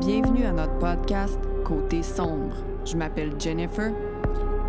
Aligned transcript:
Bienvenue 0.00 0.46
à 0.46 0.52
notre 0.52 0.78
podcast 0.78 1.38
Côté 1.62 2.02
sombre. 2.02 2.56
Je 2.86 2.96
m'appelle 2.96 3.38
Jennifer. 3.38 3.92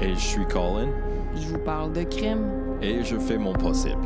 Et 0.02 0.14
je 0.14 0.20
suis 0.20 0.46
Colin. 0.46 0.92
Je 1.34 1.48
vous 1.48 1.64
parle 1.64 1.94
de 1.94 2.04
crime. 2.04 2.78
Et 2.82 3.02
je 3.02 3.18
fais 3.18 3.38
mon 3.38 3.54
possible. 3.54 4.06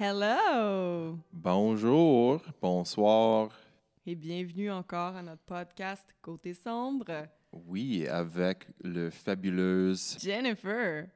Hello! 0.00 1.16
Bonjour, 1.32 2.40
bonsoir. 2.60 3.50
Et 4.04 4.16
bienvenue 4.16 4.72
encore 4.72 5.14
à 5.14 5.22
notre 5.22 5.42
podcast 5.42 6.04
Côté 6.20 6.54
sombre. 6.54 7.28
Oui, 7.52 8.04
avec 8.08 8.66
le 8.82 9.10
fabuleuse 9.10 10.18
Jennifer. 10.20 11.06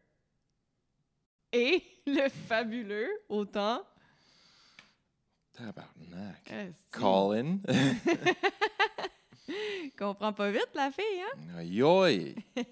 Et 1.53 1.83
le 2.07 2.29
fabuleux, 2.29 3.11
autant. 3.29 3.83
Tabarnak. 5.53 6.51
Esti. 6.51 6.91
Colin. 6.91 7.59
Comprends 9.99 10.33
pas 10.33 10.51
vite 10.51 10.71
la 10.75 10.91
fille, 10.91 11.05
hein? 11.23 11.59
Aïe 11.59 11.83
aïe. 11.83 12.35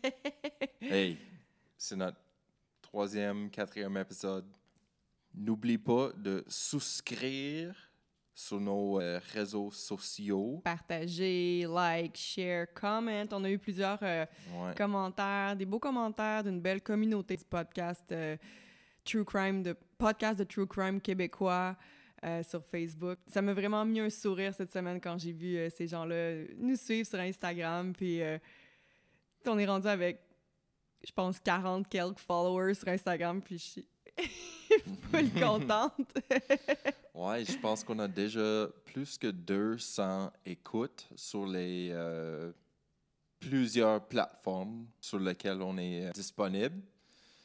Hey, 0.81 1.19
c'est 1.77 1.97
notre 1.97 2.17
troisième, 2.81 3.51
quatrième 3.51 3.97
épisode. 3.99 4.47
N'oublie 5.35 5.79
pas 5.79 6.11
de 6.17 6.45
souscrire 6.49 7.75
sur 8.35 8.59
nos 8.59 8.99
euh, 9.01 9.21
réseaux 9.33 9.71
sociaux. 9.71 10.61
Partager, 10.65 11.67
like, 11.69 12.17
share, 12.17 12.67
comment. 12.75 13.25
On 13.33 13.45
a 13.45 13.51
eu 13.51 13.59
plusieurs 13.59 13.99
euh, 14.03 14.25
Ouais. 14.55 14.75
commentaires, 14.75 15.55
des 15.55 15.67
beaux 15.67 15.79
commentaires 15.79 16.43
d'une 16.43 16.61
belle 16.61 16.81
communauté 16.83 17.37
du 17.37 17.45
podcast 17.45 18.11
euh, 18.13 18.37
True 19.05 19.25
Crime, 19.25 19.63
de 19.63 19.77
podcast 19.99 20.39
de 20.39 20.45
True 20.45 20.67
Crime 20.67 21.01
québécois 21.01 21.77
euh, 22.23 22.43
sur 22.43 22.63
Facebook. 22.67 23.19
Ça 23.27 23.41
m'a 23.41 23.55
vraiment 23.55 23.83
mis 23.87 23.99
un 23.99 24.11
sourire 24.11 24.53
cette 24.55 24.71
semaine 24.71 25.01
quand 25.01 25.19
j'ai 25.19 25.33
vu 25.33 25.57
euh, 25.57 25.71
ces 25.71 25.87
gens-là 25.87 26.45
nous 26.59 26.77
suivre 26.77 27.09
sur 27.09 27.19
Instagram. 27.19 27.95
Puis 27.95 28.21
euh, 28.21 28.37
on 29.47 29.59
est 29.59 29.65
rendu 29.65 29.87
avec, 29.87 30.21
je 31.03 31.13
pense, 31.13 31.41
40 31.41 31.89
quelques 31.89 32.19
followers 32.19 32.75
sur 32.75 32.89
Instagram. 32.89 33.41
Puis 33.41 33.57
je 33.57 33.65
suis 33.65 33.87
full 35.11 35.31
contente. 35.41 36.13
Ouais, 37.15 37.43
je 37.43 37.59
pense 37.59 37.83
qu'on 37.83 37.99
a 38.01 38.09
déjà 38.09 38.69
plus 38.85 39.17
que 39.17 39.29
200 39.29 40.31
écoutes 40.45 41.09
sur 41.17 41.47
les 41.47 41.95
plusieurs 43.39 44.07
plateformes 44.07 44.87
sur 45.01 45.19
lesquelles 45.19 45.63
on 45.63 45.79
est 45.79 46.13
disponible. 46.13 46.83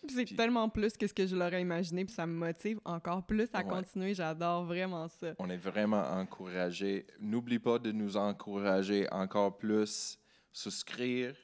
C'est 0.09 0.25
Puis- 0.25 0.35
tellement 0.35 0.69
plus 0.69 0.95
que 0.97 1.07
ce 1.07 1.13
que 1.13 1.25
je 1.25 1.35
l'aurais 1.35 1.61
imaginé. 1.61 2.05
Puis 2.05 2.13
ça 2.13 2.25
me 2.25 2.33
motive 2.33 2.79
encore 2.85 3.25
plus 3.25 3.49
à 3.53 3.59
Ouais. 3.59 3.63
continuer. 3.69 4.13
J'adore 4.13 4.65
vraiment 4.65 5.07
ça. 5.07 5.33
On 5.39 5.49
est 5.49 5.57
vraiment 5.57 6.03
encouragé. 6.11 7.05
N'oublie 7.19 7.59
pas 7.59 7.79
de 7.79 7.91
nous 7.91 8.17
encourager 8.17 9.07
encore 9.11 9.57
plus. 9.57 10.17
Souscrire 10.51 11.35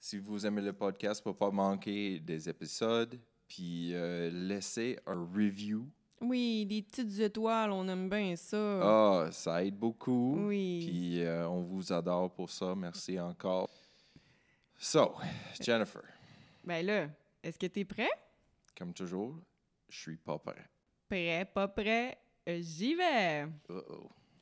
si 0.00 0.18
vous 0.18 0.44
aimez 0.46 0.62
le 0.62 0.72
podcast 0.72 1.22
pour 1.22 1.36
pas 1.36 1.50
manquer 1.50 2.18
des 2.20 2.48
épisodes. 2.48 3.18
Puis 3.46 3.94
euh, 3.94 4.30
laisser 4.30 4.98
un 5.06 5.24
review. 5.34 5.88
Oui, 6.20 6.66
des 6.66 6.82
petites 6.82 7.20
étoiles, 7.20 7.70
on 7.70 7.86
aime 7.88 8.08
bien 8.10 8.34
ça. 8.34 8.80
Ah, 8.82 9.28
ça 9.30 9.64
aide 9.64 9.76
beaucoup. 9.78 10.36
Oui. 10.48 10.84
Puis 10.86 11.22
euh, 11.22 11.48
on 11.48 11.62
vous 11.62 11.92
adore 11.92 12.30
pour 12.32 12.50
ça. 12.50 12.74
Merci 12.74 13.18
encore. 13.20 13.70
So, 14.76 15.14
Jennifer, 15.60 16.02
Ben 16.64 16.84
là, 16.84 17.08
est-ce 17.42 17.58
que 17.58 17.66
t'es 17.66 17.84
prêt? 17.84 18.10
comme 18.76 18.92
toujours, 18.94 19.34
je 19.88 19.98
suis 19.98 20.16
pas 20.16 20.38
prêt. 20.38 20.64
Prêt, 21.08 21.44
pas 21.52 21.66
prêt? 21.66 22.16
J'y 22.46 22.94
vais! 22.94 23.46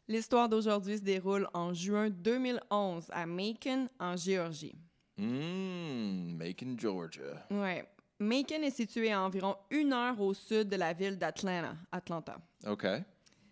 L'histoire 0.08 0.48
d'aujourd'hui 0.48 0.98
se 0.98 1.02
déroule 1.02 1.48
en 1.54 1.72
juin 1.72 2.10
2011 2.10 3.06
à 3.10 3.24
Macon, 3.26 3.88
en 3.98 4.14
Géorgie. 4.16 4.76
Mmm, 5.16 6.36
Macon, 6.36 6.76
Georgia. 6.78 7.46
Ouais. 7.50 7.88
Macon 8.18 8.62
est 8.62 8.70
situé 8.70 9.10
à 9.10 9.22
environ 9.22 9.56
une 9.70 9.92
heure 9.92 10.20
au 10.20 10.34
sud 10.34 10.68
de 10.68 10.76
la 10.76 10.92
ville 10.92 11.16
d'Atlanta. 11.18 11.74
Atlanta. 11.90 12.36
OK. 12.66 12.86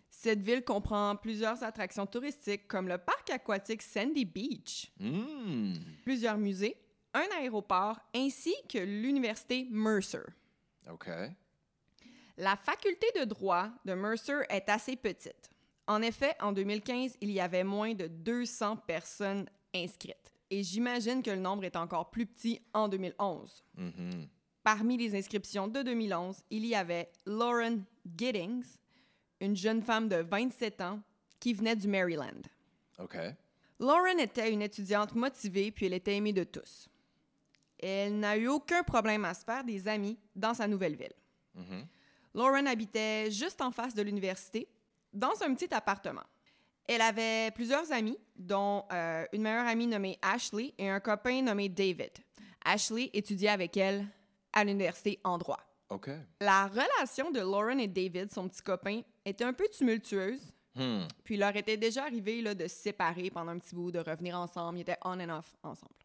Cette 0.09 0.41
ville 0.41 0.63
comprend 0.63 1.15
plusieurs 1.15 1.61
attractions 1.63 2.05
touristiques 2.05 2.67
comme 2.67 2.87
le 2.87 2.97
parc 2.97 3.29
aquatique 3.31 3.81
Sandy 3.81 4.23
Beach, 4.25 4.91
Mmm. 4.99 5.73
plusieurs 6.03 6.37
musées, 6.37 6.77
un 7.15 7.27
aéroport 7.39 7.99
ainsi 8.13 8.53
que 8.69 8.77
l'université 8.77 9.67
Mercer. 9.71 10.25
OK. 10.91 11.07
La 12.37 12.57
faculté 12.57 13.07
de 13.17 13.23
droit 13.23 13.69
de 13.85 13.93
Mercer 13.93 14.41
est 14.49 14.69
assez 14.69 14.95
petite. 14.95 15.49
En 15.87 16.01
effet, 16.01 16.35
en 16.41 16.51
2015, 16.51 17.17
il 17.21 17.31
y 17.31 17.39
avait 17.39 17.63
moins 17.63 17.93
de 17.93 18.07
200 18.07 18.77
personnes 18.77 19.47
inscrites. 19.73 20.33
Et 20.49 20.61
j'imagine 20.61 21.23
que 21.23 21.31
le 21.31 21.39
nombre 21.39 21.63
est 21.63 21.75
encore 21.75 22.11
plus 22.11 22.25
petit 22.25 22.61
en 22.73 22.87
2011. 22.87 23.63
Mhm. 23.77 24.27
Parmi 24.63 24.97
les 24.97 25.15
inscriptions 25.15 25.67
de 25.67 25.81
2011, 25.81 26.43
il 26.49 26.65
y 26.65 26.75
avait 26.75 27.11
Lauren 27.25 27.83
Giddings, 28.17 28.65
une 29.39 29.55
jeune 29.55 29.81
femme 29.81 30.09
de 30.09 30.17
27 30.17 30.81
ans 30.81 31.01
qui 31.39 31.53
venait 31.53 31.75
du 31.75 31.87
Maryland. 31.87 32.41
OK. 32.99 33.15
Lauren 33.79 34.19
était 34.19 34.51
une 34.51 34.61
étudiante 34.61 35.13
motivée 35.13 35.71
puis 35.71 35.85
elle 35.85 35.93
était 35.93 36.15
aimée 36.15 36.33
de 36.33 36.43
tous. 36.43 36.89
Elle 37.79 38.19
n'a 38.19 38.37
eu 38.37 38.47
aucun 38.47 38.83
problème 38.83 39.25
à 39.25 39.33
se 39.33 39.43
faire 39.43 39.63
des 39.63 39.87
amis 39.87 40.17
dans 40.35 40.53
sa 40.53 40.67
nouvelle 40.67 40.95
ville. 40.95 41.13
Mhm. 41.55 41.87
Lauren 42.33 42.65
habitait 42.67 43.31
juste 43.31 43.61
en 43.61 43.71
face 43.71 43.93
de 43.93 44.01
l'université, 44.01 44.67
dans 45.13 45.41
un 45.41 45.53
petit 45.53 45.73
appartement. 45.73 46.23
Elle 46.87 47.01
avait 47.01 47.51
plusieurs 47.51 47.91
amis, 47.91 48.17
dont 48.35 48.85
euh, 48.91 49.25
une 49.31 49.41
meilleure 49.41 49.65
amie 49.67 49.87
nommée 49.87 50.19
Ashley 50.21 50.73
et 50.77 50.89
un 50.89 50.99
copain 50.99 51.41
nommé 51.41 51.69
David. 51.69 52.11
Ashley 52.63 53.09
étudiait 53.13 53.49
avec 53.49 53.77
elle 53.77 54.05
à 54.53 54.63
l'université 54.63 55.19
en 55.23 55.37
droit. 55.37 55.59
La 56.41 56.67
relation 56.67 57.31
de 57.31 57.39
Lauren 57.39 57.79
et 57.79 57.87
David, 57.87 58.31
son 58.31 58.47
petit 58.49 58.61
copain, 58.61 59.01
était 59.23 59.43
un 59.43 59.53
peu 59.53 59.67
tumultueuse, 59.69 60.41
Hmm. 60.77 61.07
puis 61.23 61.35
il 61.35 61.39
leur 61.39 61.55
était 61.55 61.77
déjà 61.77 62.03
arrivé 62.03 62.41
là, 62.41 62.53
de 62.53 62.67
se 62.67 62.75
séparer 62.75 63.29
pendant 63.29 63.51
un 63.53 63.59
petit 63.59 63.73
bout, 63.73 63.91
de 63.91 63.99
revenir 63.99 64.37
ensemble. 64.37 64.77
Ils 64.77 64.81
étaient 64.81 64.97
on 65.05 65.17
and 65.21 65.29
off 65.29 65.55
ensemble. 65.63 65.95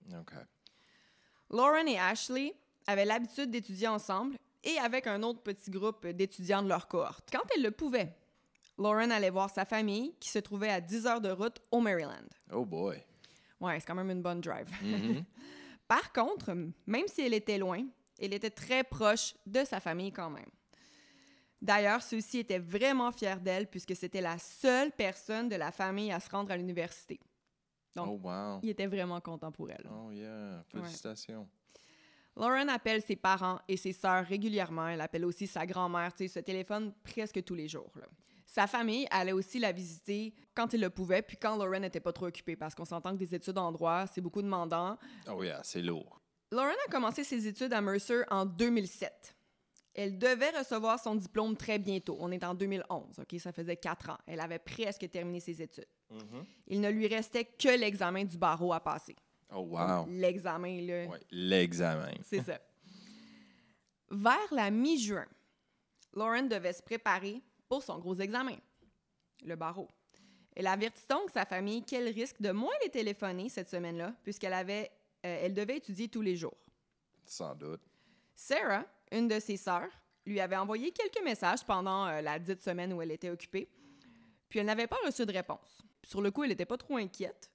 Lauren 1.50 1.86
et 1.86 1.98
Ashley 1.98 2.54
avaient 2.86 3.04
l'habitude 3.04 3.50
d'étudier 3.50 3.88
ensemble 3.88 4.36
et 4.62 4.78
avec 4.78 5.06
un 5.06 5.22
autre 5.22 5.42
petit 5.42 5.70
groupe 5.70 6.06
d'étudiants 6.06 6.62
de 6.62 6.68
leur 6.68 6.86
cohorte. 6.86 7.28
Quand 7.32 7.42
elle 7.54 7.62
le 7.62 7.70
pouvait, 7.70 8.14
Lauren 8.78 9.10
allait 9.10 9.30
voir 9.30 9.50
sa 9.50 9.64
famille 9.64 10.14
qui 10.20 10.28
se 10.28 10.38
trouvait 10.38 10.70
à 10.70 10.80
10 10.80 11.06
heures 11.06 11.20
de 11.20 11.30
route 11.30 11.60
au 11.70 11.80
Maryland. 11.80 12.28
Oh 12.52 12.64
boy. 12.64 13.02
Ouais, 13.60 13.78
c'est 13.78 13.86
quand 13.86 13.94
même 13.94 14.10
une 14.10 14.22
bonne 14.22 14.40
drive. 14.40 14.68
Mhm. 14.82 15.24
Par 15.88 16.12
contre, 16.12 16.54
même 16.86 17.08
si 17.08 17.22
elle 17.22 17.34
était 17.34 17.58
loin, 17.58 17.84
elle 18.20 18.32
était 18.32 18.50
très 18.50 18.84
proche 18.84 19.34
de 19.44 19.64
sa 19.64 19.80
famille 19.80 20.12
quand 20.12 20.30
même. 20.30 20.48
D'ailleurs, 21.60 22.00
ceux-ci 22.00 22.38
étaient 22.38 22.58
vraiment 22.58 23.12
fiers 23.12 23.40
d'elle 23.40 23.66
puisque 23.66 23.96
c'était 23.96 24.20
la 24.20 24.38
seule 24.38 24.92
personne 24.92 25.48
de 25.48 25.56
la 25.56 25.72
famille 25.72 26.12
à 26.12 26.20
se 26.20 26.30
rendre 26.30 26.52
à 26.52 26.56
l'université. 26.56 27.20
Donc, 27.94 28.08
oh 28.08 28.20
wow. 28.28 28.60
Ils 28.62 28.70
étaient 28.70 28.86
vraiment 28.86 29.20
contents 29.20 29.52
pour 29.52 29.70
elle. 29.70 29.88
Oh 29.90 30.10
yeah. 30.10 30.64
Félicitations. 30.72 31.48
Lauren 32.36 32.68
appelle 32.68 33.02
ses 33.02 33.16
parents 33.16 33.58
et 33.68 33.76
ses 33.76 33.92
sœurs 33.92 34.24
régulièrement. 34.24 34.88
Elle 34.88 35.00
appelle 35.00 35.24
aussi 35.24 35.46
sa 35.46 35.66
grand-mère. 35.66 36.14
Tu 36.14 36.28
sais, 36.28 36.34
se 36.34 36.40
téléphone 36.40 36.92
presque 37.02 37.42
tous 37.44 37.54
les 37.54 37.68
jours. 37.68 37.90
là. 37.96 38.06
Sa 38.46 38.66
famille 38.66 39.06
allait 39.10 39.32
aussi 39.32 39.58
la 39.60 39.70
visiter 39.70 40.34
quand 40.54 40.72
il 40.72 40.80
le 40.80 40.90
pouvait, 40.90 41.22
puis 41.22 41.36
quand 41.36 41.56
Lauren 41.56 41.80
n'était 41.80 42.00
pas 42.00 42.12
trop 42.12 42.26
occupée, 42.26 42.56
parce 42.56 42.74
qu'on 42.74 42.84
s'entend 42.84 43.12
que 43.12 43.18
des 43.18 43.32
études 43.32 43.58
en 43.58 43.70
droit, 43.70 44.06
c'est 44.08 44.20
beaucoup 44.20 44.42
demandant. 44.42 44.98
Oh 45.28 45.42
yeah, 45.44 45.60
c'est 45.62 45.82
lourd. 45.82 46.20
Lauren 46.50 46.74
a 46.86 46.90
commencé 46.90 47.22
ses 47.22 47.46
études 47.46 47.72
à 47.72 47.80
Mercer 47.80 48.22
en 48.28 48.44
2007. 48.44 49.36
Elle 49.94 50.18
devait 50.18 50.50
recevoir 50.50 50.98
son 50.98 51.14
diplôme 51.14 51.56
très 51.56 51.78
bientôt. 51.78 52.16
On 52.20 52.32
est 52.32 52.42
en 52.42 52.54
2011, 52.54 53.20
OK? 53.20 53.38
Ça 53.40 53.52
faisait 53.52 53.76
quatre 53.76 54.10
ans. 54.10 54.18
Elle 54.26 54.40
avait 54.40 54.58
presque 54.58 55.08
terminé 55.10 55.38
ses 55.38 55.62
études. 55.62 55.86
Il 56.66 56.80
ne 56.80 56.88
lui 56.90 57.06
restait 57.06 57.44
que 57.44 57.78
l'examen 57.78 58.24
du 58.24 58.36
barreau 58.36 58.72
à 58.72 58.80
passer. 58.80 59.16
Oh 59.52 59.60
wow. 59.60 60.06
L'examen, 60.08 60.80
là. 60.80 61.06
Ouais, 61.06 61.20
l'examen. 61.30 62.12
C'est 62.22 62.42
ça. 62.42 62.60
Vers 64.10 64.52
la 64.52 64.70
mi-juin, 64.70 65.26
Lauren 66.14 66.42
devait 66.42 66.72
se 66.72 66.82
préparer 66.82 67.40
pour 67.68 67.82
son 67.82 67.98
gros 67.98 68.16
examen, 68.16 68.56
le 69.44 69.54
barreau. 69.54 69.88
Elle 70.56 70.66
avertit 70.66 71.06
donc 71.08 71.30
sa 71.30 71.44
famille 71.44 71.84
qu'elle 71.84 72.08
risque 72.08 72.40
de 72.40 72.50
moins 72.50 72.74
les 72.82 72.90
téléphoner 72.90 73.48
cette 73.48 73.70
semaine-là, 73.70 74.12
puisqu'elle 74.24 74.52
avait, 74.52 74.90
euh, 75.24 75.40
elle 75.42 75.54
devait 75.54 75.76
étudier 75.76 76.08
tous 76.08 76.22
les 76.22 76.36
jours. 76.36 76.56
Sans 77.24 77.54
doute. 77.54 77.82
Sarah, 78.34 78.84
une 79.12 79.28
de 79.28 79.38
ses 79.38 79.56
sœurs, 79.56 79.90
lui 80.26 80.40
avait 80.40 80.56
envoyé 80.56 80.90
quelques 80.90 81.22
messages 81.22 81.64
pendant 81.64 82.06
euh, 82.06 82.20
la 82.20 82.38
dite 82.38 82.62
semaine 82.62 82.92
où 82.92 83.00
elle 83.00 83.12
était 83.12 83.30
occupée, 83.30 83.68
puis 84.48 84.58
elle 84.58 84.66
n'avait 84.66 84.88
pas 84.88 84.98
reçu 85.04 85.24
de 85.24 85.32
réponse. 85.32 85.82
Sur 86.06 86.22
le 86.22 86.30
coup, 86.30 86.42
elle 86.42 86.50
n'était 86.50 86.66
pas 86.66 86.78
trop 86.78 86.96
inquiète, 86.96 87.50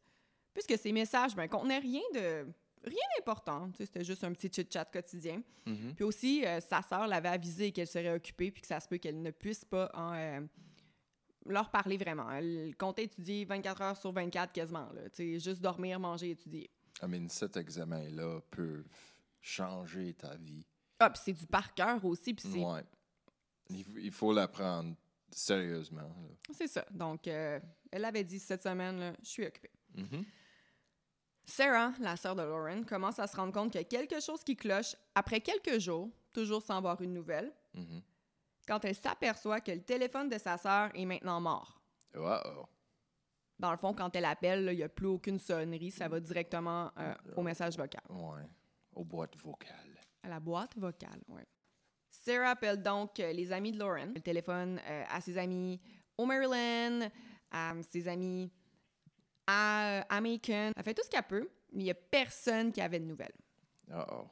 puisque 0.53 0.77
ces 0.77 0.91
messages 0.91 1.35
ne 1.35 1.47
contenaient 1.47 1.79
rien 1.79 2.01
de 2.13 2.45
rien 2.83 3.01
d'important. 3.17 3.69
tu 3.71 3.77
sais, 3.77 3.85
C'était 3.87 4.03
juste 4.03 4.23
un 4.23 4.31
petit 4.31 4.47
chit-chat 4.49 4.85
quotidien. 4.85 5.41
Mhm. 5.65 5.95
Puis 5.95 6.03
aussi, 6.03 6.45
euh, 6.45 6.59
sa 6.61 6.81
sœur 6.83 7.07
l'avait 7.07 7.29
avisé 7.29 7.71
qu'elle 7.71 7.87
serait 7.87 8.13
occupée 8.13 8.51
puis 8.51 8.61
que 8.61 8.67
ça 8.67 8.79
se 8.79 8.87
peut 8.87 8.97
qu'elle 8.97 9.21
ne 9.21 9.31
puisse 9.31 9.65
pas 9.65 9.89
en, 9.95 10.13
euh, 10.13 10.41
leur 11.47 11.69
parler 11.71 11.97
vraiment. 11.97 12.29
Elle 12.31 12.75
comptait 12.77 13.05
étudier 13.05 13.45
24 13.45 13.81
heures 13.81 13.97
sur 13.97 14.11
24 14.11 14.53
quasiment. 14.53 14.87
Là, 14.93 15.09
tu 15.09 15.15
sais, 15.15 15.39
juste 15.39 15.61
dormir, 15.61 15.99
manger, 15.99 16.31
étudier. 16.31 16.69
I 17.01 17.07
mean, 17.07 17.27
cet 17.27 17.57
examen-là 17.57 18.39
peut 18.51 18.83
changer 19.41 20.13
ta 20.13 20.35
vie. 20.35 20.65
Ah, 20.99 21.09
puis 21.09 21.21
c'est 21.25 21.33
du 21.33 21.45
par 21.45 21.73
cœur 21.73 22.03
aussi. 22.05 22.33
Puis 22.33 22.47
c'est 22.51 22.63
Ouais. 22.63 22.83
Il 23.69 24.11
faut 24.11 24.31
l'apprendre 24.31 24.95
sérieusement. 25.35 26.09
c'est 26.53 26.67
ça. 26.67 26.85
Donc, 26.91 27.27
euh, 27.27 27.59
elle 27.91 28.05
avait 28.05 28.23
dit 28.23 28.39
cette 28.39 28.63
semaine, 28.63 28.99
là, 28.99 29.13
je 29.21 29.27
suis 29.29 29.45
occupée. 29.45 29.71
Mhm. 29.95 30.23
Sarah, 31.45 31.91
la 31.99 32.15
sœur 32.17 32.35
de 32.35 32.41
Lauren, 32.41 32.83
commence 32.83 33.19
à 33.19 33.27
se 33.27 33.35
rendre 33.35 33.53
compte 33.53 33.71
qu'il 33.71 33.81
y 33.81 33.83
a 33.83 33.87
quelque 33.87 34.19
chose 34.19 34.43
qui 34.43 34.55
cloche 34.55 34.95
après 35.13 35.41
quelques 35.41 35.79
jours, 35.79 36.09
toujours 36.31 36.61
sans 36.61 36.77
avoir 36.77 36.99
une 37.01 37.13
nouvelle, 37.13 37.51
Mhm. 37.75 38.01
quand 38.67 38.83
elle 38.85 38.95
s'aperçoit 38.95 39.61
que 39.61 39.71
le 39.71 39.81
téléphone 39.83 40.27
de 40.29 40.37
sa 40.39 40.57
sœur 40.57 40.89
est 40.95 41.05
maintenant 41.05 41.39
mort. 41.39 41.79
Wow. 42.15 42.67
Dans 43.59 43.71
le 43.71 43.77
fond, 43.77 43.93
quand 43.93 44.13
elle 44.15 44.25
appelle, 44.25 44.69
il 44.71 44.77
n'y 44.77 44.83
a 44.83 44.89
plus 44.89 45.05
aucune 45.07 45.37
sonnerie, 45.39 45.91
ça 45.91 46.07
va 46.07 46.19
directement 46.19 46.91
euh, 46.97 47.13
au 47.35 47.41
message 47.43 47.77
vocal, 47.77 48.01
Ouais. 48.09 48.41
Aux 48.93 49.03
boîtes 49.05 49.37
vocales. 49.37 49.99
à 50.23 50.29
la 50.29 50.39
boîte 50.39 50.75
vocale. 50.77 51.21
Ouais. 51.27 51.45
Sarah 52.23 52.51
appelle 52.51 52.81
donc 52.81 53.19
euh, 53.19 53.31
les 53.33 53.51
amis 53.51 53.71
de 53.71 53.79
Lauren. 53.79 54.11
Elle 54.15 54.21
téléphone 54.21 54.79
euh, 54.87 55.03
à 55.09 55.21
ses 55.21 55.37
amis 55.37 55.79
au 56.17 56.25
Maryland, 56.25 57.09
à 57.51 57.73
ses 57.89 58.07
amis 58.07 58.51
à, 59.45 60.01
à 60.09 60.21
Macon. 60.21 60.71
Elle 60.75 60.83
fait 60.83 60.93
tout 60.93 61.03
ce 61.03 61.09
qu'elle 61.09 61.23
peut, 61.23 61.49
mais 61.71 61.81
il 61.81 61.85
n'y 61.85 61.91
a 61.91 61.95
personne 61.95 62.71
qui 62.71 62.81
avait 62.81 62.99
de 62.99 63.05
nouvelles. 63.05 63.35
Uh-oh. 63.89 64.27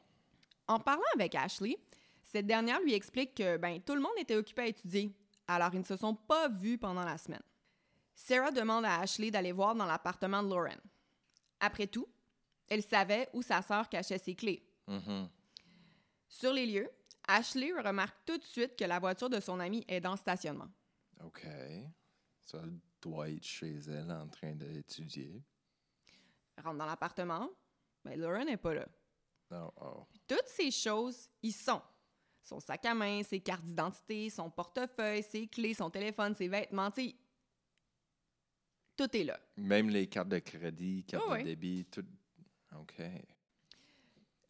En 0.68 0.80
parlant 0.80 1.03
avec 1.13 1.35
Ashley, 1.35 1.77
cette 2.24 2.47
dernière 2.47 2.81
lui 2.81 2.94
explique 2.94 3.35
que 3.35 3.57
ben, 3.57 3.80
tout 3.81 3.95
le 3.95 4.01
monde 4.01 4.13
était 4.18 4.35
occupé 4.35 4.63
à 4.63 4.68
étudier, 4.68 5.13
alors 5.47 5.69
ils 5.74 5.80
ne 5.80 5.85
se 5.85 5.97
sont 5.97 6.15
pas 6.15 6.47
vus 6.50 6.77
pendant 6.77 7.03
la 7.03 7.18
semaine. 7.18 7.44
Sarah 8.15 8.51
demande 8.51 8.85
à 8.85 9.01
Ashley 9.01 9.30
d'aller 9.30 9.51
voir 9.51 9.75
dans 9.75 9.85
l'appartement 9.85 10.41
de 10.41 10.50
Lauren. 10.50 10.80
Après 11.59 11.88
tout, 11.88 12.07
elle 12.69 12.81
savait 12.81 13.30
où 13.33 13.41
sa 13.41 13.62
sœur 13.62 13.89
cachait 13.89 14.18
ses 14.18 14.35
clés. 14.35 14.65
Mhm. 14.88 15.30
Sur 16.27 16.53
les 16.53 16.65
lieux, 16.65 16.89
Ashley 17.28 17.72
remarque 17.74 18.18
tout 18.25 18.38
de 18.38 18.44
suite 18.44 18.75
que 18.78 18.84
la 18.86 19.00
voiture 19.00 19.30
de 19.30 19.40
son 19.40 19.60
ami 19.60 19.84
est 19.88 20.02
dans 20.02 20.12
le 20.12 20.18
stationnement. 20.18 20.70
OK. 21.24 21.46
Ça 22.42 22.62
doit 23.02 23.30
être 23.30 23.44
chez 23.46 23.75
elle 23.88 24.12
en 24.12 24.28
train 24.28 24.54
d'étudier. 24.56 25.42
Rentre 26.62 26.78
dans 26.78 26.86
l'appartement, 26.86 27.50
mais 28.04 28.16
Lauren 28.18 28.46
n'est 28.46 28.58
pas 28.58 28.74
là. 28.74 28.86
Oh, 29.52 29.72
oh. 29.81 30.08
Toutes 30.28 30.48
ces 30.48 30.72
choses 30.72 31.30
y 31.42 31.52
sont. 31.52 31.81
Son 32.42 32.60
sac 32.60 32.86
à 32.86 32.94
main, 32.94 33.24
ses 33.24 33.40
cartes 33.40 33.64
d'identité, 33.64 34.30
son 34.30 34.50
portefeuille, 34.50 35.24
ses 35.24 35.48
clés, 35.48 35.74
son 35.74 35.90
téléphone, 35.90 36.36
ses 36.36 36.48
vêtements, 36.50 36.92
tout 38.96 39.18
est 39.18 39.24
là. 39.24 39.40
Même 39.58 39.90
les 39.90 40.08
cartes 40.08 40.30
de 40.30 40.40
crédit, 40.40 41.04
cartes 41.06 41.24
Oh, 41.26 41.31
de 41.31 41.36
oui. 41.38 41.44
débit, 41.46 41.86
tout. 41.86 42.06
OK. 42.78 43.02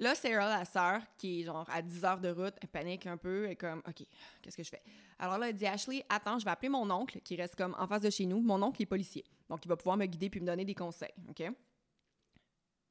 Là, 0.04 0.16
Sarah, 0.16 0.50
la 0.50 0.66
sœur, 0.66 1.02
qui 1.18 1.40
est 1.40 1.44
genre 1.46 1.66
à 1.70 1.82
10 1.82 2.04
heures 2.04 2.20
de 2.20 2.28
route, 2.28 2.56
panique 2.74 3.08
un 3.08 3.16
peu, 3.16 3.46
elle 3.46 3.52
est 3.52 3.56
comme, 3.56 3.82
OK, 3.88 4.06
qu'est-ce 4.42 4.58
que 4.58 4.64
je 4.64 4.70
fais? 4.70 4.84
Alors 5.18 5.38
là, 5.38 5.48
elle 5.48 5.56
dit, 5.56 5.66
Ashley, 5.66 6.06
attends, 6.10 6.38
je 6.40 6.44
vais 6.44 6.52
appeler 6.52 6.68
mon 6.68 6.92
oncle, 6.92 7.22
qui 7.22 7.38
reste 7.38 7.56
comme 7.56 7.74
en 7.80 7.88
face 7.88 8.02
de 8.02 8.10
chez 8.10 8.26
nous. 8.26 8.42
Mon 8.42 8.62
oncle 8.62 8.82
est 8.82 8.86
policier. 8.86 9.24
Donc, 9.48 9.64
il 9.64 9.70
va 9.70 9.78
pouvoir 9.78 9.96
me 9.96 10.06
guider 10.06 10.30
puis 10.30 10.42
me 10.42 10.46
donner 10.46 10.66
des 10.66 10.76
conseils, 10.76 11.14
OK? 11.30 11.42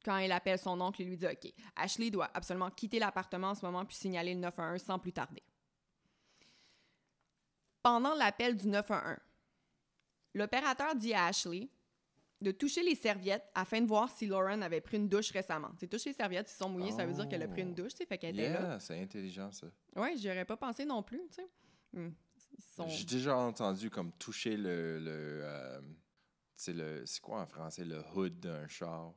Quand 0.02 0.16
elle 0.16 0.32
appelle 0.32 0.58
son 0.58 0.80
oncle, 0.80 1.02
il 1.02 1.08
lui 1.10 1.18
dit, 1.18 1.26
OK, 1.26 1.52
Ashley 1.76 2.10
doit 2.10 2.30
absolument 2.32 2.70
quitter 2.70 2.98
l'appartement 2.98 3.48
en 3.48 3.54
ce 3.54 3.66
moment 3.66 3.84
puis 3.84 3.94
signaler 3.94 4.32
le 4.32 4.40
911 4.40 4.80
sans 4.80 4.98
plus 4.98 5.12
tarder. 5.12 5.42
Pendant 7.82 8.14
l'appel 8.14 8.56
du 8.56 8.68
911, 8.68 9.18
l'opérateur 10.32 10.94
dit 10.94 11.12
à 11.12 11.26
Ashley 11.26 11.68
de 12.42 12.50
toucher 12.52 12.82
les 12.82 12.94
serviettes 12.94 13.44
afin 13.54 13.80
de 13.80 13.86
voir 13.86 14.10
si 14.10 14.26
Lauren 14.26 14.60
avait 14.62 14.80
pris 14.80 14.96
une 14.96 15.08
douche 15.08 15.30
récemment. 15.30 15.70
Tu 15.72 15.80
sais, 15.80 15.86
toucher 15.88 16.10
les 16.10 16.16
serviettes, 16.16 16.50
ils 16.50 16.56
sont 16.56 16.68
mouillées, 16.68 16.92
ça 16.92 17.06
veut 17.06 17.12
dire 17.12 17.28
qu'elle 17.28 17.42
a 17.42 17.48
pris 17.48 17.62
une 17.62 17.70
Oh. 17.72 17.74
douche, 17.82 17.92
tu 17.92 17.98
sais, 17.98 18.06
fait 18.06 18.18
qu'elle 18.18 18.38
était 18.38 18.52
là. 18.52 18.60
Yeah, 18.60 18.80
c'est 18.80 19.00
intelligent, 19.00 19.50
ça. 19.52 19.66
Ouais, 19.96 20.16
j'y 20.16 20.28
aurais 20.28 20.44
pas 20.44 20.56
pensé 20.56 20.84
non 20.84 21.02
plus, 21.02 21.20
tu 21.28 21.36
sais. 21.36 21.48
Hmm. 21.92 22.10
Sont... 22.76 22.88
J'ai 22.88 23.04
déjà 23.04 23.36
entendu 23.36 23.90
comme 23.90 24.12
toucher 24.12 24.56
le. 24.56 24.98
le 24.98 25.40
euh, 25.42 25.80
c'est 26.56 26.72
le. 26.72 27.04
C'est 27.06 27.20
quoi 27.20 27.40
en 27.40 27.46
français, 27.46 27.84
le 27.84 28.02
hood 28.14 28.40
d'un 28.40 28.66
char? 28.68 29.12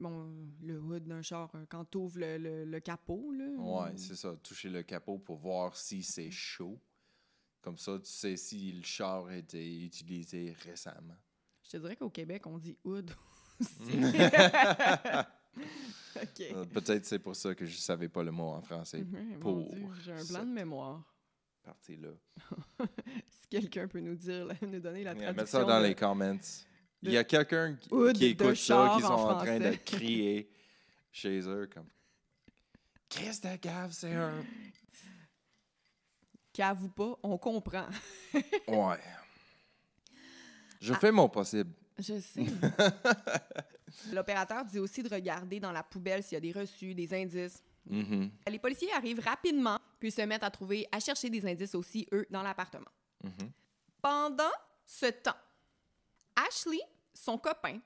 Bon, 0.00 0.32
le 0.62 0.78
hood 0.80 1.04
d'un 1.04 1.22
char, 1.22 1.50
euh, 1.54 1.64
quand 1.68 1.84
t'ouvres 1.84 2.18
le, 2.18 2.38
le, 2.38 2.64
le 2.64 2.80
capot, 2.80 3.32
là. 3.32 3.46
Ouais, 3.58 3.90
euh, 3.90 3.96
c'est 3.96 4.14
ça. 4.16 4.36
Toucher 4.42 4.68
le 4.68 4.82
capot 4.82 5.18
pour 5.18 5.36
voir 5.36 5.76
si 5.76 6.02
c'est 6.02 6.30
chaud. 6.30 6.78
Comme 7.60 7.76
ça, 7.78 7.98
tu 7.98 8.10
sais 8.10 8.36
si 8.36 8.72
le 8.72 8.84
char 8.84 9.26
a 9.26 9.36
été 9.36 9.82
utilisé 9.84 10.54
récemment. 10.64 11.16
Je 11.68 11.76
te 11.76 11.82
dirais 11.82 11.96
qu'au 11.96 12.08
Québec, 12.10 12.46
on 12.46 12.56
dit 12.58 12.76
hood 12.84 13.10
aussi. 13.60 13.70
OK. 16.16 16.40
Euh, 16.40 16.64
Peut-être 16.66 17.04
c'est 17.04 17.18
pour 17.18 17.36
ça 17.36 17.54
que 17.54 17.66
je 17.66 17.76
savais 17.76 18.08
pas 18.08 18.22
le 18.22 18.30
mot 18.30 18.48
en 18.48 18.62
français. 18.62 19.04
Pour 19.40 19.70
J'ai 20.02 20.12
un 20.12 20.24
blanc 20.24 20.44
de 20.46 20.52
mémoire. 20.52 21.02
Partie 21.62 21.96
là. 21.96 22.08
Si 23.40 23.48
quelqu'un 23.48 23.86
peut 23.88 24.00
nous 24.00 24.14
dire, 24.16 24.46
là, 24.46 24.54
nous 24.62 24.80
donner 24.80 25.04
la 25.04 25.12
Yeah, 25.14 25.32
traduction. 25.32 25.42
Mets 25.42 25.46
ça 25.46 25.64
dans 25.64 25.80
de- 25.82 25.86
les 25.86 25.94
comments. 25.94 26.38
Il 27.02 27.12
y 27.12 27.16
a 27.16 27.24
quelqu'un 27.24 27.76
qui, 27.76 28.24
écoute 28.24 28.54
ça, 28.56 28.94
qui 28.96 29.02
sont 29.02 29.12
en 29.12 29.30
en, 29.32 29.38
train 29.38 29.58
de 29.60 29.74
crier 29.76 30.50
chez 31.12 31.40
eux 31.48 31.68
comme 31.72 31.86
Chris 33.08 33.40
de 33.42 33.56
Gave, 33.56 33.92
c'est 33.92 34.12
un. 34.14 34.44
Cave 36.52 36.82
ou 36.84 36.88
pas, 36.88 37.18
on 37.22 37.38
comprend. 37.38 37.86
Ouais. 38.66 38.98
Je 40.80 40.92
Ah. 40.94 40.98
fais 40.98 41.10
mon 41.12 41.28
possible. 41.28 41.72
Je 41.98 42.20
sais. 42.20 42.44
L'opérateur 44.12 44.64
dit 44.64 44.78
aussi 44.78 45.02
de 45.02 45.08
regarder 45.08 45.60
dans 45.60 45.72
la 45.72 45.82
poubelle 45.82 46.22
s'il 46.22 46.34
y 46.34 46.36
a 46.36 46.40
des 46.40 46.52
reçus, 46.52 46.94
des 46.94 47.12
indices. 47.14 47.62
Mhm, 47.86 48.30
Les 48.46 48.58
policiers 48.58 48.92
arrivent 48.92 49.20
rapidement, 49.20 49.78
puis 49.98 50.10
se 50.10 50.20
mettent 50.22 50.42
à 50.44 50.50
trouver, 50.50 50.86
à 50.92 51.00
chercher 51.00 51.30
des 51.30 51.44
indices 51.46 51.74
aussi, 51.74 52.06
eux, 52.12 52.26
dans 52.30 52.42
l'appartement. 52.42 52.90
mhm. 53.24 53.50
Pendant 54.02 54.52
ce 54.86 55.06
temps, 55.06 55.36
Ashley, 56.48 56.80
son 57.14 57.36
copain, 57.38 57.80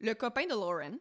le 0.00 0.12
copain 0.14 0.44
de 0.46 0.50
Lauren, 0.52 0.96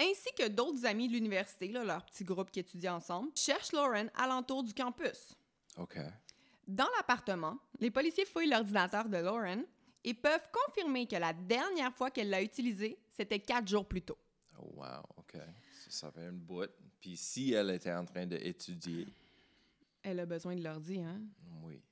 ainsi 0.00 0.28
que 0.36 0.48
d'autres 0.48 0.84
amis 0.84 1.08
de 1.08 1.14
l'université, 1.14 1.68
leur 1.68 2.04
petit 2.04 2.24
groupe 2.24 2.50
qui 2.50 2.60
étudie 2.60 2.88
ensemble, 2.88 3.30
cherchent 3.34 3.72
Lauren 3.72 4.08
alentour 4.16 4.62
du 4.62 4.74
campus. 4.74 5.34
OK. 5.78 5.96
Dans 6.68 6.88
l'appartement, 6.96 7.56
les 7.80 7.90
policiers 7.90 8.26
fouillent 8.26 8.50
l'ordinateur 8.50 9.08
de 9.08 9.16
Lauren 9.18 9.62
et 10.06 10.14
peuvent 10.14 10.48
confirmer 10.52 11.06
que 11.06 11.16
la 11.16 11.32
dernière 11.32 11.92
fois 11.92 12.10
qu'elle 12.10 12.30
l'a 12.30 12.40
utilisé, 12.40 12.96
c'était 13.10 13.40
quatre 13.40 13.66
jours 13.68 13.84
plus 13.84 14.02
tôt. 14.02 14.16
Oh, 14.58 14.70
wow, 14.76 15.02
OK. 15.18 15.34
Ça, 15.34 15.90
ça 15.90 16.10
fait 16.12 16.22
une 16.28 16.38
boîte. 16.38 16.70
Puis 17.00 17.16
si 17.16 17.52
elle 17.52 17.70
était 17.70 17.92
en 17.92 18.04
train 18.04 18.24
d'étudier, 18.24 19.06
Elle 20.02 20.20
a 20.20 20.26
besoin 20.26 20.54
de 20.54 20.62
l'ordi, 20.62 21.00
hein? 21.00 21.20
oui. 21.64 21.82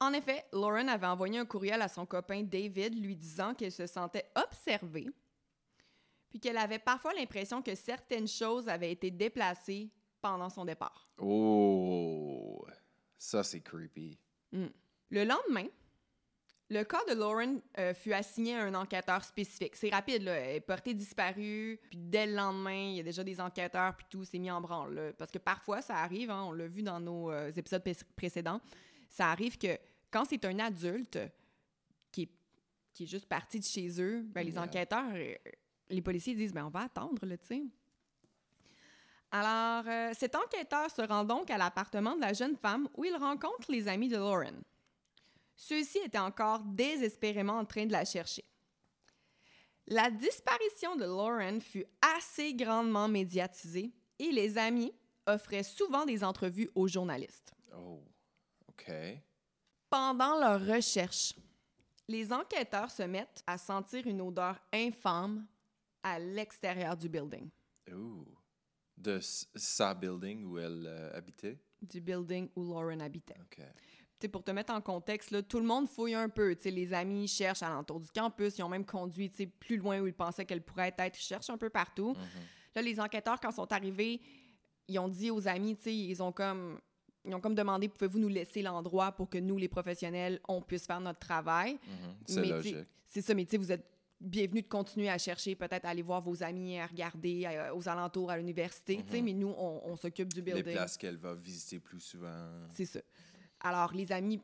En 0.00 0.12
effet, 0.12 0.44
Lauren 0.52 0.86
avait 0.88 1.06
envoyé 1.06 1.38
un 1.38 1.46
courriel 1.46 1.80
à 1.82 1.88
son 1.88 2.04
copain 2.06 2.42
David 2.42 2.94
lui 3.02 3.16
disant 3.16 3.54
qu'elle 3.54 3.72
se 3.72 3.86
sentait 3.86 4.30
observée, 4.36 5.08
puis 6.30 6.38
qu'elle 6.40 6.58
avait 6.58 6.78
parfois 6.78 7.12
l'impression 7.14 7.62
que 7.62 7.74
certaines 7.74 8.28
choses 8.28 8.68
avaient 8.68 8.92
été 8.92 9.10
déplacées 9.10 9.88
pendant 10.20 10.50
son 10.50 10.64
départ. 10.64 11.08
Oh, 11.18 12.64
ça 13.18 13.42
c'est 13.42 13.60
creepy. 13.60 14.18
Le 14.52 15.24
lendemain, 15.24 15.66
le 16.70 16.82
cas 16.82 17.04
de 17.08 17.14
Lauren 17.14 17.60
euh, 17.78 17.92
fut 17.94 18.12
assigné 18.12 18.56
à 18.56 18.64
un 18.64 18.74
enquêteur 18.74 19.22
spécifique. 19.22 19.76
C'est 19.76 19.90
rapide, 19.90 20.22
là. 20.22 20.32
Elle 20.34 20.56
est 20.56 20.60
portée 20.60 20.94
disparue, 20.94 21.78
puis 21.90 21.98
dès 21.98 22.26
le 22.26 22.34
lendemain, 22.34 22.90
il 22.90 22.96
y 22.96 23.00
a 23.00 23.02
déjà 23.02 23.22
des 23.22 23.40
enquêteurs, 23.40 23.94
puis 23.96 24.06
tout 24.08 24.24
s'est 24.24 24.38
mis 24.38 24.50
en 24.50 24.60
branle. 24.60 24.94
là. 24.94 25.12
Parce 25.12 25.30
que 25.30 25.38
parfois, 25.38 25.82
ça 25.82 25.96
arrive, 25.96 26.30
hein, 26.30 26.42
on 26.44 26.52
l'a 26.52 26.66
vu 26.66 26.82
dans 26.82 27.00
nos 27.00 27.30
euh, 27.30 27.50
épisodes 27.54 27.82
pré- 27.82 27.96
précédents, 28.16 28.60
ça 29.10 29.30
arrive 29.30 29.58
que 29.58 29.78
quand 30.10 30.24
c'est 30.24 30.44
un 30.44 30.58
adulte 30.58 31.18
qui 32.10 32.22
est, 32.22 32.30
qui 32.92 33.04
est 33.04 33.08
juste 33.08 33.26
parti 33.26 33.58
de 33.60 33.64
chez 33.64 34.00
eux, 34.00 34.22
ben, 34.22 34.44
les 34.44 34.58
enquêteurs, 34.58 35.12
euh, 35.14 35.34
les 35.90 36.00
policiers 36.02 36.34
disent 36.34 36.52
ben, 36.54 36.64
on 36.64 36.70
va 36.70 36.80
attendre, 36.82 37.26
là, 37.26 37.36
tu 37.36 37.46
sais. 37.46 37.62
Alors, 39.30 39.84
cet 40.14 40.36
enquêteur 40.36 40.88
se 40.90 41.02
rend 41.02 41.24
donc 41.24 41.50
à 41.50 41.58
l'appartement 41.58 42.14
de 42.14 42.20
la 42.20 42.32
jeune 42.32 42.56
femme 42.56 42.88
où 42.94 43.04
il 43.04 43.14
rencontre 43.16 43.68
les 43.70 43.88
amis 43.88 44.08
de 44.08 44.16
Lauren. 44.16 44.54
Ceux-ci 45.56 45.98
étaient 45.98 46.18
encore 46.18 46.60
désespérément 46.60 47.58
en 47.58 47.64
train 47.64 47.86
de 47.86 47.92
la 47.92 48.04
chercher. 48.04 48.44
La 49.86 50.10
disparition 50.10 50.96
de 50.96 51.04
Lauren 51.04 51.60
fut 51.60 51.84
assez 52.00 52.54
grandement 52.54 53.08
médiatisée 53.08 53.92
et 54.18 54.30
les 54.30 54.56
amis 54.56 54.92
offraient 55.26 55.62
souvent 55.62 56.04
des 56.06 56.24
entrevues 56.24 56.70
aux 56.74 56.88
journalistes. 56.88 57.52
Oh, 57.76 58.02
OK. 58.68 58.90
Pendant 59.90 60.38
leur 60.38 60.66
recherche, 60.66 61.34
les 62.08 62.32
enquêteurs 62.32 62.90
se 62.90 63.02
mettent 63.02 63.42
à 63.46 63.58
sentir 63.58 64.06
une 64.06 64.20
odeur 64.20 64.58
infâme 64.72 65.46
à 66.02 66.18
l'extérieur 66.18 66.96
du 66.96 67.08
building. 67.08 67.48
Ooh. 67.92 68.26
De 68.96 69.18
sa 69.20 69.92
building 69.92 70.44
où 70.44 70.58
elle 70.58 70.86
euh, 70.86 71.16
habitait? 71.16 71.58
du 71.84 72.00
building 72.00 72.48
où 72.56 72.64
Lauren 72.64 73.00
habitait. 73.00 73.36
OK. 73.40 73.64
Pour 74.32 74.42
te 74.42 74.50
mettre 74.52 74.72
en 74.72 74.80
contexte, 74.80 75.32
là, 75.32 75.42
tout 75.42 75.58
le 75.58 75.66
monde 75.66 75.86
fouille 75.86 76.14
un 76.14 76.30
peu. 76.30 76.54
Tu 76.56 76.62
sais, 76.62 76.70
les 76.70 76.94
amis 76.94 77.28
cherchent 77.28 77.62
alentour 77.62 78.00
du 78.00 78.08
campus. 78.10 78.56
Ils 78.56 78.62
ont 78.62 78.68
même 78.70 78.86
conduit 78.86 79.28
plus 79.60 79.76
loin 79.76 80.00
où 80.00 80.06
ils 80.06 80.14
pensaient 80.14 80.46
qu'elle 80.46 80.62
pourrait 80.62 80.94
être. 80.96 81.18
Ils 81.18 81.22
cherchent 81.22 81.50
un 81.50 81.58
peu 81.58 81.68
partout. 81.68 82.14
Mhm. 82.14 82.40
Là, 82.74 82.82
les 82.82 82.98
enquêteurs, 83.00 83.38
quand 83.38 83.50
ils 83.50 83.54
sont 83.54 83.70
arrivés, 83.72 84.20
ils 84.88 84.98
ont 84.98 85.08
dit 85.08 85.30
aux 85.30 85.46
amis, 85.46 85.76
ils 85.86 86.22
ont 86.22 86.32
comme... 86.32 86.78
Ils 87.26 87.34
ont 87.34 87.40
comme 87.40 87.54
demandé, 87.54 87.88
pouvez-vous 87.88 88.18
nous 88.18 88.28
laisser 88.28 88.60
l'endroit 88.60 89.10
pour 89.12 89.30
que 89.30 89.38
nous, 89.38 89.56
les 89.56 89.68
professionnels, 89.68 90.40
on 90.46 90.60
puisse 90.60 90.86
faire 90.86 91.00
notre 91.00 91.20
travail? 91.20 91.72
Mhm. 91.74 92.14
C'est 92.26 92.44
logique. 92.44 92.74
t'sais, 92.74 92.86
C'est 93.06 93.22
ça, 93.22 93.34
mais 93.34 93.46
vous 93.56 93.72
êtes 93.72 93.86
bienvenus 94.20 94.62
de 94.64 94.68
continuer 94.68 95.08
à 95.08 95.16
chercher, 95.16 95.54
peut-être 95.54 95.86
aller 95.86 96.02
voir 96.02 96.20
vos 96.20 96.42
amis, 96.42 96.78
à 96.78 96.86
regarder 96.86 97.44
euh, 97.46 97.74
aux 97.74 97.88
alentours 97.88 98.30
à 98.30 98.36
l'université, 98.36 98.98
Mhm. 98.98 99.24
mais 99.24 99.32
nous, 99.32 99.54
on, 99.56 99.80
on 99.84 99.96
s'occupe 99.96 100.32
du 100.34 100.40
Les 100.42 100.52
building. 100.52 100.74
places 100.74 100.96
qu'elle 100.98 101.16
va 101.16 101.34
visiter 101.34 101.78
plus 101.78 102.00
souvent. 102.00 102.46
C'est 102.74 102.84
ça. 102.86 103.00
Alors, 103.64 103.92
les 103.92 104.12
amis, 104.12 104.40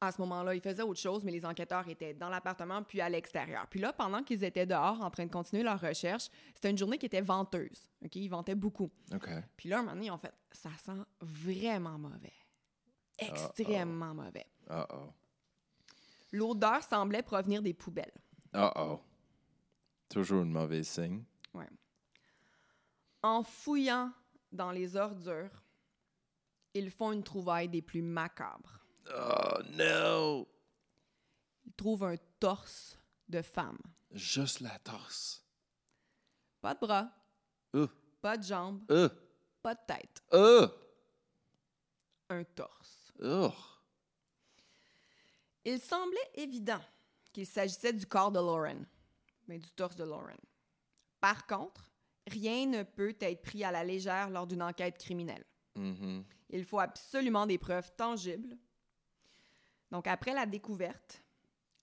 à 0.00 0.12
ce 0.12 0.20
moment-là, 0.20 0.54
ils 0.54 0.60
faisaient 0.60 0.82
autre 0.82 1.00
chose, 1.00 1.24
mais 1.24 1.32
les 1.32 1.44
enquêteurs 1.44 1.88
étaient 1.88 2.14
dans 2.14 2.28
l'appartement 2.28 2.82
puis 2.82 3.00
à 3.00 3.08
l'extérieur. 3.08 3.66
Puis 3.68 3.80
là, 3.80 3.92
pendant 3.92 4.22
qu'ils 4.22 4.44
étaient 4.44 4.66
dehors 4.66 5.00
en 5.00 5.10
train 5.10 5.24
de 5.24 5.32
continuer 5.32 5.62
leur 5.62 5.80
recherche, 5.80 6.28
c'était 6.54 6.70
une 6.70 6.78
journée 6.78 6.98
qui 6.98 7.06
était 7.06 7.22
venteuse. 7.22 7.90
OK? 8.04 8.14
Ils 8.14 8.28
ventaient 8.28 8.54
beaucoup. 8.54 8.90
OK. 9.12 9.28
Puis 9.56 9.70
là, 9.70 9.78
un 9.78 9.82
moment 9.82 9.94
donné, 9.94 10.06
ils 10.06 10.10
ont 10.10 10.18
fait 10.18 10.34
ça 10.52 10.70
sent 10.84 11.00
vraiment 11.20 11.98
mauvais. 11.98 12.32
Extrêmement 13.18 14.14
mauvais. 14.14 14.46
Uh-oh. 14.70 15.12
L'odeur 16.32 16.82
semblait 16.82 17.22
provenir 17.22 17.62
des 17.62 17.72
poubelles. 17.72 18.12
Uh-oh. 18.54 19.00
Toujours 20.08 20.42
une 20.42 20.52
mauvaise 20.52 20.88
signe. 20.88 21.24
En 23.22 23.42
fouillant 23.42 24.12
dans 24.52 24.70
les 24.70 24.94
ordures, 24.94 25.64
ils 26.78 26.90
font 26.90 27.12
une 27.12 27.22
trouvaille 27.24 27.68
des 27.68 27.82
plus 27.82 28.02
macabres. 28.02 28.80
Oh 29.14 29.58
no! 29.72 30.48
Ils 31.64 31.72
trouvent 31.74 32.04
un 32.04 32.16
torse 32.38 32.98
de 33.28 33.42
femme. 33.42 33.78
Juste 34.12 34.60
la 34.60 34.78
torse. 34.80 35.44
Pas 36.60 36.74
de 36.74 36.80
bras, 36.80 37.10
Uh, 37.74 37.86
pas 38.22 38.38
de 38.38 38.42
jambes, 38.44 38.80
uh, 38.90 39.08
pas 39.62 39.74
de 39.74 39.80
tête. 39.86 40.22
uh, 40.32 40.66
Un 42.30 42.44
torse. 42.44 43.12
uh. 43.20 43.48
Il 45.64 45.78
semblait 45.80 46.30
évident 46.34 46.80
qu'il 47.32 47.46
s'agissait 47.46 47.92
du 47.92 48.06
corps 48.06 48.30
de 48.32 48.38
Lauren, 48.38 48.86
mais 49.48 49.58
du 49.58 49.70
torse 49.72 49.96
de 49.96 50.04
Lauren. 50.04 50.38
Par 51.20 51.46
contre, 51.46 51.90
rien 52.28 52.66
ne 52.66 52.82
peut 52.84 53.16
être 53.20 53.42
pris 53.42 53.62
à 53.64 53.70
la 53.72 53.84
légère 53.84 54.30
lors 54.30 54.46
d'une 54.46 54.62
enquête 54.62 54.96
criminelle. 54.98 55.44
Mhm. 55.76 56.24
Il 56.50 56.64
faut 56.64 56.78
absolument 56.80 57.46
des 57.46 57.58
preuves 57.58 57.90
tangibles. 57.96 58.56
Donc, 59.90 60.06
après 60.06 60.32
la 60.34 60.46
découverte, 60.46 61.22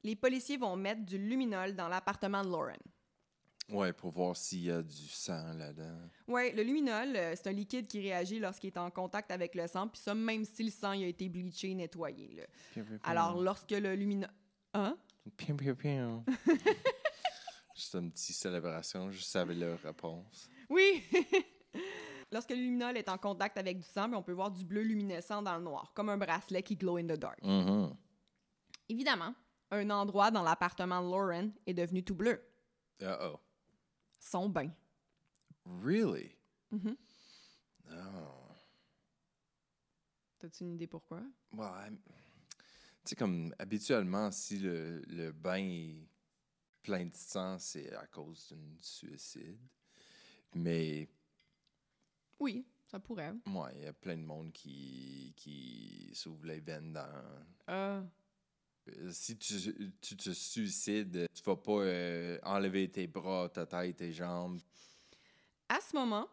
les 0.04 0.16
policiers 0.16 0.58
vont 0.58 0.76
mettre 0.76 1.04
du 1.06 1.18
luminol 1.18 1.76
dans 1.76 1.88
l'appartement 1.88 2.44
de 2.44 2.50
Lauren. 2.50 2.78
Ouais, 3.70 3.94
pour 3.94 4.12
voir 4.12 4.36
s'il 4.36 4.64
y 4.66 4.72
a 4.72 4.82
du 4.82 5.08
sang 5.08 5.54
là-dedans. 5.54 6.10
Oui, 6.28 6.52
le 6.52 6.64
luminol, 6.64 7.16
euh, 7.16 7.34
c'est 7.36 7.48
un 7.48 7.54
liquide 7.54 7.88
qui 7.88 8.02
réagit 8.02 8.40
lorsqu'il 8.40 8.68
est 8.68 8.78
en 8.78 8.92
contact 8.92 9.32
avec 9.32 9.56
le 9.56 9.68
sang, 9.68 9.88
puis 9.88 10.02
ça, 10.02 10.14
même 10.14 10.44
si 10.44 10.64
le 10.64 10.72
sang 10.72 10.92
il 10.92 11.06
a 11.06 11.08
été 11.08 11.30
bleaché, 11.30 11.74
nettoyé. 11.74 12.46
là. 12.76 12.84
Alors, 13.04 13.42
lorsque 13.42 13.72
le 13.72 13.96
luminol... 13.96 14.30
Hein? 14.74 14.98
Juste 17.76 17.96
une 17.96 18.12
petite 18.12 18.36
célébration, 18.36 19.10
je 19.12 19.22
savais 19.22 19.56
leur 19.56 19.80
réponse. 19.80 20.50
Oui! 20.70 21.04
Lorsque 22.34 22.50
le 22.50 22.56
luminol 22.56 22.98
est 22.98 23.10
en 23.10 23.18
contact 23.20 23.60
avec 23.60 23.78
du 23.78 23.86
sang, 23.86 24.12
on 24.12 24.24
peut 24.24 24.32
voir 24.32 24.50
du 24.50 24.66
bleu 24.66 24.82
luminescent 24.82 25.44
dans 25.44 25.56
le 25.56 25.64
noir, 25.64 25.94
comme 25.94 26.10
un 26.10 26.18
bracelet 26.18 26.64
qui 26.64 26.76
glow 26.76 26.98
in 26.98 27.04
the 27.04 27.20
dark. 27.20 27.40
Mhm. 27.44 27.96
Évidemment, 28.90 29.36
un 29.70 29.90
endroit 29.92 30.32
dans 30.32 30.42
l'appartement 30.42 31.00
de 31.04 31.12
Lauren 31.12 31.52
est 31.68 31.76
devenu 31.76 32.04
tout 32.04 32.16
bleu. 32.16 32.44
Uh-oh. 33.00 33.40
Son 34.20 34.50
bain. 34.50 34.72
Really? 35.84 36.36
Mhm. 36.72 36.98
Oh. 37.92 38.56
T'as-tu 40.40 40.64
une 40.64 40.74
idée 40.74 40.88
pourquoi? 40.88 41.22
Ouais. 41.52 41.90
Tu 41.92 43.10
sais, 43.10 43.16
comme 43.16 43.54
habituellement, 43.60 44.32
si 44.32 44.58
le, 44.58 45.04
le 45.08 45.32
bain 45.32 45.58
est 45.58 46.08
plein 46.82 47.06
de 47.06 47.16
sang, 47.16 47.60
c'est 47.60 47.94
à 47.94 48.08
cause 48.08 48.50
d'un 48.50 48.82
suicide. 48.82 49.60
Mais, 50.56 51.08
Oui, 52.44 52.66
ça 52.86 53.00
pourrait. 53.00 53.32
ouais, 53.48 53.72
il 53.78 53.84
y 53.84 53.88
a 53.88 53.94
plein 53.94 54.18
de 54.18 54.24
monde 54.24 54.52
qui, 54.52 55.34
qui 55.38 56.12
s'ouvre 56.14 56.46
les 56.46 56.60
veines 56.60 56.92
dans. 56.92 57.24
Euh, 57.70 58.02
Si 59.12 59.38
tu, 59.38 59.94
tu 60.02 60.18
te 60.18 60.30
suicides, 60.32 61.26
tu 61.34 61.44
vas 61.44 61.56
pas 61.56 61.72
euh, 61.72 62.38
enlever 62.44 62.92
tes 62.92 63.08
bras, 63.08 63.48
ta 63.48 63.66
tête, 63.66 63.96
tes 63.96 64.12
jambes. 64.12 64.60
à 65.70 65.80
ce 65.80 65.96
moment, 65.96 66.28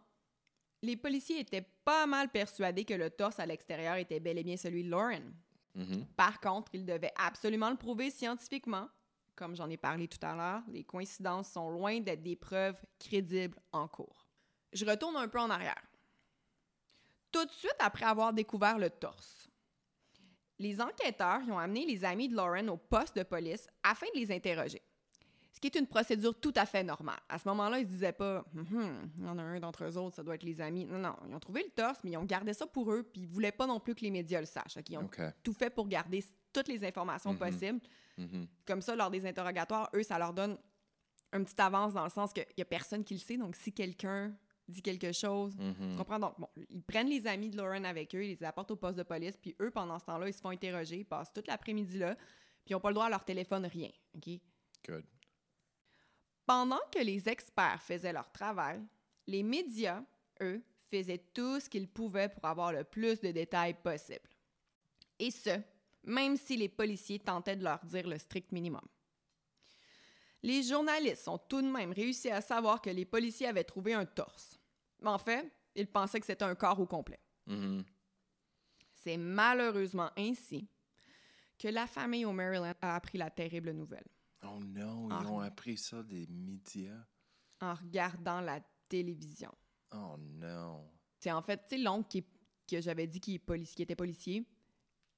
les 0.83 0.97
policiers 0.97 1.39
étaient 1.41 1.67
pas 1.85 2.07
mal 2.07 2.29
persuadés 2.29 2.85
que 2.85 2.95
le 2.95 3.09
torse 3.11 3.39
à 3.39 3.47
l'extérieur 3.47 3.95
était 3.97 4.19
bel 4.19 4.37
et 4.39 4.43
bien 4.43 4.57
celui 4.57 4.83
de 4.83 4.91
Lauren. 4.91 5.33
Mhm. 5.77 6.07
Par 6.17 6.41
contre, 6.41 6.75
ils 6.75 6.85
devaient 6.85 7.13
absolument 7.17 7.71
le 7.71 7.77
prouver 7.77 8.11
scientifiquement. 8.11 8.89
Comme 9.37 9.55
j'en 9.55 9.71
ai 9.71 9.77
parlé 9.77 10.09
tout 10.09 10.19
à 10.27 10.35
l'heure, 10.35 10.63
les 10.73 10.83
coïncidences 10.83 11.53
sont 11.53 11.71
loin 11.71 12.01
d'être 12.01 12.23
des 12.23 12.35
preuves 12.37 12.79
crédibles 12.99 13.59
en 13.73 13.87
cours. 13.87 14.27
Je 14.73 14.85
retourne 14.85 15.17
un 15.17 15.29
peu 15.29 15.39
en 15.39 15.49
arrière. 15.51 15.81
Tout 17.33 17.45
de 17.45 17.51
suite 17.53 17.77
après 17.79 18.05
avoir 18.07 18.33
découvert 18.33 18.79
le 18.79 18.91
torse, 18.91 19.49
les 20.59 20.81
enquêteurs 20.81 21.41
y 21.43 21.51
ont 21.51 21.59
amené 21.59 21.87
les 21.87 22.05
amis 22.05 22.29
de 22.29 22.35
Lauren 22.37 22.69
au 22.69 22.77
poste 22.77 23.17
de 23.17 23.23
police 23.23 23.67
afin 23.83 24.07
de 24.15 24.19
les 24.21 24.31
interroger. 24.33 24.83
Ce 25.53 25.59
qui 25.59 25.67
est 25.67 25.79
une 25.79 25.87
procédure 25.87 26.39
tout 26.39 26.53
à 26.57 26.65
fait 26.65 26.83
normale. 26.83 27.19
À 27.29 27.39
ce 27.39 27.47
moment-là, 27.49 27.79
ils 27.81 27.85
se 27.85 27.91
disaient 27.91 28.13
pas 28.13 28.45
Hum, 28.55 29.11
il 29.19 29.25
y 29.25 29.29
en 29.29 29.39
a 29.39 29.43
un 29.43 29.61
d'entre 29.61 29.85
eux 29.85 29.97
autres, 29.97 30.17
ça 30.17 30.23
doit 30.23 30.35
être 30.35 30.43
les 30.43 30.61
amis. 30.61 30.85
Non, 30.87 30.99
non, 30.99 31.17
ils 31.29 31.35
ont 31.35 31.41
trouvé 31.41 31.63
le 31.65 31.71
torse, 31.71 31.99
mais 32.05 32.13
ils 32.13 32.17
ont 32.17 32.25
gardé 32.25 32.53
ça 32.55 32.67
pour 32.67 32.93
eux, 32.93 33.03
puis 33.03 33.23
ils 33.23 33.27
voulaient 33.27 33.53
pas 33.53 33.67
non 33.67 33.81
plus 33.81 33.95
que 33.95 34.01
les 34.03 34.11
médias 34.11 34.41
le 34.41 34.47
sachent. 34.47 34.79
Ils 34.89 34.97
ont 34.99 35.03
tout 35.43 35.53
fait 35.53 35.71
pour 35.71 35.87
garder 35.89 36.25
toutes 36.53 36.69
les 36.69 36.85
informations 36.85 37.33
Mhm. 37.33 37.39
possibles. 37.39 37.81
Mhm. 38.19 38.47
Comme 38.67 38.81
ça, 38.83 38.95
lors 38.97 39.11
des 39.11 39.27
interrogatoires, 39.27 39.89
eux, 39.95 40.03
ça 40.03 40.19
leur 40.19 40.33
donne 40.33 40.57
un 41.33 41.45
petit 41.45 41.61
avance 41.61 41.95
dans 41.95 42.05
le 42.05 42.11
sens 42.11 42.33
qu'il 42.33 42.45
n'y 42.57 42.63
a 42.63 42.67
personne 42.67 43.05
qui 43.05 43.15
le 43.15 43.21
sait. 43.21 43.37
Donc, 43.37 43.55
si 43.57 43.73
quelqu'un 43.73 44.35
dit 44.71 44.83
quelque 44.83 45.13
chose, 45.13 45.55
Mhm. 45.57 45.91
tu 45.93 45.97
comprends? 45.97 46.19
Donc, 46.19 46.39
bon, 46.39 46.49
ils 46.71 46.83
prennent 46.83 47.09
les 47.09 47.27
amis 47.27 47.51
de 47.51 47.57
Lauren 47.57 47.85
avec 47.85 48.15
eux, 48.15 48.25
ils 48.25 48.29
les 48.31 48.45
apportent 48.45 48.71
au 48.71 48.77
poste 48.77 48.99
de 48.99 49.03
police, 49.03 49.37
puis 49.37 49.55
eux, 49.61 49.71
pendant 49.71 49.99
ce 49.99 50.05
temps-là, 50.07 50.29
ils 50.29 50.33
se 50.35 50.41
font 50.41 50.51
interroger, 50.51 50.99
ils 50.99 51.05
passent 51.05 51.33
toute 51.33 51.47
l'après-midi 51.47 51.99
là, 51.99 52.15
puis 52.15 52.71
ils 52.71 52.73
n'ont 52.75 52.81
pas 52.81 52.89
le 52.91 52.95
droit 52.95 53.07
à 53.07 53.11
leur 53.11 53.25
téléphone, 53.25 53.67
rien. 53.67 53.91
OK? 54.17 54.29
Good. 54.87 55.05
Pendant 56.47 56.81
que 56.93 56.99
les 56.99 57.29
experts 57.29 57.83
faisaient 57.83 58.13
leur 58.13 58.31
travail, 58.33 58.81
les 59.27 59.43
médias, 59.43 60.03
eux, 60.41 60.63
faisaient 60.91 61.23
tout 61.33 61.61
ce 61.61 61.69
qu'ils 61.69 61.87
pouvaient 61.89 62.29
pour 62.29 62.45
avoir 62.45 62.73
le 62.73 62.83
plus 62.85 63.21
de 63.21 63.31
détails 63.31 63.75
possible. 63.75 64.29
Et 65.19 65.31
ce, 65.31 65.61
même 66.03 66.37
si 66.37 66.57
les 66.57 66.69
policiers 66.69 67.19
tentaient 67.21 67.57
de 67.57 67.63
leur 67.63 67.85
dire 67.85 68.09
le 68.09 68.19
strict 68.19 68.51
minimum. 68.53 68.81
Les 70.43 70.63
journalistes 70.63 71.29
ont 71.29 71.39
tout 71.39 71.61
de 71.61 71.69
même 71.71 71.93
réussi 71.93 72.31
à 72.31 72.41
savoir 72.41 72.81
que 72.81 72.91
les 72.91 73.05
policiers 73.05 73.47
avaient 73.47 73.63
trouvé 73.65 73.93
un 73.93 74.07
torse. 74.07 74.59
Mais 75.03 75.11
en 75.11 75.19
fait, 75.19 75.51
ils 75.75 75.87
pensaient 75.87 76.21
que 76.21 76.27
c'était 76.27 76.45
un 76.45 76.55
corps 76.55 76.79
au 76.81 76.87
complet. 76.87 77.19
Mhm. 77.47 77.85
C'est 78.95 79.17
malheureusement 79.17 80.11
ainsi 80.17 80.69
que 81.59 81.69
la 81.69 81.87
famille 81.87 82.25
au 82.25 82.33
Maryland 82.33 82.75
a 82.81 82.95
appris 82.97 83.19
la 83.19 83.31
terrible 83.31 83.71
nouvelle. 83.73 84.07
Oh 84.45 84.59
non, 84.61 85.09
ils 85.21 85.27
ont 85.27 85.41
appris 85.41 85.77
ça 85.77 86.03
des 86.03 86.27
médias. 86.27 87.05
en 87.63 87.75
regardant 87.75 88.41
la 88.41 88.61
télévision. 88.89 89.53
Oh 89.93 90.17
non. 90.19 90.89
C'est 91.19 91.31
en 91.31 91.43
fait, 91.43 91.59
tu 91.69 91.77
sais, 91.77 91.83
l'oncle 91.83 92.09
qui 92.09 92.25
que 92.67 92.81
j'avais 92.81 93.07
dit 93.07 93.21
qui, 93.21 93.35
est 93.35 93.45
polici- 93.45 93.75
qui 93.75 93.83
était 93.83 93.97
policier, 93.97 94.47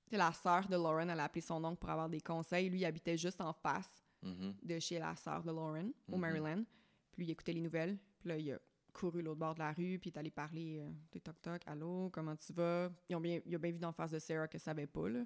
c'est 0.08 0.16
la 0.16 0.32
sœur 0.32 0.66
de 0.66 0.74
Lauren, 0.74 1.08
elle 1.08 1.20
a 1.20 1.24
appelé 1.24 1.40
son 1.42 1.62
oncle 1.62 1.78
pour 1.78 1.90
avoir 1.90 2.08
des 2.08 2.20
conseils. 2.20 2.68
Lui, 2.70 2.80
il 2.80 2.84
habitait 2.84 3.16
juste 3.16 3.40
en 3.40 3.52
face 3.52 4.02
Mhm. 4.22 4.56
de 4.62 4.78
chez 4.80 4.98
la 4.98 5.14
sœur 5.14 5.42
de 5.44 5.50
Lauren, 5.52 5.90
au 6.08 6.14
Mhm. 6.16 6.20
Maryland. 6.20 6.64
Puis 7.12 7.18
lui, 7.22 7.26
il 7.26 7.30
écoutait 7.30 7.52
les 7.52 7.60
nouvelles. 7.60 7.96
Puis 8.18 8.28
là, 8.30 8.38
il 8.38 8.52
a 8.52 8.58
couru 8.92 9.22
l'autre 9.22 9.38
bord 9.40 9.54
de 9.54 9.61
la 9.61 9.72
rue, 9.72 9.99
puis 9.99 10.11
il 10.11 10.12
est 10.14 10.18
allé 10.18 10.30
parler, 10.30 10.78
euh, 10.80 10.90
T'es 11.11 11.20
toc 11.20 11.40
toc, 11.42 11.62
allô, 11.66 12.11
comment 12.12 12.37
tu 12.37 12.52
vas? 12.52 12.90
Ils 13.08 13.16
ont 13.16 13.20
bien, 13.20 13.40
il 13.44 13.54
a 13.54 13.58
bien 13.58 13.70
vu 13.72 13.78
d'en 13.78 13.92
face 13.92 14.11
de 14.11 14.18
Sarah 14.18 14.49
qu'elle 14.49 14.61
savait 14.61 14.87
pas, 14.87 15.08
là. 15.08 15.25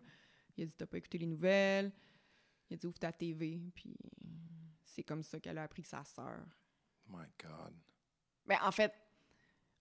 Il 0.56 0.62
a 0.64 0.66
dit, 0.66 0.74
t'as 0.76 0.86
pas 0.86 0.98
écouté 0.98 1.18
les 1.18 1.26
nouvelles? 1.26 1.92
Il 2.70 2.74
a 2.74 2.76
dit, 2.76 2.86
ouvre 2.86 2.98
ta 2.98 3.12
TV, 3.12 3.60
puis 3.74 3.96
c'est 4.84 5.02
comme 5.02 5.22
ça 5.22 5.38
qu'elle 5.40 5.58
a 5.58 5.64
appris 5.64 5.82
que 5.82 5.88
sa 5.88 6.04
sœur 6.04 6.40
My 7.08 7.26
God. 7.42 7.74
Ben, 8.46 8.58
en 8.64 8.72
fait, 8.72 8.92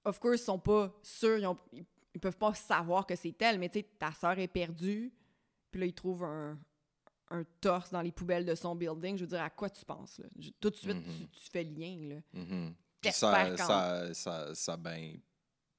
of 0.04 0.20
course, 0.20 0.42
ils 0.42 0.46
sont 0.46 0.60
pas 0.60 0.94
sûrs, 1.02 1.38
ils, 1.40 1.46
ont- 1.48 1.58
ils- 1.72 1.86
ils 2.14 2.20
peuvent 2.20 2.38
pas 2.38 2.54
savoir 2.54 3.06
que 3.08 3.16
c'est 3.16 3.40
elle, 3.42 3.58
mais 3.60 3.70
tu 3.70 3.80
sais, 3.80 3.84
ta 3.98 4.12
sœur 4.14 4.38
est 4.38 4.48
perdue, 4.48 5.12
puis 5.72 5.80
là, 5.80 5.86
ils 5.88 5.94
trouvent 5.94 6.24
un, 6.24 6.60
un 7.32 7.44
torse 7.60 7.90
dans 7.92 8.02
les 8.02 8.12
poubelles 8.12 8.46
de 8.46 8.54
son 8.54 8.76
building. 8.76 9.18
Je 9.18 9.22
veux 9.24 9.30
dire, 9.30 9.42
à 9.42 9.50
quoi 9.50 9.70
tu 9.70 9.84
penses, 9.86 10.20
là? 10.20 10.28
Je- 10.38 10.52
tout 10.60 10.70
de 10.70 10.76
suite, 10.76 10.96
Mhm. 10.98 11.04
tu, 11.04 11.28
tu 11.30 11.50
fais 11.50 11.64
lien, 11.64 11.98
là. 12.10 12.22
Mhm. 12.34 12.76
T'espères 12.95 12.95
ça, 13.04 13.56
ça, 13.58 14.14
ça, 14.14 14.56
ça 14.56 14.74
a 14.74 14.78
bien 14.78 15.14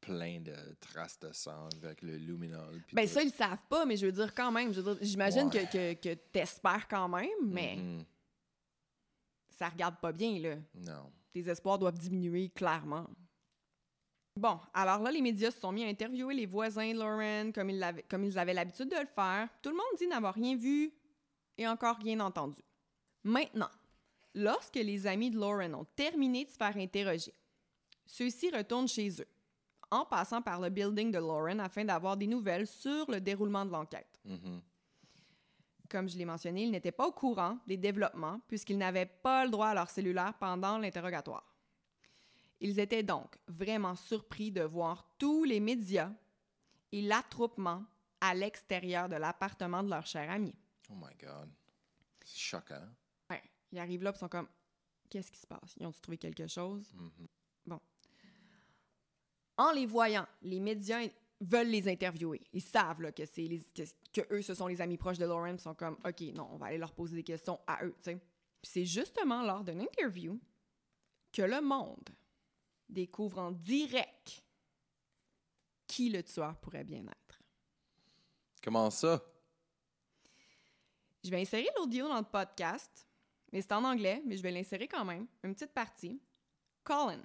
plein 0.00 0.40
de 0.40 0.54
traces 0.80 1.18
de 1.18 1.32
sang 1.32 1.68
avec 1.82 2.02
le 2.02 2.16
luminol. 2.16 2.82
Ben 2.92 3.06
tout. 3.06 3.12
ça, 3.14 3.22
ils 3.22 3.26
le 3.26 3.32
savent 3.32 3.64
pas, 3.68 3.84
mais 3.84 3.96
je 3.96 4.06
veux 4.06 4.12
dire 4.12 4.34
quand 4.34 4.52
même. 4.52 4.72
J'imagine 5.00 5.48
Ouais. 5.48 5.66
que, 5.66 5.94
que, 5.94 6.08
que 6.08 6.14
t'espères 6.14 6.86
quand 6.88 7.08
même, 7.08 7.28
mais 7.44 7.76
Mhm. 7.76 8.04
ça 9.50 9.68
regarde 9.68 9.98
pas 10.00 10.12
bien, 10.12 10.38
là. 10.38 10.56
Non. 10.74 11.10
Tes 11.32 11.48
espoirs 11.48 11.78
doivent 11.78 11.98
diminuer 11.98 12.48
clairement. 12.50 13.06
Bon, 14.38 14.60
alors 14.74 15.00
là, 15.02 15.10
les 15.10 15.22
médias 15.22 15.50
se 15.50 15.58
sont 15.60 15.72
mis 15.72 15.82
à 15.84 15.88
interviewer 15.88 16.34
les 16.34 16.46
voisins 16.46 16.92
de 16.92 16.98
Lauren 16.98 17.52
comme 17.52 17.70
ils, 17.70 17.78
l'avaient- 17.78 18.02
comme 18.02 18.22
ils 18.24 18.38
avaient 18.38 18.52
l'habitude 18.54 18.90
de 18.90 18.96
le 19.00 19.06
faire. 19.06 19.48
Tout 19.62 19.70
le 19.70 19.76
monde 19.76 19.86
dit 19.98 20.06
n'avoir 20.06 20.34
rien 20.34 20.56
vu 20.56 20.92
et 21.56 21.66
encore 21.66 21.96
rien 21.96 22.20
entendu. 22.20 22.60
Maintenant, 23.24 23.70
lorsque 24.36 24.76
les 24.76 25.06
amis 25.06 25.30
de 25.30 25.38
Lauren 25.38 25.74
ont 25.74 25.86
terminé 25.96 26.44
de 26.44 26.50
se 26.50 26.56
faire 26.56 26.76
interroger, 26.76 27.34
ceux-ci 28.06 28.50
retournent 28.50 28.86
chez 28.86 29.20
eux, 29.20 29.28
en 29.90 30.04
passant 30.04 30.42
par 30.42 30.60
le 30.60 30.68
building 30.68 31.10
de 31.10 31.18
Lauren 31.18 31.58
afin 31.58 31.84
d'avoir 31.84 32.16
des 32.16 32.26
nouvelles 32.26 32.66
sur 32.66 33.10
le 33.10 33.20
déroulement 33.20 33.64
de 33.64 33.72
l'enquête. 33.72 34.20
Mhm. 34.24 34.60
Comme 35.88 36.08
je 36.08 36.18
l'ai 36.18 36.24
mentionné, 36.24 36.64
ils 36.64 36.70
n'étaient 36.70 36.92
pas 36.92 37.06
au 37.06 37.12
courant 37.12 37.58
des 37.66 37.76
développements 37.76 38.40
puisqu'ils 38.46 38.78
n'avaient 38.78 39.06
pas 39.06 39.44
le 39.44 39.50
droit 39.50 39.68
à 39.68 39.74
leur 39.74 39.88
cellulaire 39.88 40.34
pendant 40.38 40.78
l'interrogatoire. 40.78 41.54
Ils 42.60 42.78
étaient 42.80 43.02
donc 43.02 43.36
vraiment 43.46 43.94
surpris 43.94 44.50
de 44.50 44.62
voir 44.62 45.08
tous 45.18 45.44
les 45.44 45.60
médias 45.60 46.10
et 46.92 47.02
l'attroupement 47.02 47.84
à 48.20 48.34
l'extérieur 48.34 49.08
de 49.08 49.16
l'appartement 49.16 49.82
de 49.82 49.90
leur 49.90 50.06
cher 50.06 50.28
ami. 50.30 50.54
Oh 50.90 50.94
my 50.94 51.14
God. 51.20 51.50
C'est 52.24 52.38
choquant. 52.38 52.88
Ils 53.76 53.80
arrivent 53.80 54.02
là 54.02 54.12
et 54.14 54.18
sont 54.18 54.28
comme 54.28 54.48
Qu'est-ce 55.10 55.30
qui 55.30 55.38
se 55.38 55.46
passe? 55.46 55.76
Ils 55.78 55.86
ont 55.86 55.92
trouvé 55.92 56.16
quelque 56.18 56.46
chose? 56.46 56.92
Mhm. 56.94 57.28
En 59.58 59.72
les 59.72 59.86
voyant, 59.86 60.26
les 60.42 60.60
médias 60.60 61.08
veulent 61.40 61.68
les 61.68 61.88
interviewer. 61.88 62.42
Ils 62.52 62.62
savent 62.62 63.00
là, 63.00 63.10
que, 63.10 63.24
c'est 63.24 63.44
les, 63.44 63.60
que, 63.74 63.84
que 64.12 64.34
eux, 64.34 64.42
ce 64.42 64.54
sont 64.54 64.66
les 64.66 64.82
amis 64.82 64.98
proches 64.98 65.16
de 65.16 65.24
Lauren. 65.24 65.54
Ils 65.54 65.60
sont 65.60 65.74
comme, 65.74 65.96
OK, 66.04 66.20
non, 66.34 66.48
on 66.52 66.58
va 66.58 66.66
aller 66.66 66.76
leur 66.78 66.92
poser 66.92 67.16
des 67.16 67.22
questions 67.22 67.58
à 67.66 67.82
eux. 67.84 67.94
tu 67.98 68.10
sais. 68.10 68.16
Puis 68.60 68.70
c'est 68.70 68.84
justement 68.84 69.42
lors 69.42 69.64
d'une 69.64 69.80
interview 69.80 70.38
que 71.32 71.40
le 71.40 71.62
monde 71.62 72.08
découvre 72.86 73.38
en 73.38 73.52
direct 73.52 74.44
qui 75.86 76.10
le 76.10 76.22
tueur 76.22 76.56
pourrait 76.58 76.84
bien 76.84 77.06
être. 77.06 77.42
Comment 78.62 78.90
ça? 78.90 79.24
Je 81.24 81.30
vais 81.30 81.40
insérer 81.40 81.68
l'audio 81.78 82.08
dans 82.08 82.18
le 82.18 82.24
podcast, 82.24 83.05
mais 83.56 83.62
c'est 83.62 83.72
en 83.72 83.84
anglais, 83.84 84.20
mais 84.26 84.36
je 84.36 84.42
vais 84.42 84.50
l'insérer 84.50 84.86
quand 84.86 85.06
même. 85.06 85.26
Une 85.42 85.54
petite 85.54 85.72
partie. 85.72 86.20
Colin, 86.84 87.22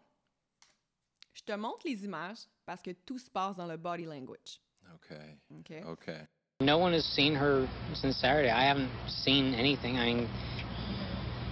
je 1.34 1.42
te 1.44 1.52
montre 1.52 1.82
les 1.84 2.06
images 2.06 2.48
parce 2.66 2.82
que 2.82 2.92
tout 2.92 3.20
se 3.20 3.30
passe 3.30 3.58
dans 3.58 3.68
le 3.68 3.76
body 3.76 4.06
language. 4.06 4.62
OK. 4.94 5.18
OK? 5.60 5.74
OK. 5.90 6.10
No 6.62 6.78
one 6.78 6.94
has 6.94 7.04
seen 7.04 7.36
her 7.36 7.68
since 7.94 8.16
Saturday. 8.16 8.50
I 8.50 8.64
haven't 8.64 8.90
seen 9.10 9.54
anything. 9.54 9.98
I 9.98 10.06
mean, 10.06 10.28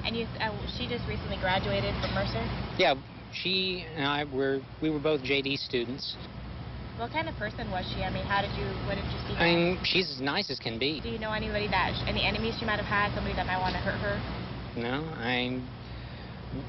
And 0.05 0.15
you, 0.15 0.25
uh, 0.39 0.50
she 0.77 0.88
just 0.88 1.05
recently 1.09 1.36
graduated 1.41 1.93
from 2.00 2.13
Mercer. 2.13 2.41
yeah, 2.77 2.95
she 3.33 3.83
and 3.98 4.07
I 4.07 4.24
were 4.24 4.62
we 4.81 4.89
were 4.89 5.00
both 5.00 5.21
JD 5.24 5.57
students. 5.57 6.15
What 6.98 7.12
kind 7.12 7.27
of 7.27 7.36
person 7.36 7.69
was 7.69 7.83
she? 7.93 8.01
I 8.01 8.12
mean, 8.12 8.24
how 8.24 8.41
did 8.41 8.51
you, 8.55 8.63
what 8.88 8.95
did 8.95 9.03
you 9.03 9.19
see? 9.27 9.33
her 9.36 9.43
I 9.43 9.55
mean, 9.55 9.79
she's 9.83 10.09
as 10.09 10.21
nice 10.21 10.50
as 10.50 10.57
can 10.59 10.79
be. 10.79 11.01
Do 11.01 11.09
you 11.09 11.19
know 11.19 11.33
anybody 11.33 11.67
that, 11.67 11.91
any 12.07 12.24
enemies 12.24 12.55
she 12.59 12.65
might 12.65 12.79
have 12.79 12.88
had? 12.88 13.13
Somebody 13.13 13.36
that 13.36 13.45
might 13.45 13.59
want 13.59 13.74
to 13.75 13.79
hurt 13.79 14.00
her? 14.00 14.19
No, 14.75 15.03
I 15.17 15.61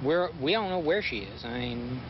we're 0.05 0.29
we 0.41 0.53
don't 0.53 0.69
know 0.69 0.79
where 0.79 1.03
she 1.03 1.19
is. 1.19 1.45
I 1.45 1.59
mean, 1.59 2.01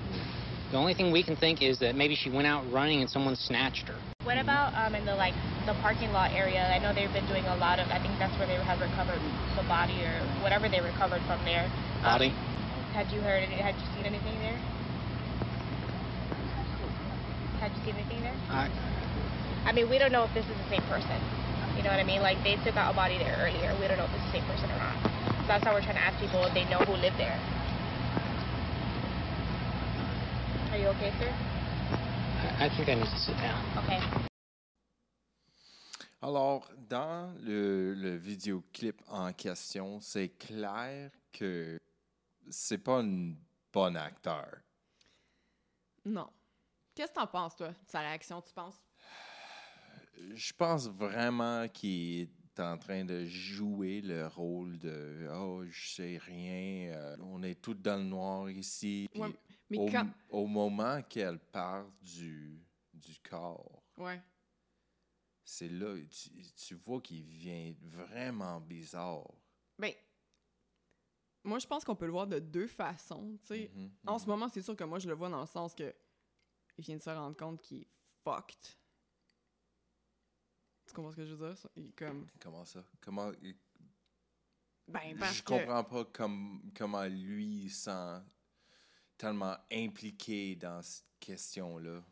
the 0.70 0.76
only 0.76 0.94
thing 0.94 1.12
we 1.12 1.22
can 1.22 1.36
think 1.36 1.62
is 1.62 1.78
that 1.80 1.94
maybe 1.94 2.14
she 2.14 2.30
went 2.30 2.46
out 2.46 2.64
running 2.72 3.00
and 3.00 3.10
someone 3.10 3.36
snatched 3.36 3.88
her. 3.88 3.96
What 4.22 4.38
about 4.38 4.74
um, 4.74 4.94
in 4.94 5.04
the 5.04 5.14
like 5.14 5.34
the 5.66 5.74
parking 5.80 6.10
lot 6.12 6.32
area? 6.32 6.62
I 6.66 6.78
know 6.78 6.94
they've 6.94 7.12
been 7.12 7.26
doing 7.26 7.44
a 7.46 7.56
lot 7.56 7.78
of. 7.78 7.88
I 7.88 7.98
think 7.98 8.18
that's 8.18 8.36
where 8.38 8.46
they 8.46 8.54
have 8.54 8.80
recovered 8.80 9.20
the 9.56 9.66
body 9.68 9.98
or 10.02 10.14
whatever 10.42 10.68
they 10.68 10.80
recovered 10.80 11.22
from 11.26 11.42
there. 11.44 11.64
Um, 12.04 12.18
Body. 12.18 12.30
had 12.92 13.10
you 13.10 13.20
heard? 13.20 13.48
Had 13.48 13.74
you 13.74 13.86
seen 13.96 14.06
anything 14.06 14.38
there? 14.38 14.58
Had 17.58 17.72
you 17.72 17.84
seen 17.84 17.94
anything 17.94 18.20
there? 18.22 18.36
I, 18.50 18.70
I 19.66 19.72
mean, 19.72 19.90
we 19.90 19.98
don't 19.98 20.12
know 20.12 20.24
if 20.24 20.32
this 20.34 20.44
is 20.46 20.56
the 20.56 20.68
same 20.68 20.82
person. 20.88 21.18
You 21.76 21.82
know 21.82 21.90
what 21.90 22.00
I 22.00 22.04
mean? 22.04 22.20
Like 22.20 22.42
they 22.42 22.56
took 22.64 22.76
out 22.76 22.92
a 22.92 22.96
body 22.96 23.16
there 23.18 23.36
earlier. 23.40 23.72
We 23.80 23.88
don't 23.88 23.96
know 23.96 24.04
if 24.04 24.14
it's 24.14 24.24
the 24.26 24.40
same 24.40 24.44
person 24.44 24.70
or 24.70 24.78
not. 24.78 25.19
That's 25.50 25.64
how 25.64 25.74
we're 25.74 25.82
trying 25.82 25.96
to 25.96 26.02
ask 26.02 26.16
people 26.20 26.44
if 26.44 26.54
they 26.54 26.64
know 26.66 26.78
who 26.78 26.92
lived 26.92 27.18
there. 27.18 27.36
Are 30.70 30.78
you 30.78 30.86
okay, 30.90 31.10
sir? 31.18 31.34
I 32.60 32.68
think 32.68 32.88
I 32.88 32.94
need 32.94 33.10
to 33.10 33.18
sit 33.18 33.34
down. 33.38 33.60
Okay. 33.78 33.98
Alors, 36.22 36.70
dans 36.88 37.34
le, 37.40 37.94
le 37.94 38.14
vidéoclip 38.14 39.02
en 39.08 39.32
question, 39.32 39.98
c'est 40.00 40.28
clair 40.28 41.10
que 41.32 41.80
c'est 42.48 42.78
pas 42.78 43.00
un 43.00 43.34
bon 43.72 43.96
acteur. 43.96 44.46
Non. 46.04 46.30
Qu'est-ce 46.94 47.10
que 47.10 47.16
t'en 47.16 47.26
penses, 47.26 47.56
toi, 47.56 47.70
de 47.70 47.90
sa 47.90 47.98
réaction, 47.98 48.40
tu 48.40 48.52
penses? 48.54 48.80
Je 50.32 50.52
pense 50.52 50.86
vraiment 50.86 51.66
qu'il 51.66 52.28
est 52.56 52.60
en 52.62 52.78
train 52.78 53.04
de 53.04 53.24
jouer 53.26 54.00
le 54.00 54.26
rôle 54.26 54.78
de 54.78 55.28
Oh, 55.32 55.64
je 55.68 55.88
sais 55.88 56.18
rien, 56.18 56.92
euh, 56.94 57.16
on 57.20 57.42
est 57.42 57.60
tous 57.60 57.74
dans 57.74 57.96
le 57.96 58.04
noir 58.04 58.50
ici. 58.50 59.08
Ouais, 59.14 59.32
mais 59.68 59.78
au, 59.78 59.86
quand... 59.86 60.08
au 60.30 60.46
moment 60.46 61.02
qu'elle 61.02 61.38
part 61.38 61.86
du, 62.02 62.60
du 62.92 63.16
corps, 63.28 63.82
Ouais. 63.96 64.20
c'est 65.44 65.68
là, 65.68 65.94
tu, 66.10 66.30
tu 66.56 66.74
vois 66.74 67.00
qu'il 67.00 67.22
vient 67.24 67.72
vraiment 67.82 68.60
bizarre. 68.60 69.30
Ben, 69.78 69.92
moi, 71.44 71.58
je 71.58 71.66
pense 71.66 71.84
qu'on 71.84 71.96
peut 71.96 72.06
le 72.06 72.12
voir 72.12 72.26
de 72.26 72.38
deux 72.38 72.66
façons, 72.66 73.38
tu 73.42 73.46
sais. 73.46 73.70
Mhm, 73.74 73.90
En 74.06 74.18
ce 74.18 74.26
moment, 74.26 74.48
c'est 74.48 74.62
sûr 74.62 74.76
que 74.76 74.84
moi, 74.84 74.98
je 74.98 75.08
le 75.08 75.14
vois 75.14 75.28
dans 75.30 75.40
le 75.40 75.46
sens 75.46 75.74
que 75.74 75.94
il 76.76 76.84
vient 76.84 76.96
de 76.96 77.02
se 77.02 77.10
rendre 77.10 77.36
compte 77.36 77.60
qu'il 77.62 77.82
est 77.82 77.88
fucked. 78.24 78.76
Tu 80.90 80.96
comprends 80.96 81.12
ce 81.12 81.16
que 81.18 81.24
je 81.24 81.34
veux 81.34 81.48
dire? 81.48 81.56
ça? 81.56 81.70
Il 81.76 81.92
comme... 81.92 82.26
Comment 82.40 82.64
ça? 82.64 82.84
Comment. 83.00 83.30
Ben, 84.88 85.16
parce 85.16 85.36
je 85.36 85.42
que... 85.44 85.46
comprends 85.46 85.84
pas 85.84 86.04
comme, 86.06 86.72
comment 86.76 87.04
lui 87.04 87.66
il 87.66 87.70
sent 87.70 88.20
tellement 89.16 89.56
impliqué 89.70 90.56
dans 90.56 90.82
cette 90.82 91.06
question-là. 91.20 92.02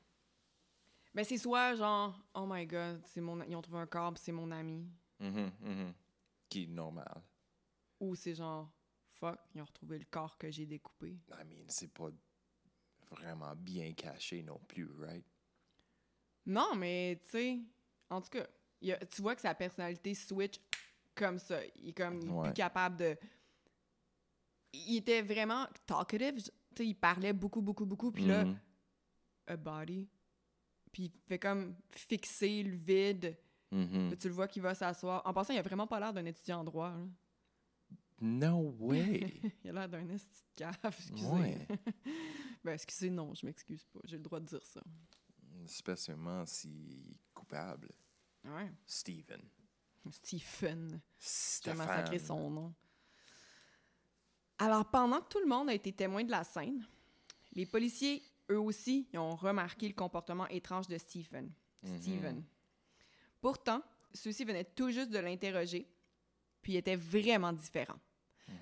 Ben, 1.12 1.24
c'est 1.24 1.38
soit 1.38 1.74
genre, 1.74 2.24
oh 2.34 2.46
my 2.48 2.64
god, 2.66 3.02
c'est 3.06 3.20
mon... 3.20 3.42
ils 3.42 3.56
ont 3.56 3.62
trouvé 3.62 3.80
un 3.80 3.86
corps, 3.88 4.16
c'est 4.16 4.30
mon 4.30 4.48
ami. 4.52 4.88
Mhm, 5.18 5.50
mhm. 5.60 5.94
Qui 6.48 6.62
est 6.62 6.68
normal. 6.68 7.20
Ou 7.98 8.14
c'est 8.14 8.36
genre, 8.36 8.70
fuck, 9.14 9.40
ils 9.56 9.60
ont 9.60 9.64
retrouvé 9.64 9.98
le 9.98 10.04
corps 10.04 10.38
que 10.38 10.52
j'ai 10.52 10.66
découpé. 10.66 11.18
I 11.30 11.44
mean, 11.44 11.64
c'est 11.66 11.92
pas 11.92 12.10
vraiment 13.10 13.56
bien 13.56 13.92
caché 13.94 14.40
non 14.44 14.60
plus, 14.68 14.88
right? 15.00 15.26
Non, 16.46 16.76
mais 16.76 17.20
tu 17.24 17.30
sais, 17.30 17.60
en 18.08 18.20
tout 18.20 18.30
cas, 18.30 18.46
il 18.80 18.88
y 18.88 18.92
a- 18.92 19.04
tu 19.06 19.22
vois 19.22 19.34
que 19.34 19.40
sa 19.40 19.54
personnalité 19.54 20.14
switch 20.14 20.60
comme 21.14 21.38
ça. 21.38 21.60
Il 21.76 21.88
est 21.90 21.92
comme 21.92 22.20
il 22.22 22.28
est 22.28 22.32
Ouais. 22.32 22.44
plus 22.48 22.54
capable 22.54 22.96
de. 22.96 23.16
Il 24.72 24.96
était 24.96 25.22
vraiment 25.22 25.66
talkative. 25.86 26.36
Tu 26.42 26.50
sais, 26.76 26.86
il 26.86 26.94
parlait 26.94 27.32
beaucoup, 27.32 27.60
beaucoup, 27.62 27.86
beaucoup. 27.86 28.12
Puis 28.12 28.26
là, 28.26 28.44
Mhm, 28.44 28.58
a 29.48 29.56
body. 29.56 30.08
Puis 30.92 31.04
il 31.04 31.12
fait 31.26 31.38
comme 31.38 31.74
fixer 31.90 32.62
le 32.62 32.76
vide. 32.76 33.36
mhm. 33.70 34.10
Là, 34.10 34.16
tu 34.16 34.28
le 34.28 34.34
vois 34.34 34.46
qu'il 34.48 34.62
va 34.62 34.74
s'asseoir. 34.74 35.22
En 35.26 35.32
passant, 35.32 35.52
il 35.54 35.58
a 35.58 35.62
vraiment 35.62 35.86
pas 35.86 35.98
l'air 36.00 36.12
d'un 36.12 36.24
étudiant 36.26 36.60
en 36.60 36.64
droit. 36.64 36.94
No 38.20 38.74
way! 38.80 39.20
Il 39.64 39.70
a 39.70 39.72
l'air 39.72 39.88
d'un 39.88 40.08
esti 40.08 40.42
de 40.56 40.64
cave, 40.64 40.76
excusez. 40.84 41.24
Ouais. 41.24 41.68
ben, 42.64 42.72
excusez, 42.72 43.10
non, 43.10 43.32
je 43.32 43.46
m'excuse 43.46 43.84
pas. 43.84 44.00
J'ai 44.04 44.16
le 44.16 44.24
droit 44.24 44.40
de 44.40 44.46
dire 44.46 44.64
ça. 44.66 44.82
Spécialement 45.66 46.44
s'il 46.44 47.12
est 47.12 47.20
coupable. 47.32 47.88
Ouais. 48.44 48.70
Steven. 48.86 49.42
Stephen. 50.10 51.00
Stéphane. 51.18 51.78
massacré 51.78 52.18
son 52.18 52.50
nom. 52.50 52.74
Alors, 54.58 54.90
pendant 54.90 55.20
que 55.20 55.28
tout 55.28 55.40
le 55.40 55.46
monde 55.46 55.68
a 55.68 55.74
été 55.74 55.92
témoin 55.92 56.24
de 56.24 56.30
la 56.30 56.44
scène, 56.44 56.86
les 57.52 57.66
policiers, 57.66 58.22
eux 58.50 58.58
aussi, 58.58 59.08
ils 59.12 59.18
ont 59.18 59.36
remarqué 59.36 59.86
le 59.86 59.94
comportement 59.94 60.48
étrange 60.48 60.88
de 60.88 60.98
Stephen. 60.98 61.52
Mhm. 61.82 62.00
Steven. 62.00 62.44
Pourtant, 63.40 63.82
ceux-ci 64.12 64.44
venaient 64.44 64.64
tout 64.64 64.90
juste 64.90 65.10
de 65.10 65.18
l'interroger, 65.18 65.86
puis 66.62 66.72
il 66.72 66.76
était 66.76 66.96
vraiment 66.96 67.52
différent. 67.52 67.98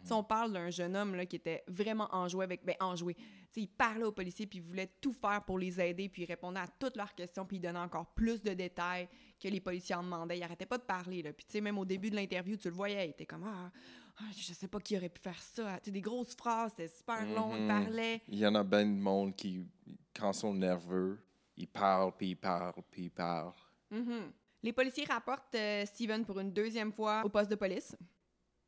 Si 0.02 0.12
on 0.12 0.24
parle 0.24 0.52
d'un 0.52 0.70
jeune 0.70 0.96
homme 0.96 1.14
là, 1.14 1.26
qui 1.26 1.36
était 1.36 1.62
vraiment 1.68 2.08
enjoué 2.12 2.44
avec. 2.44 2.64
Ben, 2.64 2.76
enjoué. 2.80 3.16
Il 3.62 3.68
parlait 3.68 4.04
aux 4.04 4.12
policiers, 4.12 4.46
puis 4.46 4.58
il 4.58 4.62
voulait 4.62 4.90
tout 5.00 5.12
faire 5.12 5.42
pour 5.44 5.58
les 5.58 5.80
aider, 5.80 6.08
puis 6.08 6.22
il 6.22 6.26
répondait 6.26 6.60
à 6.60 6.66
toutes 6.68 6.96
leurs 6.96 7.14
questions, 7.14 7.44
puis 7.46 7.56
il 7.56 7.60
donnait 7.60 7.78
encore 7.78 8.06
plus 8.14 8.42
de 8.42 8.52
détails 8.52 9.08
que 9.40 9.48
les 9.48 9.60
policiers 9.60 9.94
en 9.94 10.02
demandaient. 10.02 10.38
Il 10.38 10.42
arrêtait 10.42 10.66
pas 10.66 10.78
de 10.78 10.82
parler, 10.84 11.22
là. 11.22 11.32
Puis, 11.32 11.46
tu 11.46 11.52
sais, 11.52 11.60
même 11.60 11.78
au 11.78 11.84
début 11.84 12.10
de 12.10 12.16
l'interview, 12.16 12.56
tu 12.56 12.68
le 12.68 12.74
voyais, 12.74 13.06
il 13.06 13.10
était 13.10 13.26
comme 13.26 13.44
Ah, 13.44 13.70
ah, 14.18 14.24
je 14.36 14.52
sais 14.52 14.68
pas 14.68 14.80
qui 14.80 14.96
aurait 14.96 15.08
pu 15.08 15.20
faire 15.22 15.40
ça. 15.40 15.78
Tu 15.80 15.90
des 15.90 16.00
grosses 16.00 16.34
phrases, 16.36 16.70
c'était 16.76 16.88
super 16.88 17.24
long, 17.26 17.54
il 17.56 17.62
Mhm. 17.62 17.68
parlait. 17.68 18.22
Il 18.28 18.38
y 18.38 18.46
en 18.46 18.54
a 18.54 18.62
ben 18.62 18.84
de 18.96 19.00
monde 19.00 19.34
qui, 19.36 19.66
quand 20.14 20.32
ils 20.32 20.38
sont 20.38 20.54
nerveux, 20.54 21.18
ils 21.56 21.68
parlent, 21.68 22.12
puis 22.16 22.30
ils 22.30 22.36
parlent, 22.36 22.82
puis 22.90 23.04
ils 23.04 23.10
parlent. 23.10 23.52
Mhm. 23.90 24.32
Les 24.62 24.72
policiers 24.72 25.04
rapportent 25.04 25.54
euh, 25.54 25.86
Steven 25.86 26.24
pour 26.24 26.40
une 26.40 26.52
deuxième 26.52 26.92
fois 26.92 27.22
au 27.24 27.28
poste 27.28 27.50
de 27.50 27.54
police, 27.56 27.96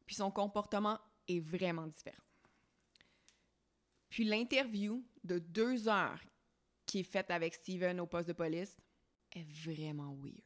puis 0.06 0.14
son 0.14 0.30
comportement 0.30 0.98
est 1.26 1.40
vraiment 1.40 1.86
différent. 1.86 2.22
Puis 4.08 4.24
l'interview 4.24 5.04
de 5.24 5.38
deux 5.38 5.88
heures 5.88 6.20
qui 6.86 7.00
est 7.00 7.04
faite 7.04 7.30
avec 7.30 7.54
Steven 7.54 8.00
au 8.00 8.06
poste 8.06 8.28
de 8.28 8.32
police 8.32 8.76
est 9.34 9.44
vraiment 9.44 10.14
weird. 10.14 10.42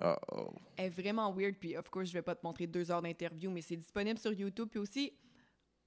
Uh-oh. 0.00 0.52
est 0.76 0.90
vraiment 0.90 1.32
weird. 1.32 1.56
Puis, 1.56 1.76
of 1.76 1.88
course, 1.90 2.08
je 2.08 2.12
vais 2.12 2.22
pas 2.22 2.34
te 2.34 2.46
montrer 2.46 2.66
deux 2.66 2.90
heures 2.90 3.02
d'interview, 3.02 3.50
mais 3.50 3.62
c'est 3.62 3.76
disponible 3.76 4.18
sur 4.18 4.32
YouTube. 4.32 4.68
Puis 4.70 4.78
aussi, 4.78 5.12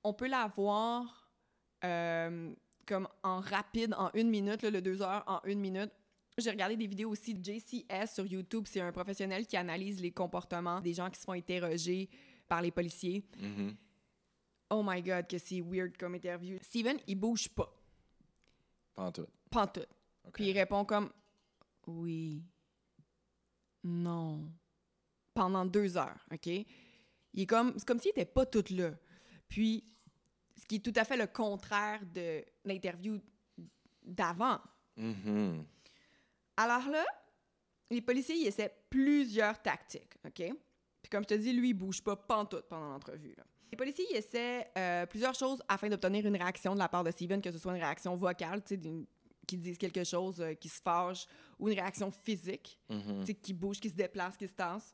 on 0.03 0.13
peut 0.13 0.27
la 0.27 0.47
voir 0.47 1.31
euh, 1.85 2.53
comme 2.85 3.07
en 3.23 3.39
rapide, 3.39 3.93
en 3.97 4.09
une 4.13 4.29
minute, 4.29 4.61
là, 4.63 4.69
le 4.69 4.81
deux 4.81 5.01
heures 5.01 5.23
en 5.27 5.39
une 5.45 5.59
minute. 5.59 5.91
J'ai 6.37 6.49
regardé 6.49 6.75
des 6.75 6.87
vidéos 6.87 7.09
aussi 7.09 7.33
de 7.33 7.43
JCS 7.43 8.13
sur 8.13 8.25
YouTube. 8.25 8.65
C'est 8.67 8.81
un 8.81 8.91
professionnel 8.91 9.45
qui 9.45 9.57
analyse 9.57 10.01
les 10.01 10.11
comportements 10.11 10.81
des 10.81 10.93
gens 10.93 11.09
qui 11.09 11.19
se 11.19 11.25
font 11.25 11.33
interroger 11.33 12.09
par 12.47 12.61
les 12.61 12.71
policiers. 12.71 13.23
Mhm. 13.37 13.75
Oh 14.71 14.81
my 14.83 15.01
God, 15.03 15.27
que 15.27 15.37
c'est 15.37 15.61
weird 15.61 15.97
comme 15.97 16.15
interview. 16.15 16.57
Steven, 16.61 16.97
il 17.05 17.15
bouge 17.15 17.49
pas. 17.49 17.71
Tout. 19.13 19.27
Pantoute. 19.49 19.89
OK. 20.25 20.33
Puis 20.33 20.45
il 20.49 20.57
répond 20.57 20.85
comme 20.85 21.11
oui, 21.87 22.43
non, 23.83 24.51
pendant 25.33 25.65
deux 25.65 25.97
heures, 25.97 26.25
OK? 26.31 26.47
Il 26.47 26.65
est 27.41 27.45
comme, 27.45 27.73
c'est 27.77 27.85
comme 27.85 27.99
s'il 27.99 28.11
était 28.11 28.25
pas 28.25 28.45
tout 28.45 28.63
là. 28.69 28.91
Puis, 29.47 29.83
ce 30.55 30.65
qui 30.65 30.75
est 30.75 30.79
tout 30.79 30.93
à 30.95 31.03
fait 31.03 31.17
le 31.17 31.27
contraire 31.27 32.05
de 32.05 32.43
l'interview 32.63 33.19
d'avant. 34.03 34.59
Mhm. 34.95 35.65
Alors 36.57 36.87
là, 36.89 37.05
les 37.89 38.01
policiers, 38.01 38.35
ils 38.35 38.47
essaient 38.47 38.73
plusieurs 38.89 39.61
tactiques, 39.61 40.15
OK? 40.25 40.53
Puis 41.01 41.09
comme 41.09 41.23
je 41.23 41.29
te 41.29 41.33
dis, 41.33 41.53
lui, 41.53 41.69
il 41.69 41.73
bouge 41.73 42.03
pas 42.03 42.15
pantoute 42.15 42.67
pendant 42.69 42.89
l'entrevue. 42.89 43.33
là. 43.35 43.43
Les 43.71 43.77
policiers, 43.77 44.05
ils 44.11 44.17
essaient 44.17 44.69
euh, 44.77 45.05
plusieurs 45.05 45.33
choses 45.33 45.61
afin 45.67 45.87
d'obtenir 45.87 46.25
une 46.25 46.35
réaction 46.35 46.73
de 46.73 46.79
la 46.79 46.89
part 46.89 47.03
de 47.03 47.11
Steven, 47.11 47.41
que 47.41 47.51
ce 47.51 47.57
soit 47.57 47.73
une 47.73 47.81
réaction 47.81 48.15
vocale, 48.17 48.61
qui 49.47 49.57
dise 49.57 49.77
quelque 49.77 50.03
chose, 50.03 50.41
euh, 50.41 50.53
qui 50.53 50.67
se 50.67 50.81
fâche, 50.81 51.25
ou 51.57 51.69
une 51.69 51.75
réaction 51.79 52.11
physique, 52.11 52.79
tu 52.89 53.25
sais, 53.25 53.33
qui 53.33 53.53
bouge, 53.53 53.79
qui 53.79 53.89
se 53.89 53.95
déplace, 53.95 54.35
qui 54.35 54.47
se 54.47 54.53
tasse. 54.55 54.93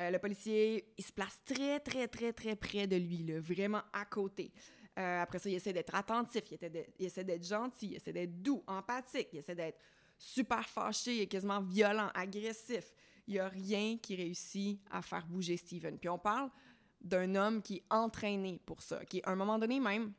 Euh, 0.00 0.10
le 0.10 0.18
policier, 0.18 0.92
il 0.96 1.04
se 1.04 1.12
place 1.12 1.40
très, 1.44 1.80
très, 1.80 2.06
très, 2.06 2.32
très 2.32 2.56
près 2.56 2.86
de 2.86 2.96
lui, 2.96 3.18
là, 3.24 3.40
vraiment 3.40 3.82
à 3.92 4.04
côté. 4.04 4.52
Euh, 4.98 5.22
après 5.22 5.38
ça, 5.38 5.48
il 5.48 5.54
essaie 5.54 5.72
d'être 5.72 5.94
attentif, 5.94 6.42
il 6.50 6.86
il 6.98 7.06
essaie 7.06 7.24
d'être 7.24 7.46
gentil, 7.46 7.88
il 7.88 7.96
essaie 7.96 8.12
d'être 8.12 8.42
doux, 8.42 8.62
empathique, 8.66 9.28
il 9.32 9.38
essaie 9.38 9.54
d'être 9.54 9.78
super 10.16 10.68
fâché, 10.68 11.26
quasiment 11.26 11.60
violent, 11.60 12.10
agressif. 12.14 12.92
Il 13.26 13.34
n'y 13.34 13.40
a 13.40 13.48
rien 13.48 13.98
qui 13.98 14.16
réussit 14.16 14.80
à 14.90 15.02
faire 15.02 15.26
bouger 15.26 15.56
Steven. 15.56 15.98
Puis 15.98 16.08
on 16.08 16.18
parle 16.18 16.50
d'un 17.00 17.34
homme 17.34 17.62
qui 17.62 17.76
est 17.76 17.84
entraîné 17.90 18.60
pour 18.66 18.82
ça, 18.82 19.04
qui, 19.04 19.20
à 19.24 19.30
un 19.30 19.36
moment 19.36 19.58
donné 19.58 19.78
même, 19.80 20.12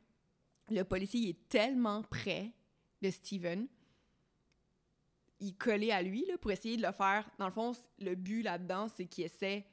le 0.70 0.82
policier 0.82 1.20
il 1.20 1.28
est 1.30 1.48
tellement 1.48 2.02
près 2.02 2.52
de 3.02 3.10
Steven, 3.10 3.66
il 5.40 5.56
collé 5.56 5.90
à 5.90 6.02
lui 6.02 6.24
là, 6.26 6.36
pour 6.38 6.50
essayer 6.50 6.76
de 6.76 6.82
le 6.82 6.92
faire. 6.92 7.28
Dans 7.38 7.46
le 7.46 7.52
fond, 7.52 7.72
le 7.98 8.14
but 8.14 8.42
là-dedans, 8.42 8.88
c'est 8.88 9.06
qu'il 9.06 9.24
essaie 9.24 9.66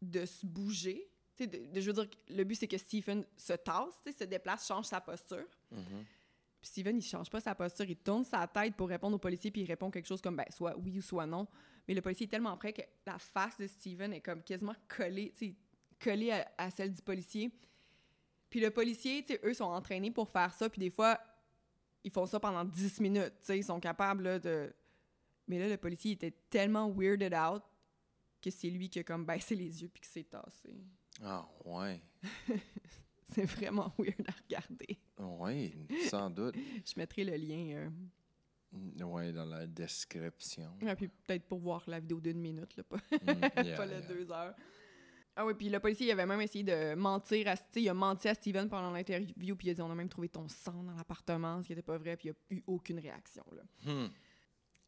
de 0.00 0.24
se 0.24 0.46
bouger. 0.46 1.08
De, 1.40 1.46
de- 1.46 1.80
je 1.80 1.90
veux 1.90 2.04
dire, 2.04 2.08
le 2.28 2.44
but, 2.44 2.54
c'est 2.54 2.68
que 2.68 2.78
Stephen 2.78 3.24
se 3.36 3.52
tasse, 3.54 4.00
se 4.16 4.24
déplace, 4.24 4.66
change 4.66 4.86
sa 4.86 5.00
posture. 5.00 5.46
Mhm. 5.72 6.04
Puis 6.60 6.68
Steven, 6.70 6.96
il 6.96 7.02
change 7.02 7.28
pas 7.28 7.40
sa 7.40 7.56
posture, 7.56 7.86
il 7.86 7.96
tourne 7.96 8.22
sa 8.22 8.46
tête 8.46 8.76
pour 8.76 8.88
répondre 8.88 9.16
au 9.16 9.18
policier, 9.18 9.50
puis 9.50 9.62
il 9.62 9.66
répond 9.66 9.90
quelque 9.90 10.06
chose 10.06 10.22
comme 10.22 10.36
ben, 10.36 10.44
soit 10.50 10.76
oui 10.78 10.98
ou 10.98 11.02
soit 11.02 11.26
non. 11.26 11.48
Mais 11.88 11.94
le 11.94 12.00
policier 12.00 12.26
est 12.26 12.30
tellement 12.30 12.56
près 12.56 12.72
que 12.72 12.82
la 13.04 13.18
face 13.18 13.58
de 13.58 13.66
Steven 13.66 14.12
est 14.12 14.20
comme 14.20 14.44
quasiment 14.44 14.74
collée, 14.86 15.32
tu 15.36 15.56
collée 16.02 16.30
à, 16.30 16.50
à 16.58 16.70
celle 16.70 16.92
du 16.92 17.02
policier. 17.02 17.50
Puis 18.50 18.60
le 18.60 18.70
policier, 18.70 19.22
tu 19.24 19.32
sais, 19.34 19.40
eux 19.44 19.54
sont 19.54 19.64
entraînés 19.64 20.10
pour 20.10 20.28
faire 20.28 20.52
ça, 20.52 20.68
puis 20.68 20.80
des 20.80 20.90
fois, 20.90 21.18
ils 22.04 22.10
font 22.10 22.26
ça 22.26 22.38
pendant 22.40 22.64
10 22.64 23.00
minutes, 23.00 23.32
tu 23.40 23.46
sais, 23.46 23.58
ils 23.58 23.64
sont 23.64 23.80
capables 23.80 24.24
là, 24.24 24.38
de... 24.38 24.72
Mais 25.48 25.58
là, 25.58 25.68
le 25.68 25.76
policier 25.76 26.12
était 26.12 26.34
tellement 26.50 26.90
weirded 26.90 27.34
out 27.34 27.62
que 28.40 28.50
c'est 28.50 28.70
lui 28.70 28.88
qui 28.88 28.98
a 28.98 29.04
comme 29.04 29.24
baissé 29.24 29.54
les 29.54 29.82
yeux 29.82 29.88
puis 29.88 30.00
qui 30.02 30.08
s'est 30.08 30.24
tassé. 30.24 30.74
Ah, 31.22 31.48
ouais. 31.64 32.00
C'est 33.34 33.44
vraiment 33.44 33.92
weird 33.98 34.26
à 34.28 34.32
regarder. 34.42 34.98
Oui, 35.18 35.74
sans 36.10 36.28
doute. 36.28 36.54
Je 36.84 36.92
mettrai 36.96 37.24
le 37.24 37.36
lien... 37.36 37.88
euh, 38.74 39.04
Oui, 39.04 39.32
dans 39.32 39.44
la 39.46 39.66
description. 39.66 40.70
Ouais, 40.82 40.94
puis 40.96 41.08
peut-être 41.08 41.44
pour 41.46 41.58
voir 41.60 41.82
la 41.86 42.00
vidéo 42.00 42.20
d'une 42.20 42.40
minute, 42.40 42.76
là, 42.76 42.82
pas, 42.84 42.96
Mm, 43.10 43.16
yeah, 43.64 43.76
pas 43.76 43.86
le 43.86 43.92
yeah. 43.92 44.00
deux 44.02 44.30
heures. 44.32 44.54
Ah 45.34 45.46
oui, 45.46 45.54
puis 45.54 45.70
le 45.70 45.80
policier, 45.80 46.06
il 46.08 46.10
avait 46.10 46.26
même 46.26 46.40
essayé 46.42 46.62
de 46.62 46.94
mentir 46.94 47.48
à... 47.48 47.54
Il 47.74 47.88
a 47.88 47.94
menti 47.94 48.28
à 48.28 48.34
Steven 48.34 48.68
pendant 48.68 48.90
l'interview, 48.90 49.56
puis 49.56 49.68
il 49.68 49.70
a 49.70 49.74
dit 49.74 49.80
«On 49.82 49.90
a 49.90 49.94
même 49.94 50.08
trouvé 50.10 50.28
ton 50.28 50.46
sang 50.48 50.82
dans 50.82 50.92
l'appartement», 50.94 51.60
ce 51.62 51.66
qui 51.68 51.72
n'était 51.72 51.82
pas 51.82 51.96
vrai, 51.96 52.16
puis 52.18 52.28
il 52.28 52.32
n'y 52.32 52.58
a 52.58 52.60
eu 52.60 52.64
aucune 52.66 52.98
réaction. 52.98 53.42
Là. 53.52 53.62
Hmm. 53.90 54.08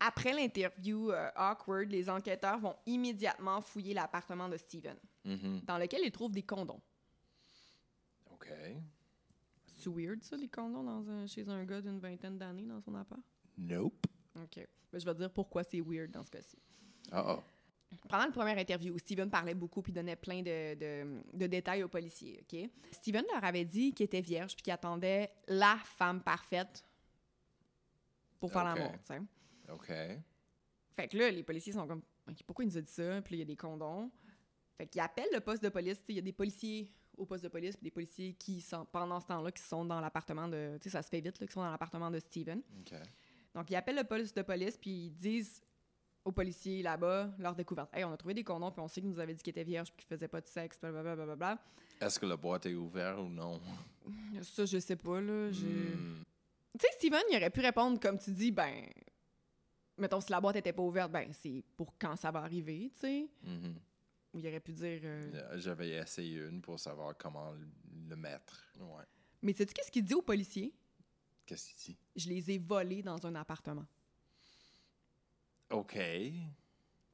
Après 0.01 0.35
l'interview 0.35 1.11
euh, 1.13 1.31
awkward, 1.35 1.91
les 1.91 2.11
enquêteurs 2.11 2.59
vont 2.59 2.77
immédiatement 2.85 3.63
fouiller 3.63 3.95
l'appartement 3.95 4.49
de 4.51 4.59
Steven, 4.59 4.97
Mhm. 5.25 5.63
dans 5.65 5.79
lequel 5.79 6.03
ils 6.05 6.13
trouvent 6.13 6.33
des 6.33 6.43
condoms. 6.43 6.81
OK. 8.31 8.49
C'est 9.67 9.89
weird, 9.91 10.23
ça, 10.23 10.37
les 10.37 10.49
condoms 10.49 10.83
dans 10.85 11.09
un- 11.11 11.27
chez 11.27 11.49
un 11.49 11.65
gars 11.65 11.81
d'une 11.81 11.99
vingtaine 12.01 12.37
d'années 12.39 12.67
dans 12.67 12.81
son 12.81 12.95
appart? 12.95 13.21
Nope. 13.57 14.07
OK. 14.37 14.57
Ben, 14.93 14.99
je 14.99 15.05
vais 15.05 15.15
te 15.15 15.19
dire 15.19 15.31
pourquoi 15.33 15.63
c'est 15.65 15.81
weird 15.81 16.11
dans 16.11 16.23
ce 16.23 16.31
cas-ci. 16.31 16.59
Ah, 17.11 17.43
Pendant 18.09 18.25
la 18.27 18.31
première 18.31 18.59
interview, 18.59 18.97
Steven 18.99 19.31
parlait 19.31 19.55
beaucoup 19.55 19.83
puis 19.83 19.93
donnait 19.93 20.17
plein 20.17 20.43
de, 20.43 20.75
de- 20.75 21.23
de 21.33 21.47
détails 21.47 21.83
aux 21.83 21.89
policiers, 21.89 22.41
OK? 22.43 22.71
Steven 22.93 23.25
leur 23.33 23.45
avait 23.45 23.65
dit 23.65 23.93
qu'il 23.93 24.05
était 24.05 24.21
vierge 24.21 24.55
puis 24.55 24.63
qu'il 24.63 24.73
attendait 24.73 25.31
la 25.49 25.77
femme 25.85 26.23
parfaite 26.23 26.85
pour 28.41 28.53
faire 28.53 28.63
OK. 28.63 28.79
l'amour, 28.79 28.93
tu 29.01 29.07
sais. 29.07 29.21
OK. 29.73 29.87
Fait 30.97 31.09
que 31.09 31.17
là, 31.17 31.31
les 31.31 31.43
policiers 31.43 31.73
sont 31.73 31.87
comme 31.87 32.03
pourquoi 32.47 32.65
il 32.65 32.69
nous 32.69 32.79
a 32.79 32.81
dit 32.81 32.93
ça? 32.93 33.21
Puis 33.23 33.37
il 33.37 33.39
y 33.39 33.43
a 33.43 33.45
des 33.45 33.57
condoms. 33.57 34.11
Fait 34.77 34.87
qu'ils 34.87 35.01
appellent 35.01 35.33
le 35.33 35.41
poste 35.41 35.63
de 35.63 35.69
police. 35.69 36.03
Il 36.09 36.15
y 36.17 36.19
a 36.19 36.23
des 36.23 36.33
policiers 36.33 36.91
au 37.17 37.27
poste 37.27 37.45
de 37.45 37.49
police 37.49 37.77
puis 37.77 37.85
des 37.85 37.91
policiers 37.91 38.33
qui 38.35 38.61
sont, 38.61 38.85
pendant 38.87 39.21
ce 39.21 39.27
temps-là, 39.27 39.53
qui 39.53 39.63
sont 39.63 39.85
dans 39.85 40.01
l'appartement 40.01 40.49
de... 40.49 40.79
Tu 40.81 40.85
sais, 40.85 40.91
ça 40.91 41.03
se 41.03 41.09
fait 41.09 41.21
vite, 41.21 41.39
là, 41.39 41.47
qui 41.47 41.53
sont 41.53 41.61
dans 41.63 41.71
l'appartement 41.71 42.11
de 42.11 42.19
Steven. 42.19 42.61
OK. 42.81 42.95
Donc, 43.55 43.71
ils 43.71 43.77
appellent 43.77 43.97
le 43.97 44.05
poste 44.05 44.37
de 44.37 44.43
police, 44.43 44.77
puis 44.77 44.91
ils 45.07 45.11
disent 45.11 45.63
aux 46.25 46.33
policiers 46.33 46.83
là-bas 46.83 47.31
leur 47.39 47.55
découverte. 47.55 47.91
Hey, 47.95 48.05
on 48.05 48.13
a 48.13 48.17
trouvé 48.17 48.35
des 48.35 48.45
condoms, 48.45 48.71
puis 48.71 48.81
on 48.81 48.89
sait 48.89 49.01
qu'il 49.01 49.11
nous 49.11 49.19
avait 49.19 49.35
dit 49.35 49.43
qu'il 49.43 49.51
était 49.51 49.65
vierge, 49.65 49.89
puis 49.93 50.05
qu'il 50.05 50.17
faisait 50.17 50.29
pas 50.29 50.41
de 50.41 50.47
sexe, 50.47 50.79
blablabla. 50.81 51.59
Est-ce 52.01 52.19
que 52.19 52.27
la 52.27 52.37
boîte 52.37 52.67
est 52.67 52.75
ouverte 52.75 53.19
ou 53.21 53.29
non? 53.29 53.61
Ça, 54.43 54.65
je 54.65 54.79
sais 54.79 54.97
pas, 54.97 55.21
là. 55.21 55.49
Hmm. 55.51 56.23
Tu 56.79 56.81
sais, 56.81 56.89
Steven, 56.99 57.23
il 57.31 57.37
aurait 57.37 57.51
pu 57.51 57.61
répondre, 57.61 58.01
comme 58.01 58.19
tu 58.19 58.33
dis, 58.33 58.51
ben. 58.51 58.87
Mettons, 59.97 60.21
si 60.21 60.31
la 60.33 60.41
boîte 60.41 60.57
était 60.57 60.73
pas 60.73 60.83
ouverte, 60.83 61.13
ben, 61.13 61.33
c'est 61.33 61.63
pour 61.77 61.97
quand 61.99 62.17
ça 62.17 62.31
va 62.33 62.41
arriver, 62.41 62.91
tu 62.95 63.01
sais. 63.01 63.29
Mhm. 63.45 63.77
Ou 64.33 64.39
il 64.41 64.49
aurait 64.49 64.59
pu 64.59 64.73
dire. 64.73 65.01
euh, 65.05 65.31
Euh, 65.35 65.59
J'avais 65.59 65.91
essayé 65.91 66.39
une 66.41 66.61
pour 66.61 66.81
savoir 66.81 67.17
comment 67.17 67.53
le- 67.53 67.69
le 68.09 68.17
mettre. 68.17 68.65
Ouais. 68.81 69.05
Mais 69.41 69.53
sais-tu 69.53 69.73
qu'est-ce 69.73 69.93
qu'il 69.93 70.03
dit 70.05 70.15
aux 70.15 70.23
policiers? 70.23 70.75
Qu'est-ce 71.47 71.69
qu'il 71.73 71.95
dit? 71.95 71.99
Je 72.17 72.29
les 72.29 72.51
ai 72.51 72.59
volés 72.59 73.03
dans 73.03 73.25
un 73.25 73.35
appartement. 73.37 73.87
OK. 75.75 75.99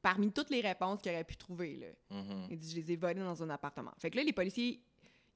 Parmi 0.01 0.31
toutes 0.31 0.49
les 0.49 0.61
réponses 0.61 0.99
qu'il 1.01 1.11
aurait 1.11 1.23
pu 1.23 1.37
trouver, 1.37 1.75
là. 1.77 2.17
Mhm. 2.17 2.47
Il 2.49 2.57
dit 2.57 2.71
Je 2.71 2.75
les 2.75 2.91
ai 2.91 2.95
volés 2.95 3.21
dans 3.21 3.43
un 3.43 3.49
appartement. 3.51 3.91
Fait 3.99 4.09
que 4.09 4.17
là, 4.17 4.23
les 4.23 4.33
policiers, 4.33 4.81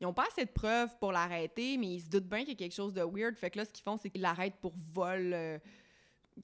ils 0.02 0.08
ont 0.08 0.14
pas 0.14 0.26
assez 0.32 0.44
de 0.46 0.50
preuves 0.52 0.98
pour 1.00 1.12
l'arrêter, 1.12 1.78
mais 1.78 1.88
ils 1.96 2.02
se 2.02 2.10
doutent 2.10 2.28
bien 2.28 2.40
qu'il 2.40 2.50
y 2.50 2.52
a 2.54 2.56
quelque 2.56 2.74
chose 2.74 2.94
de 2.94 3.02
weird. 3.04 3.36
Fait 3.38 3.52
que 3.52 3.60
là, 3.60 3.66
ce 3.66 3.72
qu'ils 3.72 3.84
font, 3.84 3.98
c'est 3.98 4.10
qu'ils 4.10 4.22
l'arrêtent 4.22 4.60
pour 4.60 4.74
vol. 4.76 5.32
euh, 5.34 5.60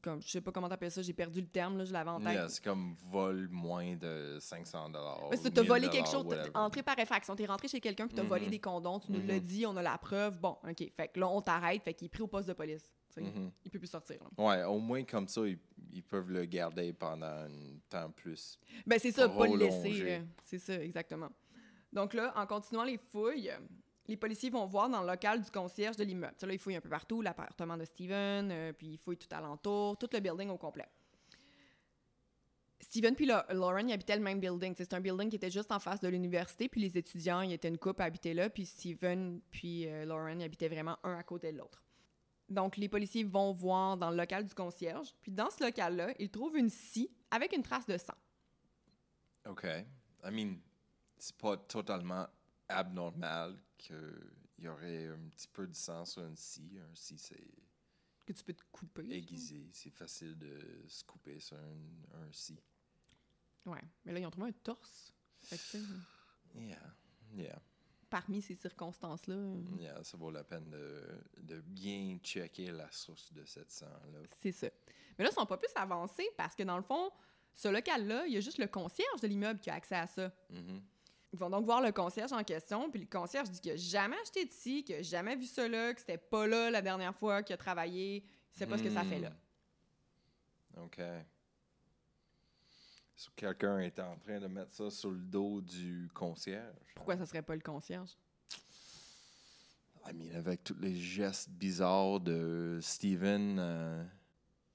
comme, 0.01 0.21
je 0.21 0.29
sais 0.29 0.39
pas 0.39 0.53
comment 0.53 0.69
t'appelles 0.69 0.91
ça, 0.91 1.01
j'ai 1.01 1.11
perdu 1.11 1.41
le 1.41 1.47
terme, 1.47 1.77
là, 1.79 1.83
je 1.83 1.91
l'avais 1.91 2.11
en 2.11 2.21
tête. 2.21 2.33
Yeah, 2.33 2.47
c'est 2.47 2.63
comme 2.63 2.95
vol 3.09 3.49
moins 3.51 3.95
de 3.97 4.37
500 4.39 4.89
dollars. 4.89 5.29
T'as 5.53 5.63
volé 5.63 5.89
quelque 5.89 6.07
chose, 6.09 6.25
t'es 6.29 6.49
entré 6.55 6.81
par 6.81 6.97
effraction, 6.97 7.35
t'es 7.35 7.45
rentré 7.45 7.67
chez 7.67 7.81
quelqu'un 7.81 8.07
puis 8.07 8.15
t'as 8.15 8.23
volé 8.23 8.45
Mhm. 8.45 8.51
des 8.51 8.59
condoms, 8.59 8.99
tu 9.01 9.11
nous 9.11 9.21
l'as 9.27 9.39
dit, 9.41 9.65
on 9.65 9.75
a 9.75 9.81
la 9.81 9.97
preuve, 9.97 10.39
bon, 10.39 10.55
ok. 10.65 10.91
Fait 10.95 11.09
que 11.09 11.19
là, 11.19 11.27
on 11.27 11.41
t'arrête, 11.41 11.81
fait 11.83 11.93
qu'il 11.93 12.05
est 12.05 12.09
pris 12.09 12.21
au 12.21 12.27
poste 12.27 12.47
de 12.47 12.53
police. 12.53 12.89
Sais. 13.11 13.21
Mhm. 13.21 13.51
Il 13.65 13.71
peut 13.71 13.79
plus 13.79 13.87
sortir. 13.87 14.17
là. 14.23 14.43
Ouais, 14.45 14.63
au 14.63 14.79
moins 14.79 15.03
comme 15.03 15.27
ça, 15.27 15.41
ils, 15.47 15.57
ils 15.93 16.03
peuvent 16.03 16.29
le 16.31 16.45
garder 16.45 16.93
pendant 16.93 17.25
un 17.25 17.49
temps 17.89 18.09
plus. 18.11 18.57
Ben, 18.85 18.99
c'est 18.99 19.11
ça, 19.11 19.27
pas 19.29 19.47
le 19.47 19.57
laisser. 19.57 20.01
euh, 20.03 20.19
c'est 20.43 20.59
ça, 20.59 20.81
exactement. 20.83 21.29
Donc 21.93 22.13
là, 22.13 22.33
en 22.35 22.45
continuant 22.45 22.83
les 22.83 22.97
fouilles, 22.97 23.51
les 24.07 24.17
policiers 24.17 24.49
vont 24.49 24.65
voir 24.65 24.89
dans 24.89 25.01
le 25.01 25.07
local 25.07 25.41
du 25.41 25.51
concierge 25.51 25.95
de 25.97 26.03
l'immeuble. 26.03 26.33
Là, 26.41 26.53
ils 26.53 26.59
fouillent 26.59 26.75
un 26.75 26.81
peu 26.81 26.89
partout, 26.89 27.21
l'appartement 27.21 27.77
de 27.77 27.85
Steven, 27.85 28.49
euh, 28.51 28.73
puis 28.73 28.87
ils 28.93 28.97
fouillent 28.97 29.17
tout 29.17 29.27
alentour, 29.35 29.97
tout 29.97 30.07
le 30.11 30.19
building 30.19 30.49
au 30.49 30.57
complet. 30.57 30.87
Steven 32.79 33.15
puis 33.15 33.25
Lau- 33.27 33.43
Lauren, 33.53 33.87
ils 33.87 33.93
habitaient 33.93 34.15
le 34.15 34.23
même 34.23 34.39
building. 34.39 34.73
C'est 34.75 34.93
un 34.93 34.99
building 34.99 35.29
qui 35.29 35.35
était 35.35 35.51
juste 35.51 35.71
en 35.71 35.79
face 35.79 36.01
de 36.01 36.07
l'université, 36.07 36.67
puis 36.67 36.81
les 36.81 36.97
étudiants, 36.97 37.41
ils 37.41 37.53
étaient 37.53 37.67
une 37.67 37.77
couple 37.77 38.01
à 38.01 38.05
habiter 38.05 38.33
là, 38.33 38.49
puis 38.49 38.65
Steven 38.65 39.39
puis 39.51 39.87
euh, 39.87 40.03
Lauren, 40.05 40.39
ils 40.39 40.43
habitaient 40.43 40.67
vraiment 40.67 40.97
un 41.03 41.15
à 41.15 41.23
côté 41.23 41.51
de 41.51 41.57
l'autre. 41.59 41.83
Donc, 42.51 42.77
les 42.77 42.89
policiers 42.89 43.23
vont 43.23 43.53
voir 43.53 43.97
dans 43.97 44.09
le 44.11 44.17
local 44.17 44.45
du 44.45 44.53
concierge, 44.53 45.15
puis 45.21 45.31
dans 45.31 45.49
ce 45.49 45.63
local-là, 45.63 46.13
ils 46.19 46.29
trouvent 46.29 46.57
une 46.57 46.69
scie 46.69 47.09
avec 47.31 47.53
une 47.55 47.63
trace 47.63 47.85
de 47.87 47.97
sang. 47.97 48.13
OK. 49.47 49.63
I 49.63 50.29
mean, 50.31 50.57
c'est 51.17 51.35
pas 51.37 51.57
totalement 51.57 52.27
abnormal 52.67 53.57
qu'il 53.77 54.31
y 54.59 54.67
aurait 54.67 55.07
un 55.07 55.29
petit 55.29 55.47
peu 55.47 55.65
de 55.65 55.73
sang 55.73 56.05
sur 56.05 56.23
une 56.25 56.35
scie. 56.35 56.77
Un 56.79 56.93
scie, 56.93 57.17
c'est 57.17 57.47
Que 58.25 58.33
tu 58.33 58.43
peux 58.43 58.53
te 58.53 58.63
couper. 58.71 59.09
aiguisé. 59.11 59.69
C'est 59.71 59.89
facile 59.89 60.37
de 60.37 60.83
se 60.87 61.03
couper 61.03 61.39
sur 61.39 61.57
un, 61.57 62.21
un 62.21 62.31
scie. 62.31 62.59
Ouais. 63.65 63.81
Mais 64.05 64.13
là, 64.13 64.19
ils 64.19 64.25
ont 64.25 64.31
trouvé 64.31 64.49
un 64.49 64.53
torse. 64.63 65.13
Fait 65.43 65.57
que, 65.57 65.83
Yeah. 66.59 66.77
Yeah. 67.33 67.61
Parmi 68.11 68.41
ces 68.41 68.55
circonstances-là, 68.55 69.35
Yeah, 69.79 70.03
ça 70.03 70.17
vaut 70.17 70.29
la 70.29 70.43
peine 70.43 70.69
de, 70.69 71.01
de 71.37 71.61
bien 71.61 72.17
checker 72.21 72.71
la 72.71 72.91
source 72.91 73.31
de 73.33 73.43
cette 73.45 73.71
sang-là. 73.71 74.19
c'est 74.41 74.51
ça. 74.51 74.67
Mais 75.17 75.23
là, 75.23 75.31
ils 75.31 75.33
sont 75.33 75.45
pas 75.45 75.57
plus 75.57 75.71
avancés 75.75 76.29
parce 76.37 76.53
que 76.53 76.63
dans 76.63 76.77
le 76.77 76.83
fond, 76.83 77.09
ce 77.55 77.69
local-là, 77.69 78.25
il 78.27 78.33
y 78.33 78.37
a 78.37 78.41
juste 78.41 78.57
le 78.57 78.67
concierge 78.67 79.21
de 79.21 79.27
l'immeuble 79.27 79.59
qui 79.59 79.69
a 79.69 79.75
accès 79.75 79.95
à 79.95 80.07
ça. 80.07 80.31
Mhm. 80.49 80.81
Ils 81.33 81.39
vont 81.39 81.49
donc 81.49 81.63
voir 81.63 81.81
le 81.81 81.93
concierge 81.93 82.33
en 82.33 82.43
question, 82.43 82.91
puis 82.91 82.99
le 82.99 83.07
concierge 83.07 83.49
dit 83.49 83.61
qu'il 83.61 83.71
a 83.71 83.77
jamais 83.77 84.17
acheté 84.21 84.43
de 84.45 84.51
scie, 84.51 84.83
qu'il 84.83 84.95
a 84.95 85.01
jamais 85.01 85.37
vu 85.37 85.45
ça 85.45 85.65
là, 85.67 85.93
que 85.93 86.01
c'était 86.01 86.17
pas 86.17 86.45
là 86.45 86.69
la 86.69 86.81
dernière 86.81 87.15
fois 87.15 87.41
qu'il 87.41 87.53
a 87.53 87.57
travaillé, 87.57 88.25
il 88.53 88.57
sait 88.57 88.67
pas 88.67 88.77
ce 88.77 88.83
que 88.83 88.91
ça 88.91 89.03
fait 89.03 89.19
là. 89.19 89.31
Hmm. 90.75 90.81
OK. 90.83 90.99
Quelqu'un 93.35 93.79
est 93.79 93.99
en 93.99 94.17
train 94.17 94.39
de 94.39 94.47
mettre 94.47 94.73
ça 94.73 94.89
sur 94.89 95.11
le 95.11 95.19
dos 95.19 95.61
du 95.61 96.09
concierge. 96.13 96.93
Pourquoi 96.95 97.17
ça 97.17 97.25
serait 97.25 97.41
pas 97.41 97.55
le 97.55 97.61
concierge? 97.61 98.17
I 100.07 100.13
mean, 100.13 100.35
avec 100.35 100.63
tous 100.63 100.77
les 100.79 100.95
gestes 100.95 101.49
bizarres 101.49 102.19
de 102.19 102.79
Steven, 102.81 103.57
euh, 103.59 104.03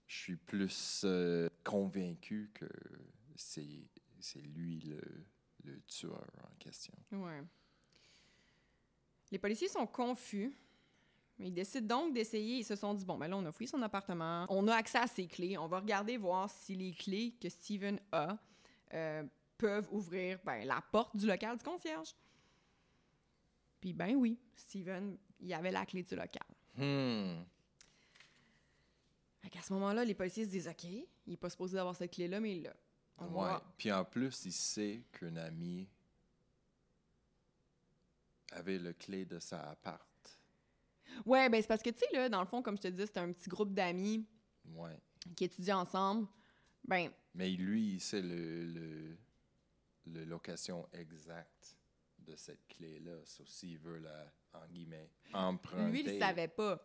je 0.07 0.17
suis 0.17 0.37
plus 0.37 1.03
euh, 1.05 1.49
convaincu 1.65 2.51
que 2.55 2.69
c'est 3.35 3.89
c'est 4.21 4.41
lui 4.41 4.81
le, 4.81 5.01
le 5.65 5.81
tueur 5.83 6.25
en 6.43 6.55
question. 6.59 6.95
Ouais. 7.13 7.43
Les 9.31 9.39
policiers 9.39 9.69
sont 9.69 9.87
confus. 9.87 10.57
Mais 11.39 11.49
ils 11.49 11.53
décident 11.53 11.87
donc 12.03 12.15
d'essayer. 12.15 12.59
Ils 12.59 12.65
se 12.65 12.77
sont 12.77 12.95
dit 12.95 13.05
bon, 13.05 13.19
ben 13.19 13.29
là, 13.29 13.37
on 13.37 13.45
a 13.45 13.53
fouillé 13.53 13.67
son 13.69 13.83
appartement. 13.83 14.47
On 14.49 14.67
a 14.69 14.75
accès 14.75 14.99
à 14.99 15.07
ses 15.07 15.27
clés. 15.27 15.59
On 15.59 15.67
va 15.69 15.81
regarder 15.81 16.17
voir 16.17 16.49
si 16.51 16.75
les 16.75 16.93
clés 16.93 17.35
que 17.41 17.49
Steven 17.49 18.01
a 18.13 18.39
euh, 18.95 19.23
peuvent 19.59 19.89
ouvrir 19.93 20.39
ben, 20.45 20.65
la 20.67 20.81
porte 20.91 21.17
du 21.17 21.27
local 21.27 21.57
du 21.59 21.63
concierge. 21.65 22.15
Puis, 23.81 23.93
ben 23.93 24.15
oui, 24.17 24.39
Steven, 24.55 25.19
il 25.41 25.53
avait 25.53 25.71
la 25.71 25.85
clé 25.85 26.03
du 26.03 26.17
local. 26.17 26.47
Hmm. 26.77 27.43
Fait 29.43 29.51
qu'à 29.51 29.61
ce 29.63 29.73
moment-là, 29.75 30.05
les 30.05 30.15
policiers 30.15 30.45
se 30.45 30.51
disent 30.51 30.69
OK, 30.69 30.85
il 30.85 31.07
n'est 31.27 31.37
pas 31.37 31.51
supposé 31.51 31.79
avoir 31.79 31.95
cette 31.95 32.13
clé-là, 32.13 32.41
mais 32.41 32.57
il 32.57 32.63
l'a. 32.63 32.75
Ouais. 33.21 33.45
va- 33.45 33.63
Puis 33.77 33.93
en 33.93 34.05
plus, 34.05 34.45
il 34.47 34.53
sait 34.53 35.03
qu'un 35.13 35.37
ami 35.37 35.87
avait 38.53 38.79
le 38.79 38.93
clé 38.95 39.25
de 39.25 39.39
sa 39.39 39.61
appart. 39.71 40.03
Ouais, 41.25 41.49
ben 41.49 41.61
c'est 41.63 41.69
parce 41.69 41.83
que, 41.83 41.91
tu 41.91 41.99
sais, 42.01 42.07
là, 42.13 42.29
dans 42.29 42.41
le 42.41 42.47
fond, 42.47 42.63
comme 42.63 42.77
je 42.77 42.83
te 42.83 42.89
dis, 42.89 43.07
c'était 43.07 43.21
un 43.21 43.33
petit 43.33 43.49
groupe 43.49 43.73
d'amis 43.73 44.27
Ouais. 44.75 44.99
qui 45.37 45.45
étudiaient 45.45 45.73
ensemble. 45.73 46.27
Ben, 46.87 47.11
Mais 47.35 47.51
lui, 47.51 47.95
il 47.95 48.01
sait 48.01 48.23
le, 48.23 48.65
le, 48.67 49.17
le 50.07 50.25
location 50.25 50.87
exacte 50.93 51.77
de 52.19 52.37
cette 52.37 52.67
clé-là. 52.69 53.19
Sauf 53.25 53.47
s'il 53.49 53.79
veut 53.79 53.99
la, 53.99 54.33
en 54.55 54.67
guillemets, 54.67 55.11
emprunter. 55.33 55.91
Lui, 55.91 56.05
il 56.15 56.19
savait 56.19 56.49
pas. 56.49 56.81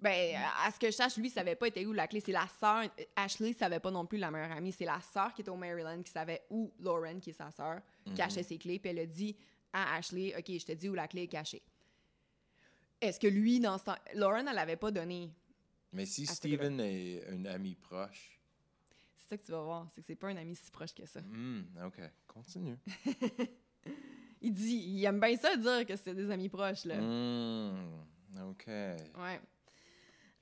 Ben, 0.00 0.36
à 0.64 0.70
ce 0.72 0.78
que 0.78 0.86
je 0.88 0.92
sache, 0.92 1.16
lui, 1.16 1.28
il 1.28 1.30
savait 1.30 1.54
pas 1.54 1.68
était 1.68 1.86
où 1.86 1.92
la 1.92 2.08
clé. 2.08 2.20
C'est 2.20 2.32
la 2.32 2.46
sœur. 2.60 2.82
Ashley 3.16 3.52
savait 3.52 3.78
pas 3.80 3.90
non 3.92 4.04
plus 4.06 4.18
la 4.18 4.30
meilleure 4.30 4.52
amie. 4.52 4.72
C'est 4.72 4.84
la 4.84 5.00
sœur 5.00 5.32
qui 5.32 5.40
était 5.42 5.50
au 5.50 5.56
Maryland 5.56 6.02
qui 6.02 6.10
savait 6.10 6.42
où 6.50 6.72
Lauren, 6.80 7.20
qui 7.20 7.30
est 7.30 7.34
sa 7.34 7.50
sœur, 7.52 7.80
Mhm. 8.06 8.14
cachait 8.14 8.42
ses 8.42 8.58
clés. 8.58 8.78
Puis 8.78 8.90
elle 8.90 8.98
a 8.98 9.06
dit 9.06 9.36
à 9.72 9.94
Ashley, 9.96 10.34
OK, 10.36 10.46
je 10.58 10.64
te 10.66 10.72
dis 10.72 10.88
où 10.88 10.94
la 10.94 11.06
clé 11.08 11.22
est 11.22 11.28
cachée. 11.28 11.62
Est-ce 13.00 13.20
que 13.20 13.26
lui, 13.26 13.60
dans 13.60 13.78
ce 13.78 13.84
temps... 13.84 13.96
Lauren, 14.14 14.46
elle 14.46 14.58
avait 14.58 14.76
pas 14.76 14.90
donné. 14.90 15.30
Mais 15.92 16.06
si 16.06 16.26
Steven 16.26 16.80
est 16.80 17.26
un 17.28 17.44
ami 17.46 17.74
proche, 17.74 18.40
C'est 19.16 19.28
ça 19.28 19.36
que 19.38 19.44
tu 19.44 19.52
vas 19.52 19.62
voir. 19.62 19.88
C'est 19.94 20.00
que 20.00 20.06
c'est 20.06 20.14
pas 20.16 20.28
un 20.28 20.36
ami 20.36 20.56
si 20.56 20.70
proche 20.70 20.94
que 20.94 21.06
ça. 21.06 21.20
hmm, 21.20 21.62
OK, 21.86 22.00
continue. 22.26 22.76
Il 24.40 24.52
dit, 24.52 24.76
il 24.76 25.02
aime 25.06 25.20
bien 25.20 25.34
ça 25.38 25.56
dire 25.56 25.86
que 25.86 25.96
c'est 25.96 26.14
des 26.14 26.30
amis 26.30 26.50
proches, 26.50 26.84
là. 26.84 27.00
Hmm, 27.00 28.02
OK. 28.50 28.66
Ouais. 28.66 29.40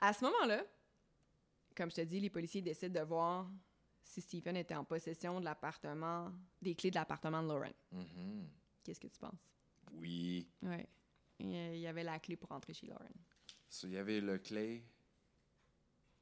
À 0.01 0.13
ce 0.13 0.25
moment-là, 0.25 0.65
comme 1.77 1.89
je 1.89 1.97
te 1.97 2.01
dis, 2.01 2.19
les 2.19 2.31
policiers 2.31 2.63
décident 2.63 3.01
de 3.01 3.07
voir 3.07 3.49
si 4.03 4.21
Stephen 4.21 4.57
était 4.57 4.75
en 4.75 4.85
possession 4.85 5.39
de 5.39 5.45
l'appartement, 5.45 6.33
des 6.61 6.75
clés 6.75 6.91
de 6.91 6.97
l'appartement 6.97 7.43
de 7.45 7.49
Lauren. 7.49 7.73
Mhm. 7.93 8.49
Qu'est-ce 8.83 8.99
que 8.99 9.07
tu 9.07 9.21
penses? 9.21 9.39
Oui. 9.93 10.49
Ouais. 10.63 10.89
Il 11.39 11.79
y 11.79 11.87
avait 11.87 12.05
la 12.05 12.19
clé 12.19 12.37
pour 12.37 12.53
entrer 12.53 12.73
chez 12.75 12.87
Lauren. 12.87 13.09
So, 13.69 13.87
il 13.89 13.95
y 13.95 13.99
avait 13.99 14.21
le 14.21 14.39
clé 14.39 14.85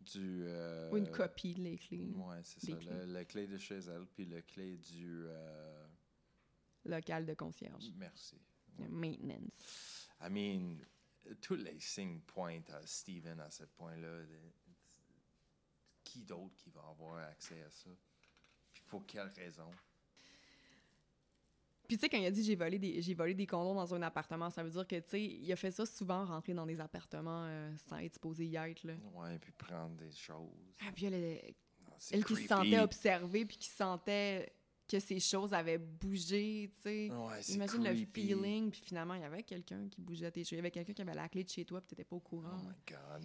du... 0.01 0.45
euh, 0.45 0.91
Ou 0.91 0.97
une 0.97 1.11
copie 1.11 1.55
de 1.55 1.63
les 1.63 1.77
clés. 1.77 2.13
Ouais, 2.15 2.41
c'est 2.43 2.61
ça. 2.61 2.77
clés. 2.77 2.91
Le, 2.91 3.07
le 3.19 3.25
clé 3.25 3.47
de 3.47 3.59
chez 3.59 3.79
elle, 3.79 4.07
puis 4.07 4.25
le 4.25 4.41
clé 4.43 4.77
du... 4.79 5.25
euh, 5.27 5.87
Local 6.85 7.27
de 7.27 7.35
concierge. 7.35 7.85
Merci. 7.97 8.41
Maintenance. 8.79 10.09
I 10.23 10.31
mean, 10.31 10.79
tous 11.43 11.57
les 11.57 11.79
signes 11.81 12.21
pointent 12.21 12.71
à 12.71 12.87
Steven 12.87 13.39
à 13.41 13.51
ce 13.51 13.65
point-là. 13.65 14.23
Qui 16.05 16.25
d'autre 16.25 16.57
qui 16.57 16.71
va 16.71 16.81
avoir 16.89 17.19
accès 17.29 17.61
à 17.63 17.71
ça? 17.71 17.91
Puis 18.73 18.83
pour 18.87 19.07
quelle 19.07 19.29
raison? 19.29 19.71
Puis 21.91 21.97
tu 21.97 22.03
sais, 22.03 22.09
quand 22.09 22.19
il 22.19 22.25
a 22.27 22.31
dit 22.31 22.45
j'ai 22.45 22.55
volé 22.55 22.79
des 22.79 23.03
j'ai 23.03 23.15
volé 23.15 23.35
des 23.35 23.47
condoms 23.49 23.75
dans 23.75 23.93
un 23.93 24.03
appartement, 24.03 24.49
ça 24.49 24.63
veut 24.63 24.71
dire 24.71 24.87
que 24.87 24.95
tu 24.95 25.09
sais, 25.09 25.21
il 25.25 25.53
a 25.53 25.57
fait 25.57 25.73
ça 25.73 25.85
souvent, 25.85 26.25
rentrer 26.25 26.55
dans 26.55 26.65
des 26.65 26.79
appartements 26.81 27.47
euh, 27.47 27.75
sans 27.89 27.97
être 27.99 28.15
supposé 28.15 28.47
y 28.47 28.55
être. 28.55 28.85
Là. 28.85 28.93
Ouais, 29.13 29.37
puis 29.41 29.51
prendre 29.59 29.97
des 29.97 30.13
choses. 30.13 30.53
Ah, 30.87 30.93
puis 30.95 31.07
elle, 31.07 31.15
elle, 31.15 31.55
Non, 31.85 31.93
c'est 31.99 32.15
elle 32.15 32.25
qui 32.25 32.37
se 32.37 32.47
sentait 32.47 32.79
observée, 32.79 33.45
puis 33.45 33.57
qui 33.57 33.69
sentait 33.69 34.53
que 34.87 35.01
ces 35.01 35.19
choses 35.19 35.53
avaient 35.53 35.79
bougé, 35.79 36.71
tu 36.77 36.81
sais. 36.83 37.11
Ouais, 37.11 37.41
Imagine 37.49 37.83
le 37.85 37.91
creepy. 37.95 38.21
feeling, 38.29 38.71
puis 38.71 38.83
finalement, 38.85 39.15
il 39.15 39.23
y 39.23 39.25
avait 39.25 39.43
quelqu'un 39.43 39.89
qui 39.89 40.01
bougeait 40.01 40.31
tes 40.31 40.45
cheveux. 40.45 40.57
Il 40.57 40.59
y 40.59 40.61
avait 40.61 40.71
quelqu'un 40.71 40.93
qui 40.93 41.03
avait 41.03 41.15
la 41.15 41.29
clé 41.29 41.43
de 41.43 41.49
chez 41.49 41.65
toi, 41.65 41.81
puis 41.81 41.89
t'étais 41.89 42.05
pas 42.05 42.15
au 42.17 42.23
Oh 42.25 42.29
courant. 42.29 42.57
my 42.57 42.75
God. 42.89 43.25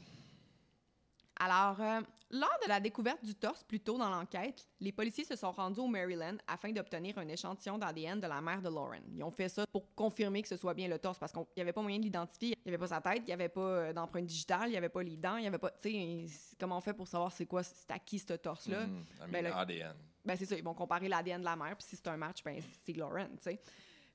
Alors, 1.38 1.80
euh, 1.82 2.02
lors 2.32 2.58
de 2.64 2.70
la 2.70 2.80
découverte 2.80 3.24
du 3.24 3.36
torse 3.36 3.62
plus 3.64 3.82
tôt 3.82 3.98
dans 3.98 4.10
l'enquête, 4.10 4.66
les 4.80 4.92
policiers 4.94 5.26
se 5.26 5.36
sont 5.36 5.52
rendus 5.52 5.82
au 5.82 5.88
Maryland 5.88 6.38
afin 6.48 6.72
d'obtenir 6.72 7.18
un 7.18 7.28
échantillon 7.28 7.78
d'ADN 7.78 8.22
de 8.22 8.28
la 8.28 8.40
mère 8.42 8.62
de 8.62 8.70
Lauren. 8.70 9.02
Ils 9.12 9.22
ont 9.22 9.32
fait 9.32 9.50
ça 9.50 9.66
pour 9.72 9.94
confirmer 9.96 10.42
que 10.42 10.48
ce 10.48 10.56
soit 10.56 10.74
bien 10.74 10.88
le 10.88 10.98
torse, 10.98 11.20
parce 11.20 11.34
qu'il 11.34 11.44
n'y 11.58 11.62
avait 11.62 11.74
pas 11.74 11.82
moyen 11.82 11.98
de 12.00 12.04
l'identifier. 12.04 12.56
Il 12.66 12.70
n'y 12.70 12.74
avait 12.76 12.78
pas 12.78 12.88
sa 12.88 13.02
tête, 13.02 13.24
il 13.24 13.26
n'y 13.26 13.34
avait 13.34 13.50
pas 13.50 13.60
euh, 13.62 13.94
d'empreinte 13.94 14.26
digitale, 14.26 14.68
il 14.68 14.72
n'y 14.72 14.78
avait 14.78 14.88
pas 14.90 15.04
les 15.04 15.18
dents, 15.18 15.36
il 15.36 15.42
n'y 15.42 15.48
avait 15.48 15.58
pas... 15.58 15.72
Tu 15.72 15.90
sais, 16.30 16.56
comment 16.60 16.78
on 16.78 16.82
fait 16.82 16.94
pour 16.94 17.08
savoir 17.08 17.32
c'est 17.34 17.46
quoi, 17.46 17.64
c'est 17.64 17.92
à 17.92 18.00
qui 18.00 18.18
ce 18.18 18.34
torse-là? 18.34 18.86
Mhm. 18.88 19.06
I 19.18 19.22
mean, 19.22 19.32
Ben, 19.32 19.46
ADN. 19.54 19.96
Ben 20.24 20.36
c'est 20.38 20.46
ça, 20.46 20.56
ils 20.56 20.64
vont 20.64 20.74
comparer 20.74 21.10
l'ADN 21.10 21.42
de 21.42 21.46
la 21.46 21.56
mère, 21.58 21.76
puis 21.76 21.86
si 21.86 21.96
c'est 21.98 22.08
un 22.08 22.18
match, 22.18 22.44
ben 22.44 22.60
c'est 22.84 22.94
Lauren, 22.94 23.28
tu 23.38 23.44
sais. 23.44 23.60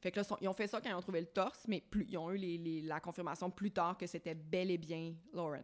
Fait 0.00 0.10
que 0.10 0.18
là, 0.20 0.26
ils 0.40 0.48
ont 0.48 0.54
fait 0.54 0.66
ça 0.66 0.80
quand 0.80 0.88
ils 0.88 0.94
ont 0.94 1.02
trouvé 1.02 1.20
le 1.20 1.26
torse, 1.26 1.66
mais 1.68 1.82
plus, 1.82 2.06
ils 2.08 2.16
ont 2.16 2.30
eu 2.30 2.38
les- 2.38 2.56
les- 2.56 2.80
la 2.80 2.98
confirmation 3.00 3.50
plus 3.50 3.70
tard 3.70 3.98
que 3.98 4.06
c'était 4.06 4.34
bel 4.34 4.70
et 4.70 4.78
bien 4.78 5.12
Lauren. 5.34 5.62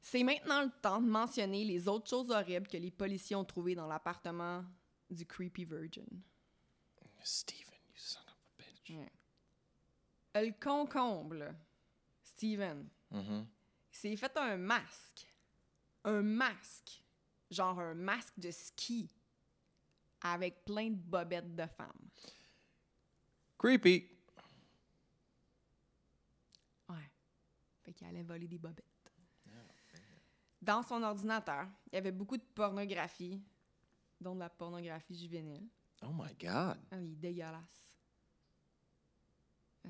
C'est 0.00 0.22
maintenant 0.22 0.62
le 0.62 0.70
temps 0.80 1.00
de 1.00 1.08
mentionner 1.08 1.64
les 1.64 1.86
autres 1.88 2.08
choses 2.08 2.30
horribles 2.30 2.68
que 2.68 2.76
les 2.76 2.90
policiers 2.90 3.36
ont 3.36 3.44
trouvées 3.44 3.74
dans 3.74 3.86
l'appartement 3.86 4.64
du 5.10 5.26
Creepy 5.26 5.64
Virgin. 5.64 6.22
Steven, 7.22 7.74
you 7.88 7.94
son 7.96 8.20
of 8.20 8.38
a 8.38 8.62
bitch. 8.62 8.90
Ouais. 8.90 9.12
Le 10.34 10.52
concombre, 10.58 11.54
Steven, 12.22 12.88
s'est 13.90 14.16
fait 14.16 14.36
un 14.36 14.56
masque. 14.56 15.26
Un 16.04 16.22
masque. 16.22 17.02
Genre 17.50 17.78
un 17.78 17.94
masque 17.94 18.38
de 18.38 18.50
ski. 18.50 19.10
Avec 20.22 20.64
plein 20.64 20.90
de 20.90 20.96
bobettes 20.96 21.54
de 21.54 21.66
femmes. 21.66 22.08
Creepy. 23.58 24.08
Ouais. 26.88 27.10
Fait 27.84 27.92
qu'il 27.92 28.06
allait 28.06 28.22
voler 28.22 28.48
des 28.48 28.58
bobettes. 28.58 28.84
Dans 30.60 30.82
son 30.82 31.02
ordinateur, 31.02 31.66
il 31.92 31.94
y 31.94 31.98
avait 31.98 32.12
beaucoup 32.12 32.36
de 32.36 32.42
pornographie, 32.54 33.40
dont 34.20 34.34
de 34.34 34.40
la 34.40 34.50
pornographie 34.50 35.18
juvénile. 35.18 35.68
Oh 36.02 36.12
my 36.12 36.34
God. 36.40 36.78
Ah, 36.90 37.00
il 37.00 37.12
est 37.12 37.16
dégueulasse. 37.16 37.84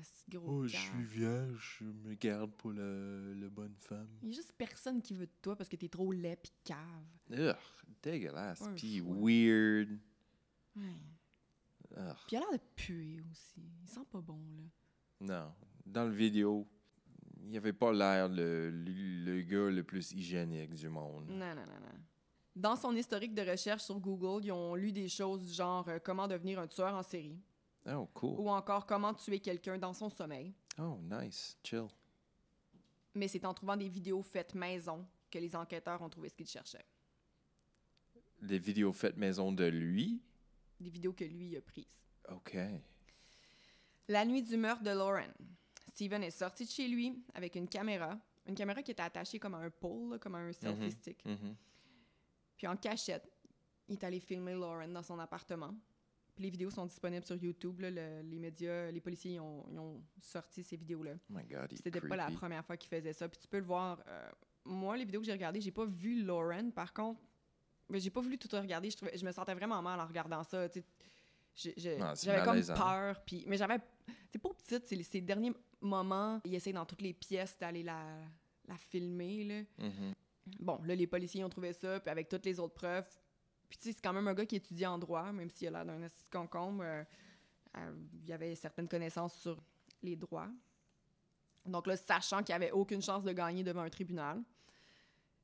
Ce 0.01 0.29
gros 0.29 0.65
cave. 0.65 1.01
vierge, 1.01 1.79
je 1.79 1.83
me 1.83 2.13
garde 2.13 2.51
pour 2.51 2.71
la, 2.71 3.33
la 3.35 3.49
bonne 3.49 3.75
femme. 3.79 4.07
Il 4.21 4.29
y 4.29 4.31
a 4.31 4.35
juste 4.35 4.53
personne 4.57 5.01
qui 5.01 5.13
veut 5.13 5.25
de 5.25 5.31
toi 5.41 5.57
parce 5.57 5.67
que 5.67 5.75
t'es 5.75 5.89
trop 5.89 6.11
laid 6.13 6.37
pis 6.37 6.53
cave. 6.63 6.77
Ugh, 7.31 7.55
dégueulasse. 8.01 8.59
Fou. 8.59 9.25
weird. 9.25 9.99
Ouais. 10.75 10.83
Ugh. 11.97 12.15
Puis 12.27 12.35
il 12.35 12.37
a 12.37 12.39
l'air 12.39 12.51
de 12.53 12.61
puer 12.75 13.21
aussi. 13.29 13.61
Il 13.83 13.89
sent 13.89 14.05
pas 14.09 14.21
bon, 14.21 14.39
là. 14.57 14.63
Non. 15.19 15.53
Dans 15.85 16.05
le 16.05 16.13
vidéo, 16.13 16.65
il 17.45 17.57
avait 17.57 17.73
pas 17.73 17.91
l'air 17.91 18.27
le, 18.29 18.69
le, 18.69 18.91
le 19.25 19.41
gars 19.41 19.69
le 19.69 19.83
plus 19.83 20.11
hygiénique 20.11 20.73
du 20.73 20.89
monde. 20.89 21.25
Non, 21.29 21.55
non, 21.55 21.55
non, 21.55 21.79
non. 21.81 21.99
Dans 22.55 22.75
son 22.75 22.95
historique 22.95 23.33
de 23.33 23.41
recherche 23.49 23.83
sur 23.83 23.99
Google, 23.99 24.45
ils 24.45 24.51
ont 24.51 24.75
lu 24.75 24.91
des 24.91 25.07
choses 25.07 25.43
du 25.47 25.53
genre 25.53 25.87
euh, 25.87 25.99
comment 26.03 26.27
devenir 26.27 26.59
un 26.59 26.67
tueur 26.67 26.93
en 26.93 27.03
série 27.03 27.39
Oh, 27.87 28.07
cool. 28.13 28.39
ou 28.39 28.49
encore 28.49 28.85
comment 28.85 29.13
tuer 29.13 29.39
quelqu'un 29.39 29.77
dans 29.77 29.93
son 29.93 30.09
sommeil. 30.09 30.53
Oh, 30.77 30.99
nice. 31.01 31.57
Chill. 31.63 31.87
Mais 33.15 33.27
c'est 33.27 33.45
en 33.45 33.53
trouvant 33.53 33.77
des 33.77 33.87
vidéos 33.87 34.21
faites 34.21 34.53
maison 34.53 35.07
que 35.31 35.39
les 35.39 35.55
enquêteurs 35.55 36.01
ont 36.01 36.09
trouvé 36.09 36.29
ce 36.29 36.35
qu'ils 36.35 36.47
cherchaient. 36.49 36.85
Des 38.41 38.59
vidéos 38.59 38.91
faites 38.93 39.17
maison 39.17 39.51
de 39.51 39.65
lui? 39.65 40.21
Des 40.79 40.89
vidéos 40.89 41.13
que 41.13 41.23
lui 41.23 41.55
a 41.57 41.61
prises. 41.61 42.03
OK. 42.29 42.57
La 44.07 44.25
nuit 44.25 44.43
du 44.43 44.57
meurtre 44.57 44.83
de 44.83 44.91
Lauren, 44.91 45.31
Steven 45.99 46.23
est 46.23 46.31
sorti 46.31 46.63
de 46.63 46.69
chez 46.69 46.87
lui 46.87 47.21
avec 47.33 47.55
une 47.55 47.67
caméra. 47.67 48.17
Une 48.47 48.55
caméra 48.55 48.81
qui 48.81 48.91
était 48.91 49.01
attachée 49.03 49.37
comme 49.37 49.53
à 49.55 49.57
un 49.57 49.69
pole, 49.69 50.11
là, 50.11 50.17
comme 50.17 50.33
à 50.35 50.37
un 50.37 50.53
selfie 50.53 50.91
stick. 50.91 51.25
Mhm. 51.25 51.55
Puis 52.55 52.67
en 52.67 52.77
cachette, 52.77 53.29
il 53.89 53.95
est 53.95 54.03
allé 54.05 54.21
filmer 54.21 54.53
Lauren 54.53 54.87
dans 54.87 55.03
son 55.03 55.19
appartement. 55.19 55.75
Puis 56.35 56.45
les 56.45 56.51
vidéos 56.51 56.69
sont 56.69 56.85
disponibles 56.85 57.25
sur 57.25 57.35
YouTube. 57.35 57.81
là. 57.81 57.91
Le- 57.91 58.21
les 58.21 58.39
médias, 58.39 58.89
les 58.91 59.01
policiers 59.01 59.33
ils 59.33 59.39
ont, 59.41 59.65
ils 59.69 59.77
ont 59.77 60.01
sorti 60.21 60.63
ces 60.63 60.77
vidéos-là. 60.77 61.15
Oh 61.29 61.33
my 61.33 61.43
God, 61.43 61.73
C'était 61.75 61.99
pas 61.99 62.15
la 62.15 62.31
première 62.31 62.63
fois 62.65 62.77
qu'il 62.77 62.89
faisait 62.89 63.11
ça. 63.11 63.27
Puis 63.27 63.39
tu 63.41 63.47
peux 63.49 63.57
le 63.59 63.65
voir. 63.65 64.01
euh, 64.07 64.29
moi, 64.63 64.95
les 64.95 65.03
vidéos 65.03 65.19
que 65.19 65.25
j'ai 65.25 65.33
regardées, 65.33 65.59
j'ai 65.59 65.71
pas 65.71 65.85
vu 65.85 66.23
Lauren. 66.23 66.71
Par 66.71 66.93
contre, 66.93 67.19
mais 67.89 67.99
j'ai 67.99 68.09
pas 68.09 68.21
voulu 68.21 68.37
tout 68.37 68.47
regarder. 68.55 68.89
Je, 68.89 68.95
trouvais, 68.95 69.17
je 69.17 69.25
me 69.25 69.33
sentais 69.33 69.53
vraiment 69.53 69.81
mal 69.81 69.99
en 69.99 70.05
regardant 70.07 70.43
ça. 70.45 70.65
j'avais 71.55 72.43
comme 72.45 72.55
peur. 72.75 73.21
Puis, 73.25 73.43
mais 73.47 73.57
j'avais. 73.57 73.79
C'est 74.31 74.39
pas 74.39 74.49
petite, 74.53 74.87
c'est 74.87 74.95
les- 74.95 75.03
ces 75.03 75.19
derniers 75.21 75.51
moments. 75.81 76.41
Il 76.45 76.55
essaie 76.55 76.73
dans 76.73 76.85
toutes 76.85 77.01
les 77.01 77.13
pièces 77.13 77.57
d'aller 77.57 77.83
la, 77.83 78.03
la 78.67 78.77
filmer. 78.77 79.43
Là. 79.43 79.85
Mhm. 79.85 80.13
Bon, 80.59 80.79
là, 80.83 80.95
les 80.95 81.07
policiers 81.07 81.43
ont 81.43 81.49
trouvé 81.49 81.73
ça, 81.73 81.99
puis 81.99 82.09
avec 82.09 82.27
toutes 82.29 82.45
les 82.45 82.59
autres 82.59 82.73
preuves. 82.73 83.07
Puis, 83.69 83.77
tu 83.77 83.83
sais, 83.85 83.93
c'est 83.93 84.01
quand 84.01 84.13
même 84.13 84.27
un 84.27 84.33
gars 84.33 84.45
qui 84.45 84.55
étudie 84.55 84.85
en 84.85 84.97
droit, 84.97 85.31
même 85.31 85.49
s'il 85.51 85.67
a 85.67 85.83
l'air 85.83 85.85
d'un 85.85 86.07
concombre. 86.31 86.83
euh, 86.83 87.03
euh, 87.77 87.95
il 88.25 88.33
avait 88.33 88.55
certaines 88.55 88.87
connaissances 88.87 89.39
sur 89.39 89.61
les 90.01 90.15
droits. 90.15 90.49
Donc 91.65 91.85
là, 91.85 91.95
sachant 91.95 92.41
qu'il 92.41 92.55
avait 92.55 92.71
aucune 92.71 93.01
chance 93.01 93.23
de 93.23 93.31
gagner 93.31 93.63
devant 93.63 93.81
un 93.81 93.89
tribunal, 93.89 94.41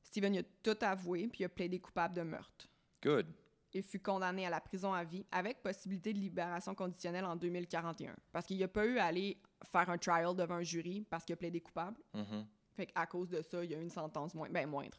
Steven 0.02 0.34
il 0.34 0.40
a 0.40 0.44
tout 0.64 0.78
avoué, 0.82 1.28
puis 1.28 1.42
il 1.42 1.46
a 1.46 1.50
plaidé 1.50 1.80
coupable 1.80 2.16
de 2.16 2.22
meurtre. 2.24 2.68
Good. 3.04 3.28
Il 3.74 3.84
fut 3.84 4.00
condamné 4.00 4.46
à 4.46 4.50
la 4.50 4.62
prison 4.62 4.94
à 4.94 5.04
vie 5.04 5.26
avec 5.32 5.62
possibilité 5.62 6.14
de 6.14 6.20
libération 6.20 6.74
conditionnelle 6.74 7.26
en 7.26 7.36
2041. 7.36 8.16
Parce 8.32 8.46
qu'il 8.46 8.58
n'a 8.58 8.68
pas 8.68 8.86
eu 8.86 8.98
à 8.98 9.06
aller 9.06 9.38
faire 9.72 9.90
un 9.90 9.98
trial 9.98 10.36
devant 10.36 10.56
un 10.56 10.64
jury 10.64 11.06
parce 11.10 11.26
qu'il 11.26 11.34
a 11.34 11.38
plaidé 11.38 11.62
coupable. 11.62 12.02
Mhm. 12.14 12.46
Fait 12.76 12.88
qu'à 12.88 13.06
cause 13.06 13.30
de 13.30 13.42
ça, 13.42 13.64
il 13.64 13.72
y 13.72 13.76
a 13.76 13.80
une 13.80 13.90
sentence 13.90 14.34
moins, 14.36 14.50
ben, 14.50 14.68
moindre. 14.68 14.98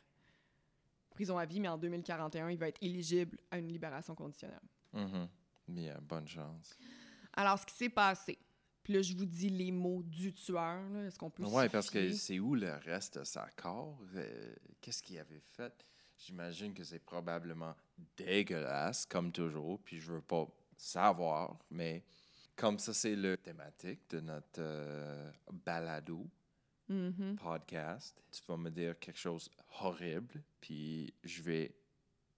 Prison 1.11 1.39
à 1.39 1.45
vie, 1.45 1.61
mais 1.61 1.69
en 1.69 1.79
2041, 1.79 2.51
il 2.51 2.59
va 2.59 2.69
être 2.69 2.83
éligible 2.83 3.39
à 3.51 3.59
une 3.59 3.69
libération 3.69 4.15
conditionnelle. 4.15 4.61
Mhm. 4.93 5.29
Bien, 5.69 5.99
bonne 6.03 6.29
chance. 6.29 6.77
Alors, 7.33 7.59
ce 7.59 7.67
qui 7.67 7.75
s'est 7.75 7.89
passé, 7.89 8.39
puis 8.83 8.95
là, 8.95 9.03
je 9.03 9.15
vous 9.17 9.27
dis 9.27 9.51
les 9.51 9.73
mots 9.73 10.03
du 10.03 10.33
tueur, 10.33 10.89
là, 10.91 11.07
est-ce 11.07 11.19
qu'on 11.19 11.31
peut 11.31 11.45
s'y 11.45 11.69
parce 11.71 11.91
que 11.91 12.13
c'est 12.13 12.39
où 12.39 12.55
le 12.55 12.73
reste 12.85 13.19
de 13.19 13.25
sa 13.25 13.49
corps? 13.57 13.99
Euh, 14.15 14.55
Qu'est-ce 14.81 15.03
qu'il 15.03 15.19
avait 15.19 15.41
fait? 15.41 15.85
J'imagine 16.19 16.73
que 16.73 16.85
c'est 16.85 17.01
probablement 17.01 17.75
dégueulasse, 18.17 19.05
comme 19.05 19.33
toujours, 19.33 19.81
puis 19.81 19.99
je 19.99 20.13
veux 20.13 20.23
pas 20.23 20.47
savoir, 20.77 21.59
mais 21.71 22.05
comme 22.57 22.79
ça, 22.79 22.93
c'est 22.95 23.15
le 23.17 23.37
thématique 23.37 24.09
de 24.11 24.21
notre 24.21 24.61
euh, 24.61 25.31
balado 25.53 26.27
Mhm. 26.89 27.37
podcast. 27.43 28.23
Tu 28.31 28.41
vas 28.47 28.57
me 28.57 28.71
dire 28.71 28.97
quelque 29.01 29.19
chose 29.19 29.51
horrible, 29.81 30.41
puis 30.61 31.13
je 31.25 31.43
vais 31.43 31.75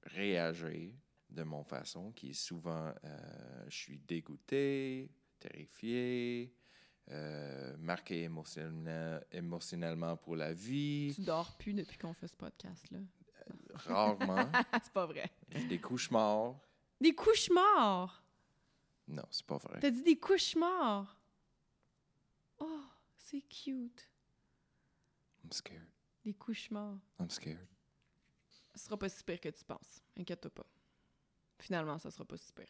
réagir 0.04 0.90
de 1.28 1.42
mon 1.42 1.62
façon, 1.64 2.12
qui 2.12 2.30
est 2.30 2.40
souvent, 2.48 2.94
euh, 3.04 3.64
je 3.68 3.76
suis 3.76 3.98
dégoûté, 3.98 5.10
terrifié, 5.38 6.54
euh, 7.10 7.76
marqué 7.76 8.22
émotionnellement, 8.22 9.20
émotionnellement 9.30 10.16
pour 10.16 10.34
la 10.36 10.54
vie, 10.54 11.12
Tu 11.14 11.20
dors 11.22 11.54
plus 11.58 11.74
depuis 11.74 11.98
qu'on 11.98 12.14
fait 12.14 12.28
ce 12.28 12.36
podcast-là. 12.36 13.00
rarement. 13.74 14.50
c'est 14.82 14.92
pas 14.94 15.04
vrai. 15.06 15.30
Des 15.68 15.78
cauchemars. 15.78 16.58
Des 17.00 17.14
cauchemars! 17.14 18.24
Non, 19.08 19.24
c'est 19.30 19.44
pas 19.46 19.56
vrai. 19.58 19.78
T'as 19.80 19.90
dit 19.90 20.02
des 20.02 20.16
cauchemars! 20.18 21.16
Oh, 22.58 22.80
c'est 23.16 23.40
cute. 23.42 24.08
I'm 25.44 25.52
scared. 25.52 25.86
Des 26.24 26.34
cauchemars. 26.34 26.98
I'm 27.20 27.30
scared. 27.30 27.66
Ce 28.74 28.84
sera 28.84 28.96
pas 28.98 29.08
si 29.08 29.24
pire 29.24 29.40
que 29.40 29.48
tu 29.48 29.64
penses. 29.64 30.02
Inquiète-toi 30.18 30.50
pas. 30.50 30.66
Finalement, 31.58 31.98
ça 31.98 32.10
sera 32.10 32.24
pas 32.24 32.36
si 32.36 32.52
pire. 32.52 32.66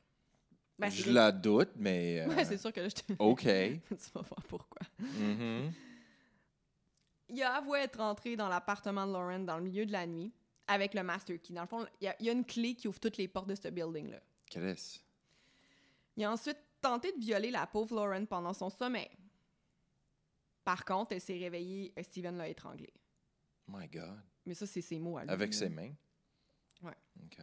Ben, 0.79 0.89
je 0.91 1.03
c'est- 1.03 1.11
la 1.13 1.33
doute, 1.33 1.71
mais... 1.77 2.21
euh, 2.21 2.29
Ouais, 2.29 2.45
c'est 2.45 2.57
sûr 2.59 2.73
que 2.73 2.81
là, 2.81 2.89
je 2.89 2.95
te... 2.95 3.13
OK. 3.19 3.43
tu 3.43 4.11
vas 4.15 4.21
voir 4.23 4.43
pourquoi. 4.49 4.81
Mhm. 5.01 5.73
Il 7.31 7.43
a 7.43 7.55
avoué 7.57 7.81
être 7.81 7.99
rentré 7.99 8.37
dans 8.37 8.49
l'appartement 8.49 9.07
de 9.07 9.13
Lauren 9.13 9.41
dans 9.41 9.59
le 9.59 9.65
milieu 9.65 9.85
de 9.85 9.93
la 9.93 10.07
nuit 10.07 10.33
avec 10.67 10.95
le 10.95 11.03
master 11.03 11.41
key. 11.43 11.53
Dans 11.53 11.63
le 11.63 11.67
fond, 11.67 11.85
il 12.01 12.15
y 12.21 12.25
y 12.25 12.29
a 12.31 12.33
une 12.33 12.45
clé 12.45 12.75
qui 12.75 12.87
ouvre 12.89 13.01
toutes 13.01 13.17
les 13.17 13.27
portes 13.29 13.49
de 13.49 13.55
ce 13.55 13.69
building-là. 13.69 14.21
Qu'est-ce? 14.47 15.01
Il 16.19 16.25
a 16.25 16.33
ensuite 16.33 16.59
tenté 16.81 17.13
de 17.13 17.21
violer 17.21 17.53
la 17.53 17.65
pauvre 17.69 17.95
Lauren 17.95 18.27
pendant 18.27 18.53
son 18.53 18.71
sommeil. 18.71 19.09
Par 20.65 20.85
contre, 20.85 21.13
elle 21.13 21.21
s'est 21.21 21.39
réveillée 21.39 21.93
et 21.97 22.03
Steven 22.03 22.37
l'a 22.37 22.49
étranglée. 22.49 22.93
My 23.69 23.87
God. 23.87 24.21
Mais 24.45 24.55
ça, 24.55 24.67
c'est 24.67 24.81
ses 24.81 24.99
mots 24.99 25.17
à 25.17 25.23
lui. 25.23 25.31
Avec 25.31 25.55
ses 25.55 25.69
mains? 25.69 25.93
Ouais. 26.83 26.97
OK. 27.23 27.39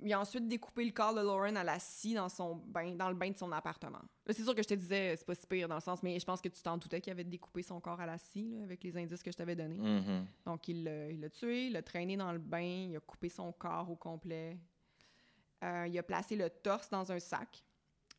Il 0.00 0.12
a 0.12 0.20
ensuite 0.20 0.46
découpé 0.46 0.84
le 0.84 0.92
corps 0.92 1.14
de 1.14 1.22
Lauren 1.22 1.56
à 1.56 1.64
la 1.64 1.78
scie 1.78 2.12
dans, 2.14 2.28
son 2.28 2.56
bain, 2.56 2.94
dans 2.94 3.08
le 3.08 3.14
bain 3.14 3.30
de 3.30 3.36
son 3.36 3.50
appartement. 3.50 4.02
Là, 4.26 4.34
c'est 4.34 4.44
sûr 4.44 4.54
que 4.54 4.62
je 4.62 4.68
te 4.68 4.74
disais, 4.74 5.16
c'est 5.16 5.24
pas 5.24 5.34
si 5.34 5.46
pire 5.46 5.66
dans 5.66 5.76
le 5.76 5.80
sens, 5.80 6.02
mais 6.02 6.20
je 6.20 6.26
pense 6.26 6.42
que 6.42 6.48
tu 6.50 6.60
t'en 6.60 6.76
doutais 6.76 7.00
qu'il 7.00 7.10
avait 7.10 7.24
découpé 7.24 7.62
son 7.62 7.80
corps 7.80 8.00
à 8.00 8.06
la 8.06 8.18
scie 8.18 8.50
là, 8.50 8.64
avec 8.64 8.84
les 8.84 8.96
indices 8.98 9.22
que 9.22 9.32
je 9.32 9.36
t'avais 9.36 9.56
donnés. 9.56 9.78
Mhm. 9.78 10.26
Donc, 10.44 10.68
il 10.68 10.84
l'a 10.84 11.10
il 11.10 11.20
l'a 11.20 11.30
tué, 11.30 11.68
il 11.68 11.72
l'a 11.72 11.82
traîné 11.82 12.18
dans 12.18 12.32
le 12.32 12.38
bain, 12.38 12.86
il 12.90 12.96
a 12.96 13.00
coupé 13.00 13.30
son 13.30 13.50
corps 13.50 13.90
au 13.90 13.96
complet. 13.96 14.58
Euh, 15.64 15.86
il 15.88 15.98
a 15.98 16.02
placé 16.02 16.36
le 16.36 16.48
torse 16.50 16.88
dans 16.90 17.10
un 17.10 17.18
sac, 17.18 17.62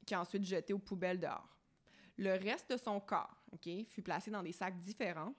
qu'il 0.06 0.16
a 0.18 0.22
ensuite 0.22 0.44
jeté 0.44 0.74
aux 0.74 0.80
poubelles 0.80 1.20
dehors. 1.20 1.58
Le 2.18 2.32
reste 2.34 2.72
de 2.72 2.78
son 2.78 3.00
corps, 3.00 3.44
OK, 3.54 3.70
fut 3.88 4.02
placé 4.02 4.30
dans 4.30 4.44
des 4.44 4.52
sacs 4.52 4.78
différents, 4.80 5.34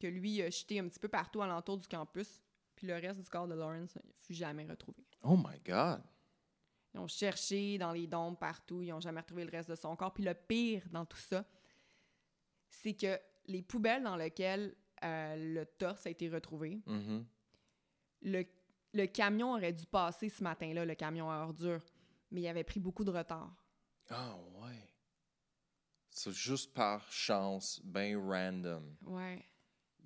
que 0.00 0.06
lui 0.06 0.40
a 0.42 0.48
jeté 0.50 0.78
un 0.80 0.88
petit 0.88 0.98
peu 1.00 1.08
partout 1.08 1.42
alentour 1.42 1.76
du 1.76 1.86
campus, 1.86 2.40
puis 2.74 2.86
le 2.86 2.94
reste 2.94 3.20
du 3.20 3.28
corps 3.28 3.46
de 3.46 3.54
Lawrence 3.54 3.94
ne 3.96 4.00
fut 4.20 4.34
jamais 4.34 4.66
retrouvé. 4.66 5.04
Oh 5.22 5.36
my 5.36 5.60
God. 5.66 6.02
Ils 6.94 7.00
ont 7.00 7.06
cherché 7.08 7.76
dans 7.76 7.92
les 7.92 8.06
dômes 8.06 8.36
partout, 8.36 8.80
ils 8.82 8.88
n'ont 8.90 9.00
jamais 9.00 9.20
retrouvé 9.20 9.44
le 9.44 9.50
reste 9.50 9.68
de 9.70 9.74
son 9.74 9.94
corps. 9.96 10.14
Puis 10.14 10.24
le 10.24 10.32
pire 10.34 10.82
dans 10.90 11.04
tout 11.04 11.16
ça, 11.18 11.44
c'est 12.70 12.94
que 12.94 13.18
les 13.46 13.62
poubelles 13.62 14.02
dans 14.02 14.16
lesquelles 14.16 14.74
euh, 15.02 15.54
le 15.54 15.66
torse 15.66 16.06
a 16.06 16.10
été 16.10 16.28
retrouvé, 16.28 16.80
Mhm. 16.86 17.26
le, 18.22 18.44
le 18.94 19.06
camion 19.06 19.52
aurait 19.54 19.72
dû 19.72 19.84
passer 19.86 20.28
ce 20.28 20.42
matin-là, 20.42 20.84
le 20.84 20.94
camion 20.94 21.30
à 21.30 21.38
ordures, 21.44 21.82
mais 22.30 22.40
il 22.42 22.48
avait 22.48 22.64
pris 22.64 22.80
beaucoup 22.80 23.04
de 23.04 23.10
retard. 23.10 23.54
Ah 24.08 24.36
ouais. 24.62 24.88
C'est 26.10 26.32
juste 26.32 26.72
par 26.72 27.10
chance, 27.10 27.80
ben 27.84 28.16
random, 28.16 28.94
Ouais, 29.02 29.44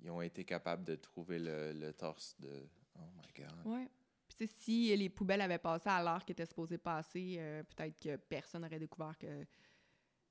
ils 0.01 0.09
ont 0.09 0.21
été 0.21 0.43
capables 0.43 0.83
de 0.83 0.95
trouver 0.95 1.37
le, 1.39 1.71
le 1.73 1.93
torse 1.93 2.35
de... 2.39 2.67
Oh 2.95 3.01
my 3.15 3.43
God. 3.43 3.65
ouais. 3.65 3.87
Puis 4.27 4.37
tu 4.37 4.47
sais, 4.47 4.53
si 4.61 4.95
les 4.97 5.09
poubelles 5.09 5.41
avaient 5.41 5.57
passé 5.59 5.89
à 5.89 6.01
l'heure 6.03 6.23
qui 6.25 6.31
était 6.33 6.45
supposé 6.45 6.77
passer, 6.77 7.35
euh, 7.39 7.63
peut-être 7.63 7.99
que 7.99 8.15
personne 8.15 8.61
n'aurait 8.61 8.79
découvert 8.79 9.17
que 9.17 9.45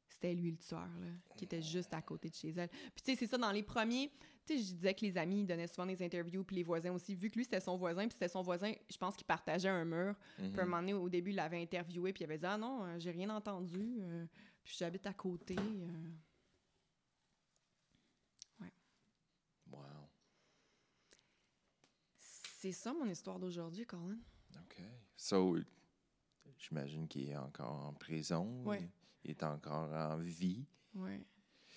c'était 0.09 0.35
lui 0.35 0.51
le 0.51 0.57
tueur, 0.59 0.81
là, 0.81 1.07
qui 1.37 1.45
était 1.45 1.63
juste 1.63 1.93
à 1.95 2.03
côté 2.03 2.29
de 2.29 2.35
chez 2.35 2.51
elle. 2.51 2.69
Puis 2.69 3.03
tu 3.05 3.13
sais, 3.13 3.17
c'est 3.17 3.27
ça, 3.27 3.39
dans 3.39 3.53
les 3.53 3.63
premiers, 3.63 4.11
tu 4.47 4.57
sais, 4.57 4.63
je 4.65 4.75
disais 4.75 4.95
que 4.95 5.05
les 5.05 5.19
amis 5.19 5.41
ils 5.41 5.47
donnaient 5.47 5.67
souvent 5.67 5.87
des 5.87 6.03
interviews, 6.03 6.43
puis 6.43 6.57
les 6.57 6.63
voisins 6.63 6.93
aussi, 6.93 7.15
vu 7.15 7.31
que 7.31 7.37
lui, 7.37 7.45
c'était 7.45 7.61
son 7.61 7.77
voisin, 7.77 8.03
puis 8.03 8.13
c'était 8.13 8.29
son 8.29 8.43
voisin, 8.43 8.73
je 8.91 8.97
pense 8.97 9.15
qu'il 9.17 9.27
partageait 9.27 9.69
un 9.69 9.85
mur. 9.85 10.15
Mhm. 10.39 10.51
Puis 10.51 10.61
à 10.61 10.63
un 10.63 10.67
moment 10.67 10.81
donné, 10.81 10.95
au 10.95 11.09
début, 11.09 11.31
il 11.31 11.37
l'avait 11.37 11.61
interviewé, 11.61 12.13
puis 12.13 12.23
il 12.23 12.25
avait 12.25 12.39
dit 12.39 12.47
«Ah 12.47 12.57
non, 12.57 12.85
euh, 12.85 12.99
j'ai 12.99 13.11
rien 13.11 13.29
entendu, 13.31 13.99
euh, 14.01 14.27
puis 14.65 14.75
j'habite 14.79 15.07
à 15.07 15.13
côté. 15.13 15.57
euh. 15.59 16.11
Wow. 19.71 19.83
C'est 22.19 22.73
ça 22.73 22.93
mon 22.93 23.07
histoire 23.07 23.39
d'aujourd'hui, 23.39 23.85
Colin. 23.87 24.19
OK. 24.57 24.83
So, 25.15 25.59
j'imagine 26.57 27.07
qu'il 27.07 27.29
est 27.29 27.37
encore 27.37 27.85
en 27.85 27.93
prison. 27.93 28.65
Ouais. 28.65 28.89
Il 29.25 29.31
est 29.33 29.43
encore 29.43 29.93
en 29.93 30.17
vie. 30.19 30.65
Ouais. 30.95 31.21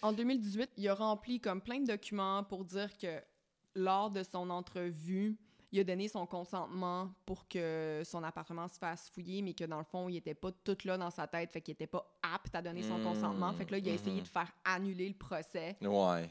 En 0.01 0.13
2018, 0.13 0.71
il 0.77 0.87
a 0.87 0.95
rempli 0.95 1.39
comme 1.39 1.61
plein 1.61 1.79
de 1.79 1.87
documents 1.87 2.43
pour 2.43 2.65
dire 2.65 2.97
que 2.97 3.21
lors 3.75 4.09
de 4.09 4.23
son 4.23 4.49
entrevue, 4.49 5.37
il 5.71 5.79
a 5.79 5.83
donné 5.85 6.07
son 6.09 6.25
consentement 6.25 7.13
pour 7.25 7.47
que 7.47 8.01
son 8.03 8.23
appartement 8.23 8.67
se 8.67 8.77
fasse 8.77 9.09
fouiller, 9.09 9.41
mais 9.41 9.53
que 9.53 9.63
dans 9.63 9.77
le 9.77 9.85
fond, 9.85 10.09
il 10.09 10.17
était 10.17 10.33
pas 10.33 10.51
tout 10.51 10.77
là 10.85 10.97
dans 10.97 11.11
sa 11.11 11.27
tête, 11.27 11.51
fait 11.51 11.61
qu'il 11.61 11.73
était 11.73 11.87
pas 11.87 12.05
apte 12.21 12.53
à 12.55 12.61
donner 12.61 12.83
son 12.83 12.97
Mm, 12.97 13.03
consentement. 13.03 13.53
Fait 13.53 13.65
que 13.65 13.71
là, 13.71 13.77
il 13.77 13.87
a 13.89 13.93
essayé 13.93 14.17
mhm. 14.17 14.23
de 14.23 14.27
faire 14.27 14.51
annuler 14.65 15.07
le 15.07 15.15
procès 15.15 15.77
Ouais. 15.81 16.29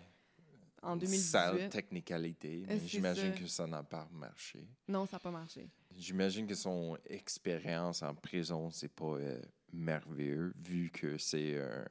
en 0.82 0.98
Sale 1.00 1.56
2018. 1.56 1.70
technicalité, 1.70 2.62
Euh, 2.64 2.66
mais 2.68 2.80
j'imagine 2.86 3.32
que 3.34 3.46
ça 3.46 3.66
n'a 3.66 3.82
pas 3.82 4.08
marché. 4.12 4.68
Non, 4.88 5.06
ça 5.06 5.16
n'a 5.16 5.20
pas 5.20 5.30
marché. 5.30 5.70
J'imagine 5.96 6.46
que 6.46 6.54
son 6.54 6.98
expérience 7.06 8.02
en 8.02 8.14
prison, 8.14 8.70
c'est 8.70 8.88
pas 8.94 9.04
euh, 9.16 9.40
merveilleux, 9.72 10.52
vu 10.62 10.90
que 10.90 11.16
c'est 11.18 11.58
un, 11.60 11.84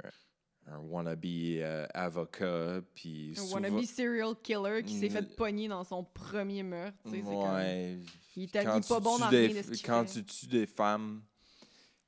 un 0.68 0.78
wannabe 0.80 1.26
euh, 1.26 1.86
avocat, 1.94 2.82
puis 2.94 3.34
Un 3.38 3.42
souvent- 3.42 3.54
wannabe 3.56 3.84
serial 3.84 4.36
killer 4.44 4.84
qui 4.84 5.00
s'est 5.00 5.08
Mm. 5.10 5.12
fait 5.12 5.36
pogner 5.36 5.68
dans 5.68 5.84
son 5.84 6.04
premier 6.04 6.64
meurtre. 6.64 6.98
c'est 7.10 7.22
comme- 7.22 7.54
Ouais. 7.56 8.00
Il 8.36 8.44
était 8.44 8.64
pas 8.64 8.80
tu 8.82 8.94
bon 9.02 9.18
dans 9.18 9.30
des- 9.30 9.48
rien 9.48 9.62
de 9.62 9.66
ce 9.66 9.72
qu'il 9.72 9.86
Quand 9.86 10.06
fait. 10.08 10.22
tu 10.22 10.26
tues 10.26 10.48
des 10.48 10.66
femmes, 10.68 11.24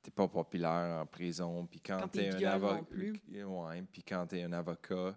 t'es 0.02 0.10
pas 0.10 0.28
populaire 0.28 1.00
en 1.02 1.06
prison. 1.06 1.66
Puis 1.66 1.80
quand, 1.80 1.98
Quand 2.00 2.08
t'es 2.08 2.28
un 2.30 2.42
avocat. 2.52 2.84
Ouais, 3.46 3.82
puis 3.92 4.02
quand 4.02 4.26
t'es 4.26 4.42
un 4.42 4.52
avocat, 4.52 5.16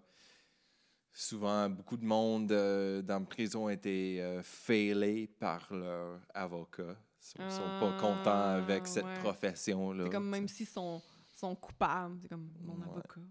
souvent 1.12 1.70
beaucoup 1.70 1.98
de 1.98 2.04
monde 2.06 2.52
euh, 2.52 3.02
dans 3.02 3.20
la 3.20 3.26
prison 3.26 3.70
était 3.70 4.18
euh, 4.20 4.42
failé 4.44 5.28
par 5.28 5.72
leur 5.74 6.20
avocat. 6.34 6.98
Ils 7.40 7.50
sont, 7.52 7.58
sont 7.58 7.80
pas 7.80 7.96
Ah, 7.96 8.00
contents 8.00 8.42
avec 8.50 8.86
cette 8.88 9.06
ouais. 9.06 9.14
profession-là. 9.16 10.04
C'est 10.06 10.10
comme 10.12 10.30
même 10.30 10.48
s'ils 10.48 10.68
sont, 10.68 11.02
sont 11.34 11.56
coupables. 11.56 12.20
C'est 12.22 12.30
comme 12.30 12.52
mon 12.64 12.76
Ouais. 12.76 12.84
avocat. 12.92 13.22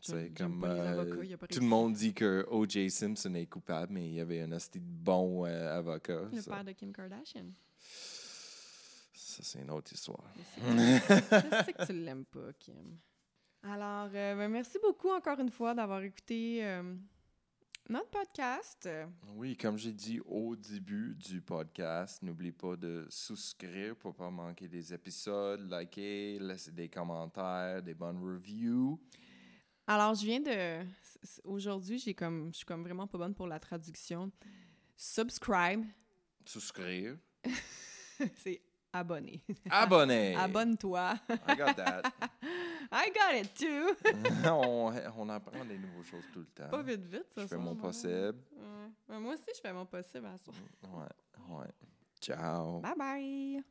C'est 0.00 0.30
comme 0.36 0.62
euh, 0.64 0.92
avocats, 1.00 1.46
tout 1.48 1.58
le 1.60 1.66
monde 1.66 1.92
dit 1.94 2.14
que 2.14 2.46
O.J. 2.50 2.88
Simpson 2.90 3.34
est 3.34 3.46
coupable, 3.46 3.92
mais 3.94 4.06
il 4.06 4.14
y 4.14 4.20
avait 4.20 4.42
un 4.42 4.48
de 4.48 4.58
bon 4.78 5.44
euh, 5.44 5.76
avocat. 5.76 6.22
Le 6.32 6.40
ça. 6.40 6.52
père 6.54 6.64
de 6.64 6.72
Kim 6.72 6.92
Kardashian. 6.92 7.46
Ça, 9.12 9.42
c'est 9.42 9.60
une 9.60 9.70
autre 9.70 9.92
histoire. 9.92 10.24
Je 10.36 10.42
sais 10.42 11.00
que- 11.00 11.14
je 11.58 11.64
sais 11.64 11.72
que 11.72 11.86
tu 11.86 11.92
l'aimes 11.92 12.24
pas, 12.26 12.52
Kim. 12.58 12.98
Alors, 13.62 14.08
euh, 14.14 14.36
ben, 14.36 14.48
merci 14.48 14.78
beaucoup 14.80 15.10
encore 15.10 15.38
une 15.40 15.50
fois 15.50 15.74
d'avoir 15.74 16.00
écouté 16.02 16.64
euh, 16.64 16.94
notre 17.88 18.10
podcast. 18.10 18.88
Oui, 19.34 19.56
comme 19.56 19.78
j'ai 19.78 19.92
dit 19.92 20.20
au 20.26 20.54
début 20.54 21.14
du 21.14 21.40
podcast, 21.40 22.22
n'oublie 22.22 22.52
pas 22.52 22.76
de 22.76 23.06
souscrire 23.08 23.96
pour 23.96 24.14
pas 24.14 24.30
manquer 24.30 24.68
des 24.68 24.92
épisodes, 24.92 25.68
liker, 25.68 26.38
laisser 26.38 26.72
des 26.72 26.88
commentaires, 26.88 27.82
des 27.82 27.94
bonnes 27.94 28.22
reviews. 28.22 29.00
Alors, 29.86 30.14
je 30.14 30.26
viens 30.26 30.40
de. 30.40 30.84
Aujourd'hui, 31.44 31.98
j'ai 31.98 32.14
comme, 32.14 32.50
je 32.52 32.58
suis 32.58 32.66
comme 32.66 32.82
vraiment 32.82 33.06
pas 33.06 33.18
bonne 33.18 33.34
pour 33.34 33.46
la 33.46 33.58
traduction. 33.58 34.30
Subscribe, 34.96 35.84
Souscrire. 36.44 37.16
c'est 38.36 38.60
abonner. 38.92 39.40
Abonner. 39.70 40.36
Abonne-toi. 40.38 41.18
I 41.46 41.54
got 41.54 41.76
that. 41.76 42.12
I 42.92 43.10
got 43.10 43.34
it 43.34 43.54
too. 43.54 43.94
on, 44.48 44.92
on 45.16 45.28
apprend 45.28 45.64
des 45.64 45.78
nouvelles 45.78 46.04
choses 46.10 46.24
tout 46.32 46.40
le 46.40 46.46
temps. 46.46 46.70
Pas 46.70 46.82
vite, 46.82 47.04
vite, 47.04 47.26
ça. 47.34 47.42
Je 47.42 47.46
fais 47.46 47.56
mon 47.56 47.74
possible. 47.76 48.38
Ouais. 48.52 48.90
Ben, 49.08 49.20
moi 49.20 49.34
aussi, 49.34 49.50
je 49.54 49.60
fais 49.60 49.72
mon 49.72 49.86
possible 49.86 50.26
à 50.26 50.38
ça. 50.38 50.52
Ouais, 50.88 51.56
ouais. 51.56 51.66
Ciao. 52.20 52.80
Bye 52.80 52.94
bye. 52.96 53.64